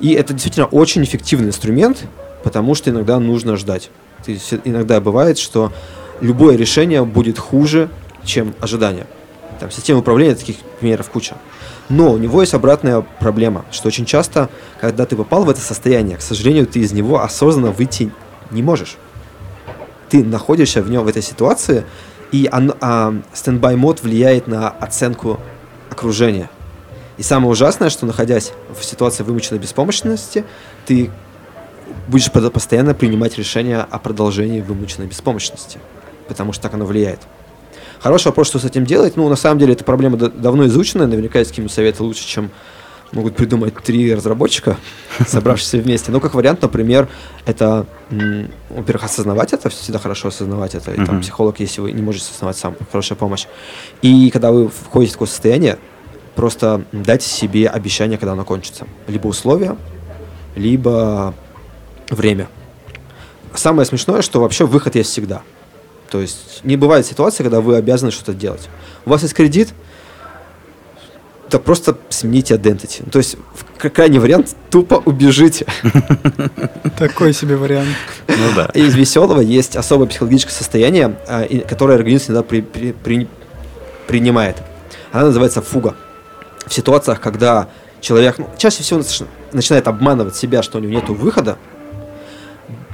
и 0.00 0.12
это 0.12 0.32
действительно 0.32 0.66
очень 0.66 1.04
эффективный 1.04 1.48
инструмент, 1.48 2.06
потому 2.42 2.74
что 2.74 2.90
иногда 2.90 3.18
нужно 3.18 3.56
ждать. 3.56 3.90
Иногда 4.64 5.00
бывает, 5.00 5.38
что 5.38 5.72
любое 6.20 6.56
решение 6.56 7.04
будет 7.04 7.38
хуже, 7.38 7.90
чем 8.24 8.54
ожидание. 8.60 9.06
Там 9.58 9.70
система 9.70 10.00
управления 10.00 10.34
таких 10.34 10.56
примеров 10.80 11.10
куча. 11.10 11.36
Но 11.90 12.12
у 12.12 12.18
него 12.18 12.40
есть 12.40 12.54
обратная 12.54 13.04
проблема, 13.18 13.64
что 13.70 13.88
очень 13.88 14.06
часто, 14.06 14.48
когда 14.80 15.04
ты 15.06 15.16
попал 15.16 15.44
в 15.44 15.50
это 15.50 15.60
состояние, 15.60 16.16
к 16.16 16.22
сожалению, 16.22 16.66
ты 16.66 16.80
из 16.80 16.92
него 16.92 17.20
осознанно 17.20 17.72
выйти 17.72 18.10
не 18.50 18.62
можешь. 18.62 18.96
Ты 20.08 20.24
находишься 20.24 20.82
в 20.82 20.90
нем 20.90 21.04
в 21.04 21.08
этой 21.08 21.22
ситуации, 21.22 21.84
и 22.32 22.48
он, 22.50 22.74
а, 22.80 23.14
стендбай 23.34 23.76
мод 23.76 24.02
влияет 24.02 24.46
на 24.46 24.68
оценку 24.68 25.40
окружения. 25.90 26.48
И 27.20 27.22
самое 27.22 27.50
ужасное, 27.50 27.90
что 27.90 28.06
находясь 28.06 28.52
в 28.74 28.82
ситуации 28.82 29.22
вымученной 29.24 29.60
беспомощности, 29.60 30.42
ты 30.86 31.10
будешь 32.08 32.32
постоянно 32.32 32.94
принимать 32.94 33.36
решения 33.36 33.86
о 33.90 33.98
продолжении 33.98 34.62
вымученной 34.62 35.06
беспомощности, 35.06 35.78
потому 36.28 36.54
что 36.54 36.62
так 36.62 36.72
оно 36.72 36.86
влияет. 36.86 37.20
Хороший 37.98 38.28
вопрос, 38.28 38.46
что 38.46 38.58
с 38.58 38.64
этим 38.64 38.86
делать. 38.86 39.18
Ну, 39.18 39.28
на 39.28 39.36
самом 39.36 39.58
деле, 39.58 39.74
эта 39.74 39.84
проблема 39.84 40.16
давно 40.16 40.64
изучена. 40.68 41.06
Наверняка 41.06 41.40
есть 41.40 41.50
какие-нибудь 41.50 41.74
советы 41.74 42.02
лучше, 42.02 42.26
чем 42.26 42.50
могут 43.12 43.36
придумать 43.36 43.74
три 43.74 44.14
разработчика, 44.14 44.78
собравшиеся 45.26 45.76
вместе. 45.76 46.10
Ну, 46.12 46.20
как 46.20 46.32
вариант, 46.32 46.62
например, 46.62 47.06
это, 47.44 47.84
во-первых, 48.70 49.04
осознавать 49.04 49.52
это, 49.52 49.68
всегда 49.68 49.98
хорошо 49.98 50.28
осознавать 50.28 50.74
это. 50.74 50.92
И 50.92 51.04
там 51.04 51.20
психолог, 51.20 51.60
если 51.60 51.82
вы 51.82 51.92
не 51.92 52.00
можете 52.00 52.30
осознавать 52.30 52.56
сам, 52.56 52.76
хорошая 52.90 53.18
помощь. 53.18 53.44
И 54.00 54.30
когда 54.30 54.52
вы 54.52 54.70
входите 54.70 55.10
в 55.10 55.12
такое 55.16 55.28
состояние, 55.28 55.78
просто 56.34 56.84
дайте 56.92 57.26
себе 57.26 57.68
обещание, 57.68 58.18
когда 58.18 58.32
оно 58.32 58.44
кончится. 58.44 58.86
Либо 59.06 59.28
условия, 59.28 59.76
либо 60.56 61.34
время. 62.08 62.48
Самое 63.54 63.86
смешное, 63.86 64.22
что 64.22 64.40
вообще 64.40 64.66
выход 64.66 64.94
есть 64.94 65.10
всегда. 65.10 65.42
То 66.10 66.20
есть 66.20 66.60
не 66.64 66.76
бывает 66.76 67.06
ситуации, 67.06 67.42
когда 67.42 67.60
вы 67.60 67.76
обязаны 67.76 68.10
что-то 68.10 68.34
делать. 68.34 68.68
У 69.06 69.10
вас 69.10 69.22
есть 69.22 69.34
кредит, 69.34 69.70
то 71.50 71.58
просто 71.58 71.98
смените 72.10 72.54
identity. 72.54 73.08
То 73.10 73.18
есть, 73.18 73.36
крайний 73.76 74.20
вариант, 74.20 74.54
тупо 74.70 75.02
убежите. 75.04 75.66
Такой 76.98 77.32
себе 77.32 77.56
вариант. 77.56 77.88
Ну 78.28 78.54
да. 78.54 78.70
И 78.72 78.82
из 78.82 78.94
веселого 78.94 79.40
есть 79.40 79.76
особое 79.76 80.06
психологическое 80.06 80.52
состояние, 80.52 81.16
а, 81.26 81.44
которое 81.68 81.94
организм 81.94 82.24
всегда 82.24 82.42
при, 82.42 82.60
при, 82.60 82.92
при, 82.92 83.28
принимает. 84.06 84.56
Она 85.12 85.26
называется 85.26 85.60
фуга. 85.60 85.96
В 86.66 86.72
ситуациях, 86.72 87.20
когда 87.20 87.68
человек, 88.00 88.38
ну, 88.38 88.48
чаще 88.56 88.82
всего 88.82 89.02
начинает 89.52 89.88
обманывать 89.88 90.36
себя, 90.36 90.62
что 90.62 90.78
у 90.78 90.80
него 90.80 90.92
нет 90.92 91.08
выхода, 91.08 91.58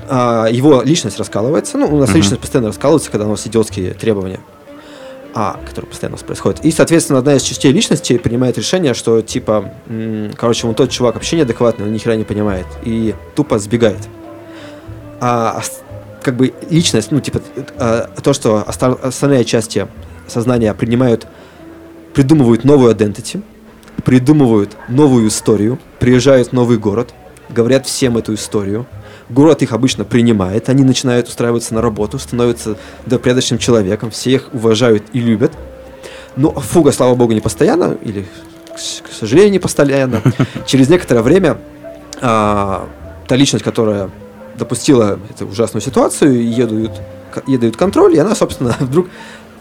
а, 0.09 0.47
его 0.47 0.83
личность 0.83 1.19
раскалывается. 1.19 1.79
Ну, 1.79 1.87
у 1.87 1.99
нас 1.99 2.11
uh-huh. 2.11 2.17
личность 2.17 2.41
постоянно 2.41 2.69
раскалывается, 2.69 3.11
когда 3.11 3.27
у 3.27 3.31
нас 3.31 3.47
идиотские 3.47 3.95
требования, 3.95 4.41
а, 5.35 5.59
которые 5.67 5.91
постоянно 5.91 6.15
у 6.15 6.19
нас 6.19 6.25
происходят. 6.25 6.65
И, 6.65 6.71
соответственно, 6.71 7.19
одна 7.19 7.35
из 7.35 7.43
частей 7.43 7.73
личности 7.73 8.17
принимает 8.19 8.57
решение, 8.57 8.95
что, 8.95 9.21
типа, 9.23 9.73
м- 9.87 10.33
короче, 10.37 10.67
вот 10.67 10.77
тот 10.77 10.91
чувак 10.91 11.15
вообще 11.15 11.37
неадекватный, 11.37 11.87
он 11.87 11.93
ни 11.93 11.99
хера 11.99 12.17
не 12.17 12.25
понимает, 12.25 12.67
и 12.85 13.15
тупо 13.35 13.59
сбегает. 13.59 14.09
А 15.21 15.61
как 16.23 16.37
бы 16.37 16.53
личность, 16.71 17.11
ну, 17.11 17.21
типа, 17.21 17.41
а, 17.79 18.11
то, 18.23 18.33
что 18.33 18.65
остальные 18.67 19.45
части 19.45 19.89
сознания 20.29 20.73
принимают, 20.75 21.27
придумывают 22.15 22.65
новую 22.65 22.95
identity, 22.95 23.43
придумывают 24.07 24.77
новую 24.89 25.27
историю, 25.27 25.81
приезжают 25.99 26.49
в 26.49 26.53
новый 26.53 26.79
город, 26.79 27.13
говорят 27.49 27.87
всем 27.87 28.17
эту 28.17 28.35
историю, 28.35 28.87
город 29.29 29.63
их 29.63 29.73
обычно 29.73 30.05
принимает, 30.05 30.69
они 30.69 30.85
начинают 30.85 31.27
устраиваться 31.27 31.75
на 31.75 31.83
работу, 31.83 32.21
становятся 32.21 32.77
добропорядочным 33.05 33.59
человеком, 33.59 34.13
все 34.13 34.31
их 34.31 34.51
уважают 34.55 35.03
и 35.13 35.19
любят. 35.19 35.51
Но 36.37 36.53
фуга, 36.53 36.93
слава 36.93 37.17
богу, 37.17 37.33
не 37.33 37.41
постоянно, 37.41 37.99
или, 38.01 38.27
к 38.73 39.13
сожалению, 39.13 39.51
не 39.51 39.59
постоянно. 39.59 40.23
Через 40.67 40.89
некоторое 40.89 41.23
время 41.23 41.59
а, 42.21 42.89
та 43.27 43.35
личность, 43.35 43.65
которая 43.65 44.11
допустила 44.57 45.19
эту 45.31 45.47
ужасную 45.47 45.83
ситуацию, 45.83 46.49
ей 46.49 47.59
дают 47.59 47.77
контроль, 47.77 48.15
и 48.15 48.19
она, 48.19 48.37
собственно, 48.37 48.77
вдруг 48.81 49.09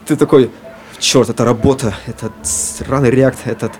ты 0.05 0.15
такой, 0.15 0.51
черт, 0.99 1.29
это 1.29 1.43
работа, 1.45 1.95
этот 2.05 2.31
сраный 2.43 3.09
реакт, 3.09 3.39
этот, 3.45 3.71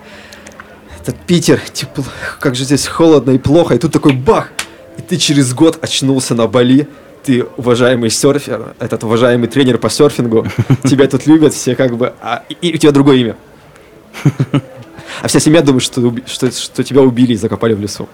этот 1.06 1.20
Питер, 1.26 1.60
типа, 1.60 2.02
как 2.40 2.56
же 2.56 2.64
здесь 2.64 2.86
холодно 2.86 3.30
и 3.30 3.38
плохо, 3.38 3.74
и 3.74 3.78
тут 3.78 3.92
такой 3.92 4.12
бах, 4.12 4.50
и 4.98 5.02
ты 5.02 5.16
через 5.16 5.54
год 5.54 5.78
очнулся 5.80 6.34
на 6.34 6.48
Бали, 6.48 6.88
ты 7.22 7.44
уважаемый 7.56 8.10
серфер, 8.10 8.74
этот 8.80 9.04
уважаемый 9.04 9.46
тренер 9.46 9.78
по 9.78 9.88
серфингу, 9.88 10.46
тебя 10.84 11.06
тут 11.06 11.26
любят 11.26 11.54
все 11.54 11.76
как 11.76 11.96
бы, 11.96 12.12
а, 12.20 12.42
и, 12.48 12.54
и 12.68 12.74
у 12.74 12.78
тебя 12.78 12.92
другое 12.92 13.16
имя. 13.16 13.36
А 15.22 15.28
вся 15.28 15.40
семья 15.40 15.62
думает, 15.62 15.82
что, 15.82 16.14
что, 16.26 16.50
что 16.50 16.84
тебя 16.84 17.00
убили 17.00 17.32
и 17.32 17.36
закопали 17.36 17.72
в 17.72 17.80
лесу. 17.80 18.06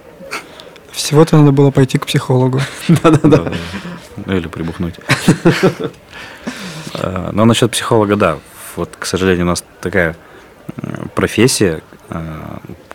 Всего-то 0.93 1.37
надо 1.37 1.51
было 1.51 1.73
пойти 1.73 1.99
к 1.99 2.07
психологу. 2.07 2.61
Да-да-да. 2.89 3.53
Ну 4.25 4.37
или 4.37 4.47
прибухнуть. 4.47 4.95
А, 6.95 7.31
но 7.33 7.45
насчет 7.45 7.73
психолога, 7.73 8.15
да. 8.15 8.39
Вот, 8.77 8.91
к 8.97 9.05
сожалению, 9.05 9.47
у 9.47 9.49
нас 9.49 9.65
такая 9.81 10.15
профессия, 11.15 11.83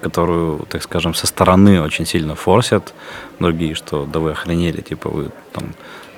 которую, 0.01 0.65
так 0.69 0.83
скажем, 0.83 1.13
со 1.13 1.27
стороны 1.27 1.81
очень 1.81 2.05
сильно 2.05 2.35
форсят 2.35 2.93
другие, 3.39 3.75
что 3.75 4.05
да 4.05 4.19
вы 4.19 4.31
охренели, 4.31 4.81
типа 4.81 5.09
вы 5.09 5.29
там 5.53 5.73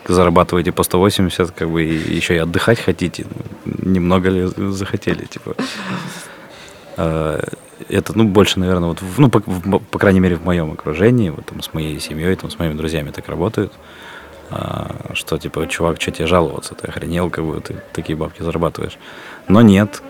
зарабатываете 0.07 0.71
по 0.71 0.83
180, 0.83 1.51
как 1.51 1.69
бы 1.69 1.83
и 1.83 2.15
еще 2.15 2.35
и 2.35 2.39
отдыхать 2.39 2.79
хотите, 2.79 3.25
немного 3.65 4.29
ли 4.29 4.45
захотели, 4.71 5.25
типа. 5.25 5.55
А, 6.97 7.39
это, 7.87 8.17
ну, 8.17 8.25
больше, 8.25 8.59
наверное, 8.59 8.89
вот, 8.89 9.03
ну, 9.17 9.29
по, 9.29 9.39
по 9.39 9.99
крайней 9.99 10.19
мере, 10.19 10.35
в 10.35 10.43
моем 10.43 10.71
окружении, 10.71 11.29
вот 11.29 11.45
там 11.45 11.61
с 11.61 11.73
моей 11.73 11.99
семьей, 11.99 12.35
там, 12.35 12.49
с 12.49 12.59
моими 12.59 12.73
друзьями 12.73 13.11
так 13.11 13.29
работают, 13.29 13.71
а, 13.73 13.77
что, 15.13 15.37
типа, 15.37 15.67
чувак, 15.67 16.01
что 16.01 16.11
тебе 16.11 16.27
жаловаться, 16.27 16.73
ты 16.73 16.87
охренел, 16.87 17.29
как 17.29 17.45
бы 17.45 17.59
ты 17.61 17.75
такие 17.93 18.15
бабки 18.15 18.41
зарабатываешь. 18.41 18.97
Но 19.47 19.61
нет, 19.61 20.01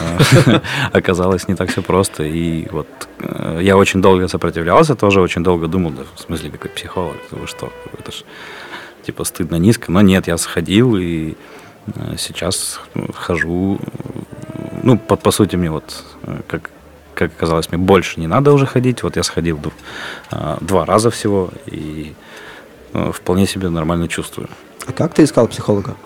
а, 0.00 0.60
оказалось 0.92 1.48
не 1.48 1.54
так 1.54 1.70
все 1.70 1.82
просто, 1.82 2.24
и 2.24 2.68
вот 2.70 2.88
э, 3.20 3.60
я 3.62 3.76
очень 3.76 4.02
долго 4.02 4.28
сопротивлялся, 4.28 4.94
тоже 4.94 5.20
очень 5.20 5.42
долго 5.42 5.68
думал, 5.68 5.90
да, 5.90 6.02
в 6.14 6.20
смысле, 6.20 6.50
какой 6.50 6.70
психолог, 6.70 7.16
вы 7.30 7.46
что, 7.46 7.72
это 7.98 8.12
ж, 8.12 8.24
типа, 9.06 9.24
стыдно 9.24 9.56
низко, 9.56 9.92
но 9.92 10.00
нет, 10.00 10.26
я 10.26 10.36
сходил, 10.36 10.96
и 10.96 11.34
э, 11.86 12.16
сейчас 12.18 12.80
хожу, 13.14 13.78
ну, 14.82 14.98
по, 14.98 15.16
по 15.16 15.30
сути, 15.30 15.56
мне 15.56 15.70
вот, 15.70 16.04
э, 16.22 16.40
как 16.46 16.70
как 17.14 17.32
оказалось, 17.32 17.68
мне 17.72 17.78
больше 17.78 18.20
не 18.20 18.28
надо 18.28 18.52
уже 18.52 18.64
ходить. 18.64 19.02
Вот 19.02 19.16
я 19.16 19.24
сходил 19.24 19.58
а, 20.30 20.56
два 20.60 20.84
раза 20.84 21.10
всего 21.10 21.50
и 21.66 22.14
вполне 23.12 23.46
себе 23.46 23.68
нормально 23.68 24.08
чувствую. 24.08 24.48
А 24.86 24.92
как 24.92 25.14
ты 25.14 25.24
искал 25.24 25.46
психолога? 25.48 25.96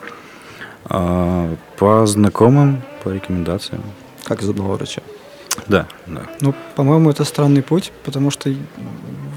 А, 0.84 1.54
по 1.78 2.06
знакомым, 2.06 2.82
по 3.04 3.10
рекомендациям. 3.10 3.82
Как 4.24 4.42
из 4.42 4.46
зубного 4.46 4.76
врача? 4.76 5.02
Да, 5.66 5.86
да. 6.06 6.22
Ну, 6.40 6.54
по-моему, 6.74 7.10
это 7.10 7.24
странный 7.24 7.62
путь, 7.62 7.92
потому 8.04 8.30
что, 8.30 8.52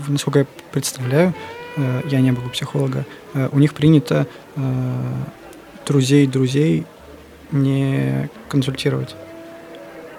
насколько 0.07 0.39
я 0.39 0.45
представляю, 0.71 1.33
э, 1.75 2.01
я 2.05 2.21
не 2.21 2.31
был 2.31 2.45
у 2.45 2.49
психолога, 2.49 3.05
э, 3.33 3.49
у 3.51 3.59
них 3.59 3.73
принято 3.73 4.25
э, 4.55 4.61
друзей 5.85 6.25
друзей 6.25 6.85
не 7.51 8.29
консультировать. 8.49 9.15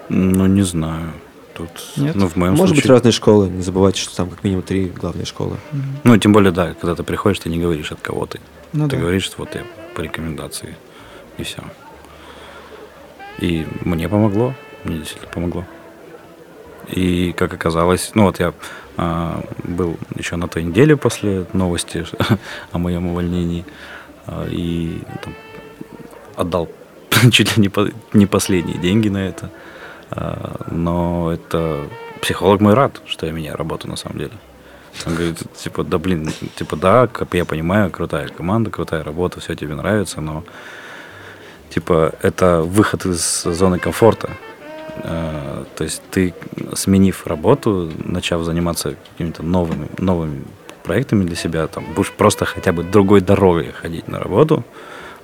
Ну, 0.09 0.45
не 0.45 0.61
знаю 0.61 1.11
тут, 1.57 1.69
Нет? 1.97 2.15
ну, 2.15 2.27
в 2.27 2.35
моем 2.35 2.53
Может 2.53 2.75
случае... 2.75 2.83
быть, 2.83 2.89
разные 2.91 3.11
школы. 3.11 3.49
Не 3.49 3.63
забывайте, 3.63 3.99
что 4.01 4.15
там 4.15 4.29
как 4.29 4.43
минимум 4.43 4.63
три 4.63 4.85
главные 4.85 5.25
школы. 5.25 5.57
Mm-hmm. 5.71 5.99
Ну, 6.03 6.17
тем 6.17 6.33
более, 6.33 6.51
да, 6.51 6.73
когда 6.73 6.95
ты 6.95 7.03
приходишь, 7.03 7.39
ты 7.39 7.49
не 7.49 7.57
говоришь, 7.57 7.91
от 7.91 7.99
кого 7.99 8.25
ты. 8.25 8.39
Ну, 8.73 8.87
ты 8.87 8.95
да. 8.95 9.01
говоришь, 9.01 9.23
что 9.23 9.37
вот 9.39 9.55
я 9.55 9.63
по 9.95 10.01
рекомендации. 10.01 10.75
И 11.37 11.43
все. 11.43 11.63
И 13.39 13.65
мне 13.81 14.07
помогло. 14.07 14.53
Мне 14.83 14.99
действительно 14.99 15.31
помогло. 15.31 15.65
И, 16.89 17.33
как 17.33 17.53
оказалось, 17.53 18.11
ну 18.13 18.23
вот 18.23 18.39
я 18.39 18.53
а, 18.95 19.43
был 19.63 19.97
еще 20.15 20.37
на 20.37 20.47
той 20.47 20.63
неделе 20.63 20.95
после 20.95 21.45
новости 21.53 22.05
о 22.71 22.77
моем 22.77 23.07
увольнении 23.07 23.65
а, 24.25 24.47
и 24.49 25.01
там, 25.23 25.35
отдал 26.35 26.69
чуть 27.31 27.57
ли 27.57 27.61
не, 27.61 27.69
по, 27.69 27.89
не 28.13 28.25
последние 28.25 28.77
деньги 28.77 29.09
на 29.09 29.27
это. 29.27 29.49
А, 30.11 30.65
но 30.71 31.31
это 31.33 31.87
психолог 32.21 32.61
мой 32.61 32.73
рад, 32.73 33.01
что 33.05 33.25
я 33.25 33.31
меняю 33.31 33.57
работу 33.57 33.87
на 33.87 33.95
самом 33.95 34.19
деле. 34.19 34.33
Он 35.05 35.13
говорит, 35.13 35.37
типа, 35.55 35.83
да 35.83 35.97
блин, 35.97 36.31
типа, 36.55 36.75
да, 36.75 37.07
как 37.07 37.33
я 37.33 37.45
понимаю, 37.45 37.91
крутая 37.91 38.27
команда, 38.29 38.71
крутая 38.71 39.03
работа, 39.03 39.39
все 39.39 39.55
тебе 39.55 39.75
нравится, 39.75 40.21
но 40.21 40.43
типа 41.69 42.13
это 42.21 42.61
выход 42.61 43.05
из 43.05 43.43
зоны 43.43 43.79
комфорта. 43.79 44.31
А, 45.03 45.65
то 45.75 45.83
есть 45.83 46.01
ты, 46.09 46.33
сменив 46.73 47.27
работу, 47.27 47.91
начав 48.03 48.43
заниматься 48.43 48.95
какими-то 49.11 49.43
новыми, 49.43 49.87
новыми 49.97 50.43
проектами 50.83 51.25
для 51.25 51.35
себя, 51.35 51.67
там, 51.67 51.85
будешь 51.93 52.11
просто 52.11 52.45
хотя 52.45 52.71
бы 52.71 52.83
другой 52.83 53.21
дорогой 53.21 53.71
ходить 53.71 54.07
на 54.07 54.19
работу, 54.19 54.63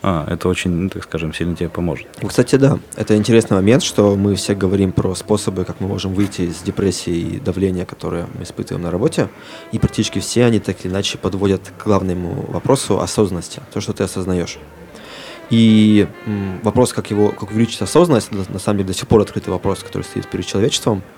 а, 0.05 0.25
это 0.29 0.49
очень, 0.49 0.69
ну, 0.69 0.89
так 0.89 1.03
скажем, 1.05 1.33
сильно 1.33 1.55
тебе 1.55 1.69
поможет. 1.69 2.07
Кстати, 2.27 2.57
да, 2.57 2.77
это 2.97 3.15
интересный 3.15 3.55
момент, 3.55 3.83
что 3.83 4.17
мы 4.17 4.35
все 4.35 4.53
говорим 4.53 4.91
про 4.91 5.15
способы, 5.15 5.63
как 5.63 5.79
мы 5.79 5.87
можем 5.87 6.13
выйти 6.13 6.41
из 6.41 6.61
депрессии 6.61 7.13
и 7.13 7.39
давления, 7.39 7.85
которое 7.85 8.27
мы 8.33 8.43
испытываем 8.43 8.83
на 8.83 8.91
работе, 8.91 9.29
и 9.71 9.79
практически 9.79 10.19
все 10.19 10.43
они 10.43 10.59
так 10.59 10.83
или 10.83 10.91
иначе 10.91 11.17
подводят 11.17 11.71
к 11.77 11.85
главному 11.85 12.45
вопросу 12.49 12.99
осознанности, 12.99 13.61
то, 13.73 13.79
что 13.79 13.93
ты 13.93 14.03
осознаешь. 14.03 14.57
И 15.49 16.05
вопрос, 16.63 16.91
как 16.91 17.09
его, 17.09 17.29
как 17.29 17.51
увеличить 17.51 17.81
осознанность, 17.81 18.29
на 18.31 18.59
самом 18.59 18.79
деле 18.79 18.87
до 18.87 18.93
сих 18.93 19.07
пор 19.07 19.21
открытый 19.21 19.53
вопрос, 19.53 19.79
который 19.79 20.03
стоит 20.03 20.27
перед 20.27 20.45
человечеством– 20.45 21.01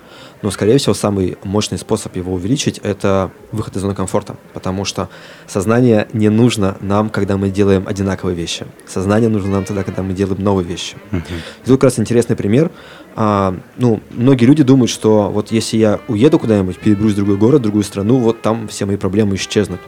но, 0.46 0.52
скорее 0.52 0.78
всего, 0.78 0.94
самый 0.94 1.36
мощный 1.42 1.76
способ 1.76 2.14
его 2.14 2.32
увеличить– 2.32 2.78
это 2.84 3.32
выход 3.50 3.74
из 3.74 3.80
зоны 3.80 3.96
комфорта, 3.96 4.36
потому 4.54 4.84
что 4.84 5.08
сознание 5.48 6.06
не 6.12 6.28
нужно 6.28 6.76
нам, 6.78 7.10
когда 7.10 7.36
мы 7.36 7.50
делаем 7.50 7.82
одинаковые 7.84 8.36
вещи. 8.36 8.64
Сознание 8.86 9.28
нужно 9.28 9.50
нам 9.50 9.64
тогда, 9.64 9.82
когда 9.82 10.04
мы 10.04 10.12
делаем 10.12 10.40
новые 10.40 10.64
вещи. 10.64 10.94
Uh-huh. 11.10 11.20
И 11.64 11.66
тут 11.66 11.80
как 11.80 11.90
раз 11.90 11.98
интересный 11.98 12.36
пример. 12.36 12.70
А, 13.16 13.58
ну, 13.76 14.00
многие 14.12 14.44
люди 14.44 14.62
думают, 14.62 14.88
что 14.88 15.30
вот 15.32 15.50
если 15.50 15.78
я 15.78 15.98
уеду 16.06 16.38
куда-нибудь, 16.38 16.78
переберусь 16.78 17.14
в 17.14 17.16
другой 17.16 17.38
город, 17.38 17.62
в 17.62 17.64
другую 17.64 17.82
страну, 17.82 18.18
вот 18.18 18.40
там 18.40 18.68
все 18.68 18.86
мои 18.86 18.96
проблемы 18.96 19.34
исчезнут. 19.34 19.80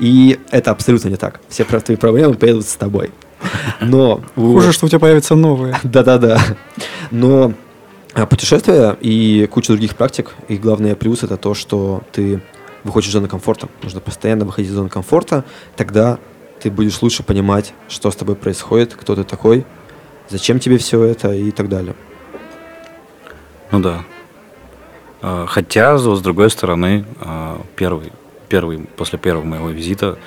И 0.00 0.40
это 0.50 0.72
абсолютно 0.72 1.10
не 1.10 1.16
так. 1.16 1.38
Все 1.48 1.62
твои 1.62 1.96
проблемы 1.96 2.34
поедут 2.34 2.66
с 2.66 2.74
тобой. 2.74 3.12
Но... 3.80 4.20
Хуже, 4.34 4.72
что 4.72 4.86
у 4.86 4.88
тебя 4.88 4.98
появятся 4.98 5.36
новые. 5.36 5.78
Да-да-да. 5.84 6.40
Но 7.12 7.54
путешествия 8.14 8.96
и 9.00 9.46
куча 9.50 9.68
других 9.68 9.96
практик. 9.96 10.34
И 10.48 10.56
главный 10.56 10.96
плюс 10.96 11.22
это 11.22 11.36
то, 11.36 11.54
что 11.54 12.02
ты 12.12 12.40
выходишь 12.84 13.08
из 13.08 13.12
зоны 13.12 13.28
комфорта. 13.28 13.68
Нужно 13.82 14.00
постоянно 14.00 14.44
выходить 14.44 14.70
из 14.70 14.74
зоны 14.74 14.88
комфорта. 14.88 15.44
Тогда 15.76 16.18
ты 16.60 16.70
будешь 16.70 17.00
лучше 17.02 17.22
понимать, 17.22 17.72
что 17.88 18.10
с 18.10 18.16
тобой 18.16 18.36
происходит, 18.36 18.94
кто 18.94 19.14
ты 19.14 19.24
такой, 19.24 19.64
зачем 20.28 20.58
тебе 20.58 20.78
все 20.78 21.02
это 21.04 21.32
и 21.32 21.50
так 21.50 21.68
далее. 21.68 21.94
Ну 23.70 23.80
да. 23.80 24.04
А, 25.22 25.46
хотя, 25.46 25.96
с 25.96 26.20
другой 26.20 26.50
стороны, 26.50 27.04
а, 27.20 27.60
первый, 27.76 28.12
первый, 28.48 28.80
после 28.96 29.18
первого 29.18 29.44
моего 29.44 29.70
визита, 29.70 30.18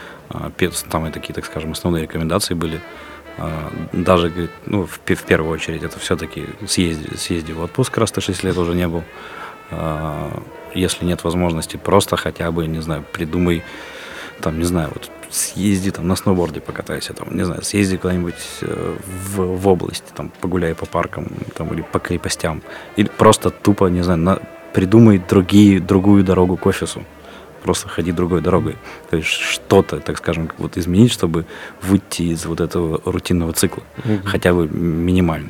там 0.90 1.06
и 1.06 1.12
такие, 1.12 1.34
так 1.34 1.46
скажем, 1.46 1.74
основные 1.74 2.04
рекомендации 2.04 2.54
были– 2.54 2.80
а, 3.38 3.72
даже, 3.92 4.50
ну, 4.66 4.86
в, 4.86 5.00
в 5.00 5.24
первую 5.24 5.52
очередь, 5.52 5.84
это 5.84 6.00
все-таки 6.00 6.46
съезди, 6.68 7.16
съезди 7.16 7.52
в 7.52 7.62
отпуск, 7.62 7.98
раз 7.98 8.12
ты 8.12 8.22
6 8.22 8.44
лет 8.44 8.58
уже 8.58 8.76
не 8.76 8.88
был. 8.88 9.04
А, 9.72 10.32
если 10.74 11.06
нет 11.06 11.24
возможности, 11.24 11.78
просто 11.78 12.16
хотя 12.16 12.52
бы, 12.52 12.68
не 12.68 12.82
знаю, 12.82 13.04
придумай, 13.12 13.64
там, 14.42 14.60
не 14.60 14.66
знаю, 14.66 14.90
вот 14.94 15.10
съезди 15.30 15.92
там 15.92 16.08
на 16.08 16.16
сноуборде 16.16 16.62
покатайся, 16.62 17.14
там, 17.14 17.36
не 17.36 17.44
знаю, 17.44 17.64
съезди 17.64 17.98
куда-нибудь 17.98 18.36
э, 18.62 18.96
в, 19.04 19.58
в 19.58 19.68
область, 19.68 20.06
там, 20.16 20.32
погуляй 20.42 20.76
по 20.76 20.86
паркам, 20.86 21.28
там, 21.56 21.74
или 21.74 21.82
по 21.82 22.00
крепостям. 22.00 22.62
Или 22.96 23.08
просто 23.08 23.50
тупо, 23.50 23.88
не 23.88 24.04
знаю, 24.04 24.20
на, 24.20 24.40
придумай 24.74 25.18
другие, 25.18 25.80
другую 25.80 26.24
дорогу 26.24 26.58
к 26.58 26.66
офису. 26.66 27.04
Просто 27.64 27.88
ходи 27.88 28.12
другой 28.12 28.42
дорогой. 28.42 28.76
То 29.10 29.18
есть 29.18 29.30
что-то, 29.30 30.00
так 30.00 30.18
скажем, 30.18 30.50
вот 30.58 30.78
изменить, 30.78 31.12
чтобы 31.12 31.46
выйти 31.82 32.24
из 32.24 32.46
вот 32.46 32.60
этого 32.60 33.02
рутинного 33.06 33.54
цикла. 33.54 33.84
Угу. 34.06 34.20
Хотя 34.26 34.54
бы 34.54 34.68
минимально. 34.68 35.50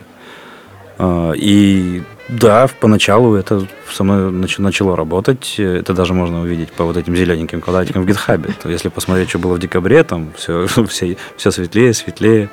А, 0.98 1.34
и 1.34 2.04
да, 2.30 2.70
поначалу 2.80 3.36
это 3.36 3.68
со 3.92 4.04
мной 4.04 4.32
начало 4.60 4.96
работать. 4.96 5.56
Это 5.58 5.94
даже 5.94 6.14
можно 6.14 6.42
увидеть 6.42 6.72
по 6.72 6.84
вот 6.86 6.98
этим 6.98 7.16
зелененьким 7.16 7.62
квадратикам 7.62 8.04
в 8.04 8.06
гитхабе. 8.06 8.52
Если 8.66 8.90
посмотреть, 8.90 9.30
что 9.30 9.40
было 9.40 9.56
в 9.56 9.60
декабре, 9.60 10.04
там 10.04 10.32
все, 10.38 10.68
все, 10.88 11.18
все 11.36 11.52
светлее, 11.52 11.94
светлее. 11.94 12.50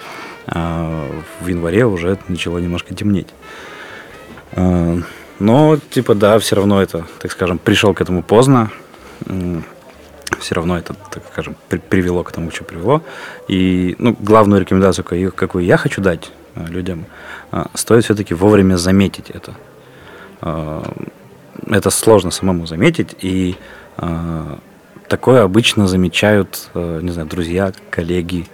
А 0.47 1.07
в 1.41 1.47
январе 1.47 1.87
уже 1.87 2.19
начало 2.29 2.59
немножко 2.59 2.95
темнеть. 2.95 3.29
А, 4.53 4.99
но, 5.39 5.79
типа, 5.91 6.15
да, 6.15 6.39
все 6.39 6.57
равно 6.57 6.83
это, 6.83 7.07
так 7.21 7.33
скажем, 7.33 7.59
пришел 7.59 7.95
к 7.95 8.01
этому 8.01 8.23
поздно. 8.23 8.71
Все 10.39 10.55
равно 10.55 10.79
это, 10.79 10.95
так 11.11 11.23
скажем, 11.33 11.57
привело 11.69 12.23
к 12.23 12.33
тому, 12.33 12.51
что 12.51 12.65
привело. 12.65 13.03
И, 13.49 13.97
ну, 13.99 14.17
главную 14.19 14.61
рекомендацию, 14.61 15.05
какую 15.35 15.65
я 15.65 15.77
хочу 15.77 16.01
дать 16.01 16.31
Э, 16.55 16.67
людям, 16.67 17.07
э, 17.53 17.65
стоит 17.75 18.05
все-таки 18.05 18.35
вовремя 18.35 18.77
заметить 18.77 19.31
это. 19.31 19.55
Э, 20.43 20.83
это 21.67 21.91
сложно 21.91 22.31
самому 22.31 22.67
заметить, 22.67 23.15
и 23.21 23.55
такое 25.09 25.43
обычно 25.43 25.87
замечают, 25.87 26.71
не 26.75 27.11
знаю, 27.11 27.29
друзья, 27.29 27.73
коллеги. 27.91 28.47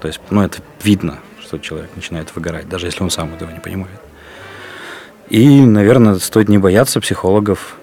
То 0.00 0.06
есть, 0.06 0.20
ну, 0.30 0.42
это 0.42 0.62
видно, 0.84 1.18
что 1.40 1.58
человек 1.58 1.90
начинает 1.96 2.32
выгорать, 2.36 2.68
даже 2.68 2.86
если 2.86 3.02
он 3.02 3.10
сам 3.10 3.34
этого 3.34 3.50
не 3.50 3.58
понимает. 3.58 3.98
И, 5.28 5.60
наверное, 5.62 6.20
стоит 6.20 6.48
не 6.48 6.58
бояться 6.58 7.00
психологов. 7.00 7.76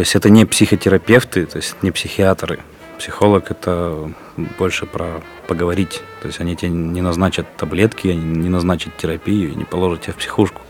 То 0.00 0.02
есть 0.02 0.16
это 0.16 0.30
не 0.30 0.46
психотерапевты, 0.46 1.44
то 1.44 1.58
есть 1.58 1.76
не 1.82 1.90
психиатры. 1.90 2.60
Психолог 2.98 3.50
это 3.50 4.10
больше 4.58 4.86
про 4.86 5.20
поговорить. 5.46 6.00
То 6.22 6.28
есть 6.28 6.40
они 6.40 6.56
тебе 6.56 6.70
не 6.70 7.02
назначат 7.02 7.54
таблетки, 7.58 8.08
они 8.08 8.38
не 8.38 8.48
назначат 8.48 8.96
терапию, 8.96 9.54
не 9.54 9.66
положат 9.66 10.00
тебя 10.00 10.14
в 10.14 10.16
психушку. 10.16 10.62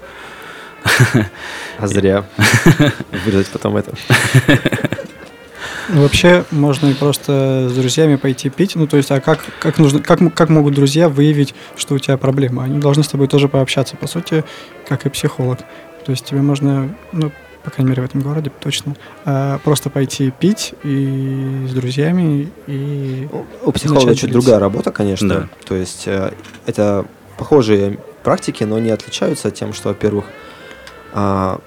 А 1.79 1.87
зря. 1.87 2.25
Вырезать 3.25 3.51
потом 3.51 3.77
это. 3.77 3.93
Вообще 5.91 6.45
можно 6.51 6.89
и 6.89 6.95
просто 6.95 7.69
с 7.71 7.73
друзьями 7.73 8.17
пойти 8.17 8.51
пить. 8.51 8.75
Ну, 8.75 8.89
то 8.89 8.97
есть, 8.97 9.13
а 9.13 9.21
как, 9.21 9.45
как, 9.61 9.79
нужно, 9.79 10.01
как, 10.01 10.19
как 10.35 10.49
могут 10.49 10.75
друзья 10.75 11.09
выявить, 11.09 11.55
что 11.77 11.95
у 11.95 12.01
тебя 12.01 12.17
проблема? 12.17 12.65
Они 12.65 12.81
должны 12.81 13.05
с 13.05 13.09
тобой 13.09 13.29
тоже 13.29 13.47
пообщаться, 13.47 13.95
по 13.97 14.09
сути, 14.09 14.45
как 14.89 15.07
и 15.07 15.09
психолог. 15.09 15.61
То 16.05 16.11
есть 16.11 16.25
тебе 16.25 16.43
можно 16.43 16.93
ну, 17.13 17.31
по 17.65 17.71
крайней 17.71 17.91
мере, 17.91 18.03
в 18.03 18.05
этом 18.07 18.23
городе 18.23 18.51
точно, 18.61 18.97
а 19.25 19.59
просто 19.59 19.91
пойти 19.91 20.31
пить 20.31 20.75
и 20.83 21.67
с 21.69 21.73
друзьями 21.73 22.51
и 22.67 23.29
у 23.65 23.73
психолога 23.73 24.15
чуть 24.15 24.33
другая 24.33 24.59
работа, 24.59 24.93
конечно. 24.93 25.29
Да. 25.29 25.49
То 25.67 25.75
есть 25.75 26.05
э, 26.07 26.33
это 26.67 27.07
похожие 27.37 27.99
практики, 28.23 28.65
но 28.65 28.77
они 28.77 28.91
отличаются 28.91 29.51
тем, 29.51 29.73
что, 29.73 29.89
во-первых, 29.89 30.27
а, 31.13 31.61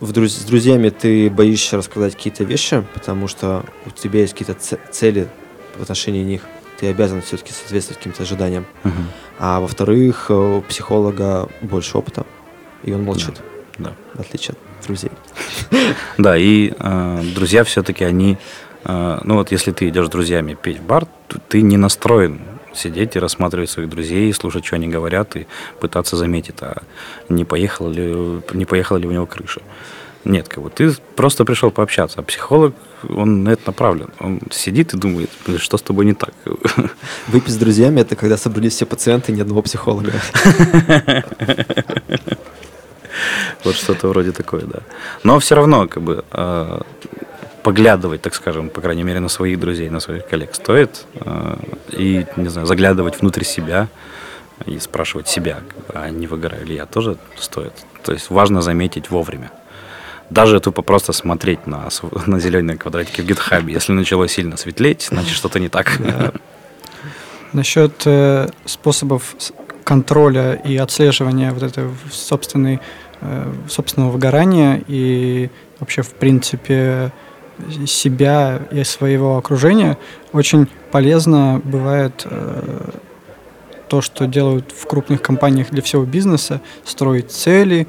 в 0.00 0.12
друз 0.12 0.34
с 0.34 0.44
друзьями 0.44 0.90
ты 0.90 1.30
боишься 1.30 1.76
рассказать 1.76 2.14
какие-то 2.14 2.44
вещи, 2.44 2.84
потому 2.94 3.28
что 3.28 3.64
у 3.86 3.90
тебя 3.90 4.20
есть 4.20 4.32
какие-то 4.34 4.56
цели 4.90 5.28
в 5.76 5.82
отношении 5.82 6.22
них. 6.22 6.42
Ты 6.78 6.88
обязан 6.88 7.22
все-таки 7.22 7.52
соответствовать 7.52 7.98
каким-то 7.98 8.22
ожиданиям. 8.22 8.66
Угу. 8.84 8.92
А 9.40 9.60
во-вторых, 9.60 10.26
э, 10.28 10.34
у 10.34 10.62
психолога 10.62 11.48
больше 11.60 11.98
опыта, 11.98 12.24
и 12.84 12.92
он 12.92 13.02
молчит. 13.02 13.34
Да. 13.78 13.92
В 14.14 14.20
отличие 14.20 14.52
от 14.52 14.67
друзей. 14.88 15.10
Да, 16.18 16.36
и 16.36 16.72
э, 16.78 17.22
друзья 17.34 17.62
все-таки 17.62 18.04
они, 18.04 18.38
э, 18.84 19.18
ну 19.22 19.34
вот 19.34 19.52
если 19.52 19.72
ты 19.72 19.88
идешь 19.88 20.06
с 20.06 20.10
друзьями 20.10 20.56
пить 20.60 20.80
в 20.80 20.82
бар, 20.82 21.06
ты 21.48 21.62
не 21.62 21.76
настроен 21.76 22.40
сидеть 22.74 23.16
и 23.16 23.18
рассматривать 23.18 23.70
своих 23.70 23.88
друзей, 23.88 24.32
слушать, 24.32 24.64
что 24.64 24.76
они 24.76 24.88
говорят, 24.88 25.36
и 25.36 25.46
пытаться 25.80 26.16
заметить, 26.16 26.56
а 26.60 26.82
не 27.28 27.44
поехала 27.44 27.90
ли, 27.90 28.42
не 28.52 28.64
поехала 28.64 28.98
ли 28.98 29.06
у 29.06 29.12
него 29.12 29.26
крыша. 29.26 29.60
Нет, 30.24 30.48
как 30.48 30.62
бы 30.64 30.70
ты 30.70 30.92
просто 31.16 31.44
пришел 31.44 31.70
пообщаться, 31.70 32.20
а 32.20 32.22
психолог, 32.22 32.74
он 33.08 33.44
на 33.44 33.50
это 33.50 33.62
направлен. 33.66 34.10
Он 34.20 34.40
сидит 34.50 34.92
и 34.92 34.98
думает, 34.98 35.30
что 35.58 35.78
с 35.78 35.82
тобой 35.82 36.04
не 36.04 36.14
так. 36.14 36.34
Выпить 37.28 37.54
с 37.54 37.56
друзьями– 37.56 38.00
это 38.02 38.16
когда 38.16 38.36
собрались 38.36 38.74
все 38.74 38.84
пациенты, 38.84 39.32
ни 39.32 39.40
одного 39.40 39.62
психолога. 39.62 40.12
Вот 43.64 43.74
что-то 43.74 44.08
вроде 44.08 44.32
такое, 44.32 44.62
да. 44.62 44.80
Но 45.24 45.38
все 45.38 45.54
равно, 45.54 45.86
как 45.88 46.02
бы, 46.02 46.24
э, 46.32 46.80
поглядывать, 47.62 48.22
так 48.22 48.34
скажем, 48.34 48.70
по 48.70 48.80
крайней 48.80 49.02
мере, 49.02 49.20
на 49.20 49.28
своих 49.28 49.58
друзей, 49.60 49.90
на 49.90 50.00
своих 50.00 50.26
коллег 50.26 50.54
стоит. 50.54 51.06
Э, 51.14 51.56
и, 51.90 52.26
не 52.36 52.48
знаю, 52.48 52.66
заглядывать 52.66 53.20
внутрь 53.20 53.44
себя 53.44 53.88
и 54.66 54.78
спрашивать 54.78 55.28
себя, 55.28 55.60
а 55.94 56.10
не 56.10 56.26
выгораю 56.26 56.66
ли 56.66 56.74
я, 56.74 56.86
тоже 56.86 57.16
стоит. 57.38 57.72
То 58.02 58.12
есть 58.12 58.30
важно 58.30 58.62
заметить 58.62 59.10
вовремя. 59.10 59.50
Даже 60.30 60.60
тупо 60.60 60.82
просто 60.82 61.12
смотреть 61.12 61.66
на, 61.66 61.88
на 62.26 62.40
зеленые 62.40 62.78
квадратики 62.78 63.20
в 63.20 63.26
гитхабе. 63.26 63.72
Если 63.74 63.92
начало 63.92 64.28
сильно 64.28 64.56
светлеть, 64.56 65.08
значит 65.10 65.34
что-то 65.34 65.60
не 65.60 65.68
так. 65.68 65.98
Насчет 67.52 68.02
э, 68.04 68.48
способов 68.66 69.34
контроля 69.88 70.52
и 70.52 70.76
отслеживания 70.76 71.50
вот 71.52 71.62
этой 71.62 71.84
собственной 72.10 72.80
Э, 73.20 73.52
собственного 73.68 74.10
выгорания 74.10 74.80
и 74.86 75.50
вообще, 75.80 76.02
в 76.02 76.14
принципе, 76.14 77.10
себя 77.84 78.60
и 78.70 78.84
своего 78.84 79.36
окружения, 79.36 79.98
очень 80.32 80.68
полезно 80.92 81.60
бывает 81.64 82.24
э, 82.30 82.90
то, 83.88 84.00
что 84.02 84.26
делают 84.26 84.70
в 84.70 84.86
крупных 84.86 85.20
компаниях 85.20 85.70
для 85.70 85.82
всего 85.82 86.04
бизнеса, 86.04 86.60
строить 86.84 87.32
цели, 87.32 87.88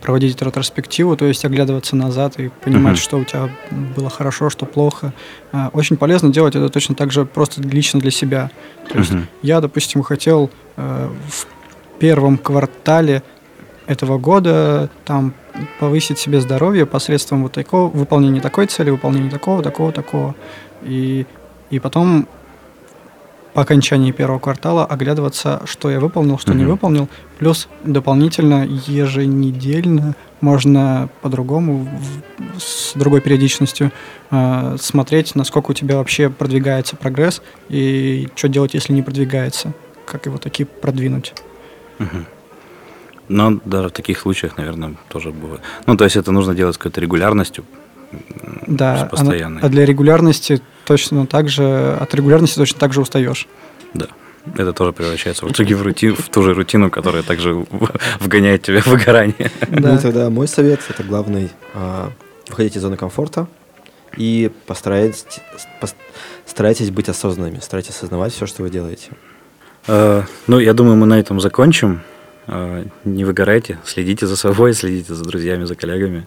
проводить 0.00 0.40
ретроспективу, 0.40 1.16
то 1.16 1.26
есть 1.26 1.44
оглядываться 1.44 1.96
назад 1.96 2.38
и 2.38 2.48
понимать, 2.48 2.96
uh-huh. 2.96 3.02
что 3.02 3.18
у 3.18 3.24
тебя 3.24 3.50
было 3.96 4.08
хорошо, 4.08 4.50
что 4.50 4.66
плохо. 4.66 5.12
Э, 5.52 5.68
очень 5.72 5.96
полезно 5.96 6.30
делать 6.30 6.54
это 6.56 6.68
точно 6.68 6.94
так 6.94 7.12
же 7.12 7.26
просто 7.26 7.60
лично 7.62 8.00
для 8.00 8.10
себя. 8.10 8.50
То 8.90 8.98
есть 8.98 9.12
uh-huh. 9.12 9.24
я, 9.42 9.60
допустим, 9.60 10.02
хотел 10.02 10.50
э, 10.76 11.10
в 11.28 11.46
первом 11.98 12.38
квартале 12.38 13.22
этого 13.86 14.18
года 14.18 14.88
там 15.04 15.34
повысить 15.80 16.18
себе 16.18 16.40
здоровье 16.40 16.86
посредством 16.86 17.42
вот 17.42 17.52
такого 17.52 17.88
выполнения 17.88 18.40
такой 18.40 18.66
цели, 18.66 18.90
выполнения 18.90 19.30
такого, 19.30 19.62
такого, 19.62 19.92
такого. 19.92 20.34
И, 20.82 21.26
и 21.70 21.78
потом 21.78 22.28
по 23.58 23.62
окончании 23.62 24.12
первого 24.12 24.38
квартала 24.38 24.86
оглядываться, 24.86 25.62
что 25.64 25.90
я 25.90 25.98
выполнил, 25.98 26.38
что 26.38 26.52
mm-hmm. 26.52 26.56
не 26.56 26.64
выполнил. 26.64 27.08
Плюс 27.40 27.68
дополнительно 27.82 28.64
еженедельно 28.64 30.14
можно 30.40 31.08
по-другому, 31.22 31.88
с 32.56 32.92
другой 32.94 33.20
периодичностью 33.20 33.90
э, 34.30 34.76
смотреть, 34.78 35.34
насколько 35.34 35.72
у 35.72 35.74
тебя 35.74 35.96
вообще 35.96 36.30
продвигается 36.30 36.94
прогресс 36.94 37.42
и 37.68 38.28
что 38.36 38.46
делать, 38.46 38.74
если 38.74 38.92
не 38.92 39.02
продвигается, 39.02 39.72
как 40.06 40.26
его 40.26 40.38
таки 40.38 40.62
продвинуть. 40.62 41.34
Mm-hmm. 41.98 42.24
Но 43.26 43.60
даже 43.64 43.88
в 43.88 43.92
таких 43.92 44.20
случаях, 44.20 44.56
наверное, 44.56 44.94
тоже 45.08 45.32
бывает. 45.32 45.62
Ну, 45.86 45.96
то 45.96 46.04
есть 46.04 46.14
это 46.14 46.30
нужно 46.30 46.54
делать 46.54 46.76
с 46.76 46.78
какой-то 46.78 47.00
регулярностью. 47.00 47.64
Да, 48.66 49.08
постоянной. 49.10 49.60
а 49.62 49.68
для 49.68 49.84
регулярности 49.84 50.60
точно 50.84 51.26
так 51.26 51.48
же, 51.48 51.96
от 52.00 52.14
регулярности 52.14 52.56
точно 52.56 52.78
так 52.78 52.92
же 52.92 53.00
устаешь. 53.00 53.46
Да. 53.94 54.06
Это 54.56 54.72
тоже 54.72 54.92
превращается 54.92 55.44
в 55.46 55.52
итоге 55.52 55.74
в, 55.74 55.82
рутин, 55.82 56.14
в 56.14 56.28
ту 56.28 56.42
же 56.42 56.54
рутину, 56.54 56.90
которая 56.90 57.22
также 57.22 57.66
вгоняет 58.20 58.62
тебя 58.62 58.80
в 58.80 58.86
выгорание. 58.86 59.50
Да. 59.68 59.92
Ну, 59.92 59.98
тогда 59.98 60.30
мой 60.30 60.48
совет, 60.48 60.80
это 60.88 61.02
главный, 61.02 61.50
а, 61.74 62.10
выходите 62.48 62.78
из 62.78 62.82
зоны 62.82 62.96
комфорта 62.96 63.46
и 64.16 64.50
постарайтесь, 64.66 65.26
постарайтесь 66.44 66.90
быть 66.90 67.08
осознанными, 67.08 67.60
старайтесь 67.60 67.90
осознавать 67.90 68.32
все, 68.32 68.46
что 68.46 68.62
вы 68.62 68.70
делаете. 68.70 69.10
А, 69.86 70.24
ну, 70.46 70.58
я 70.58 70.72
думаю, 70.74 70.96
мы 70.96 71.06
на 71.06 71.18
этом 71.18 71.40
закончим. 71.40 72.00
А, 72.46 72.84
не 73.04 73.24
выгорайте, 73.24 73.78
следите 73.84 74.26
за 74.26 74.36
собой, 74.36 74.72
следите 74.74 75.14
за 75.14 75.24
друзьями, 75.24 75.64
за 75.64 75.74
коллегами. 75.74 76.26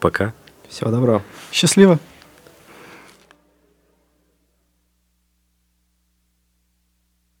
Пока. 0.00 0.32
Всего 0.70 0.90
доброго. 0.90 1.22
Счастливо. 1.52 1.98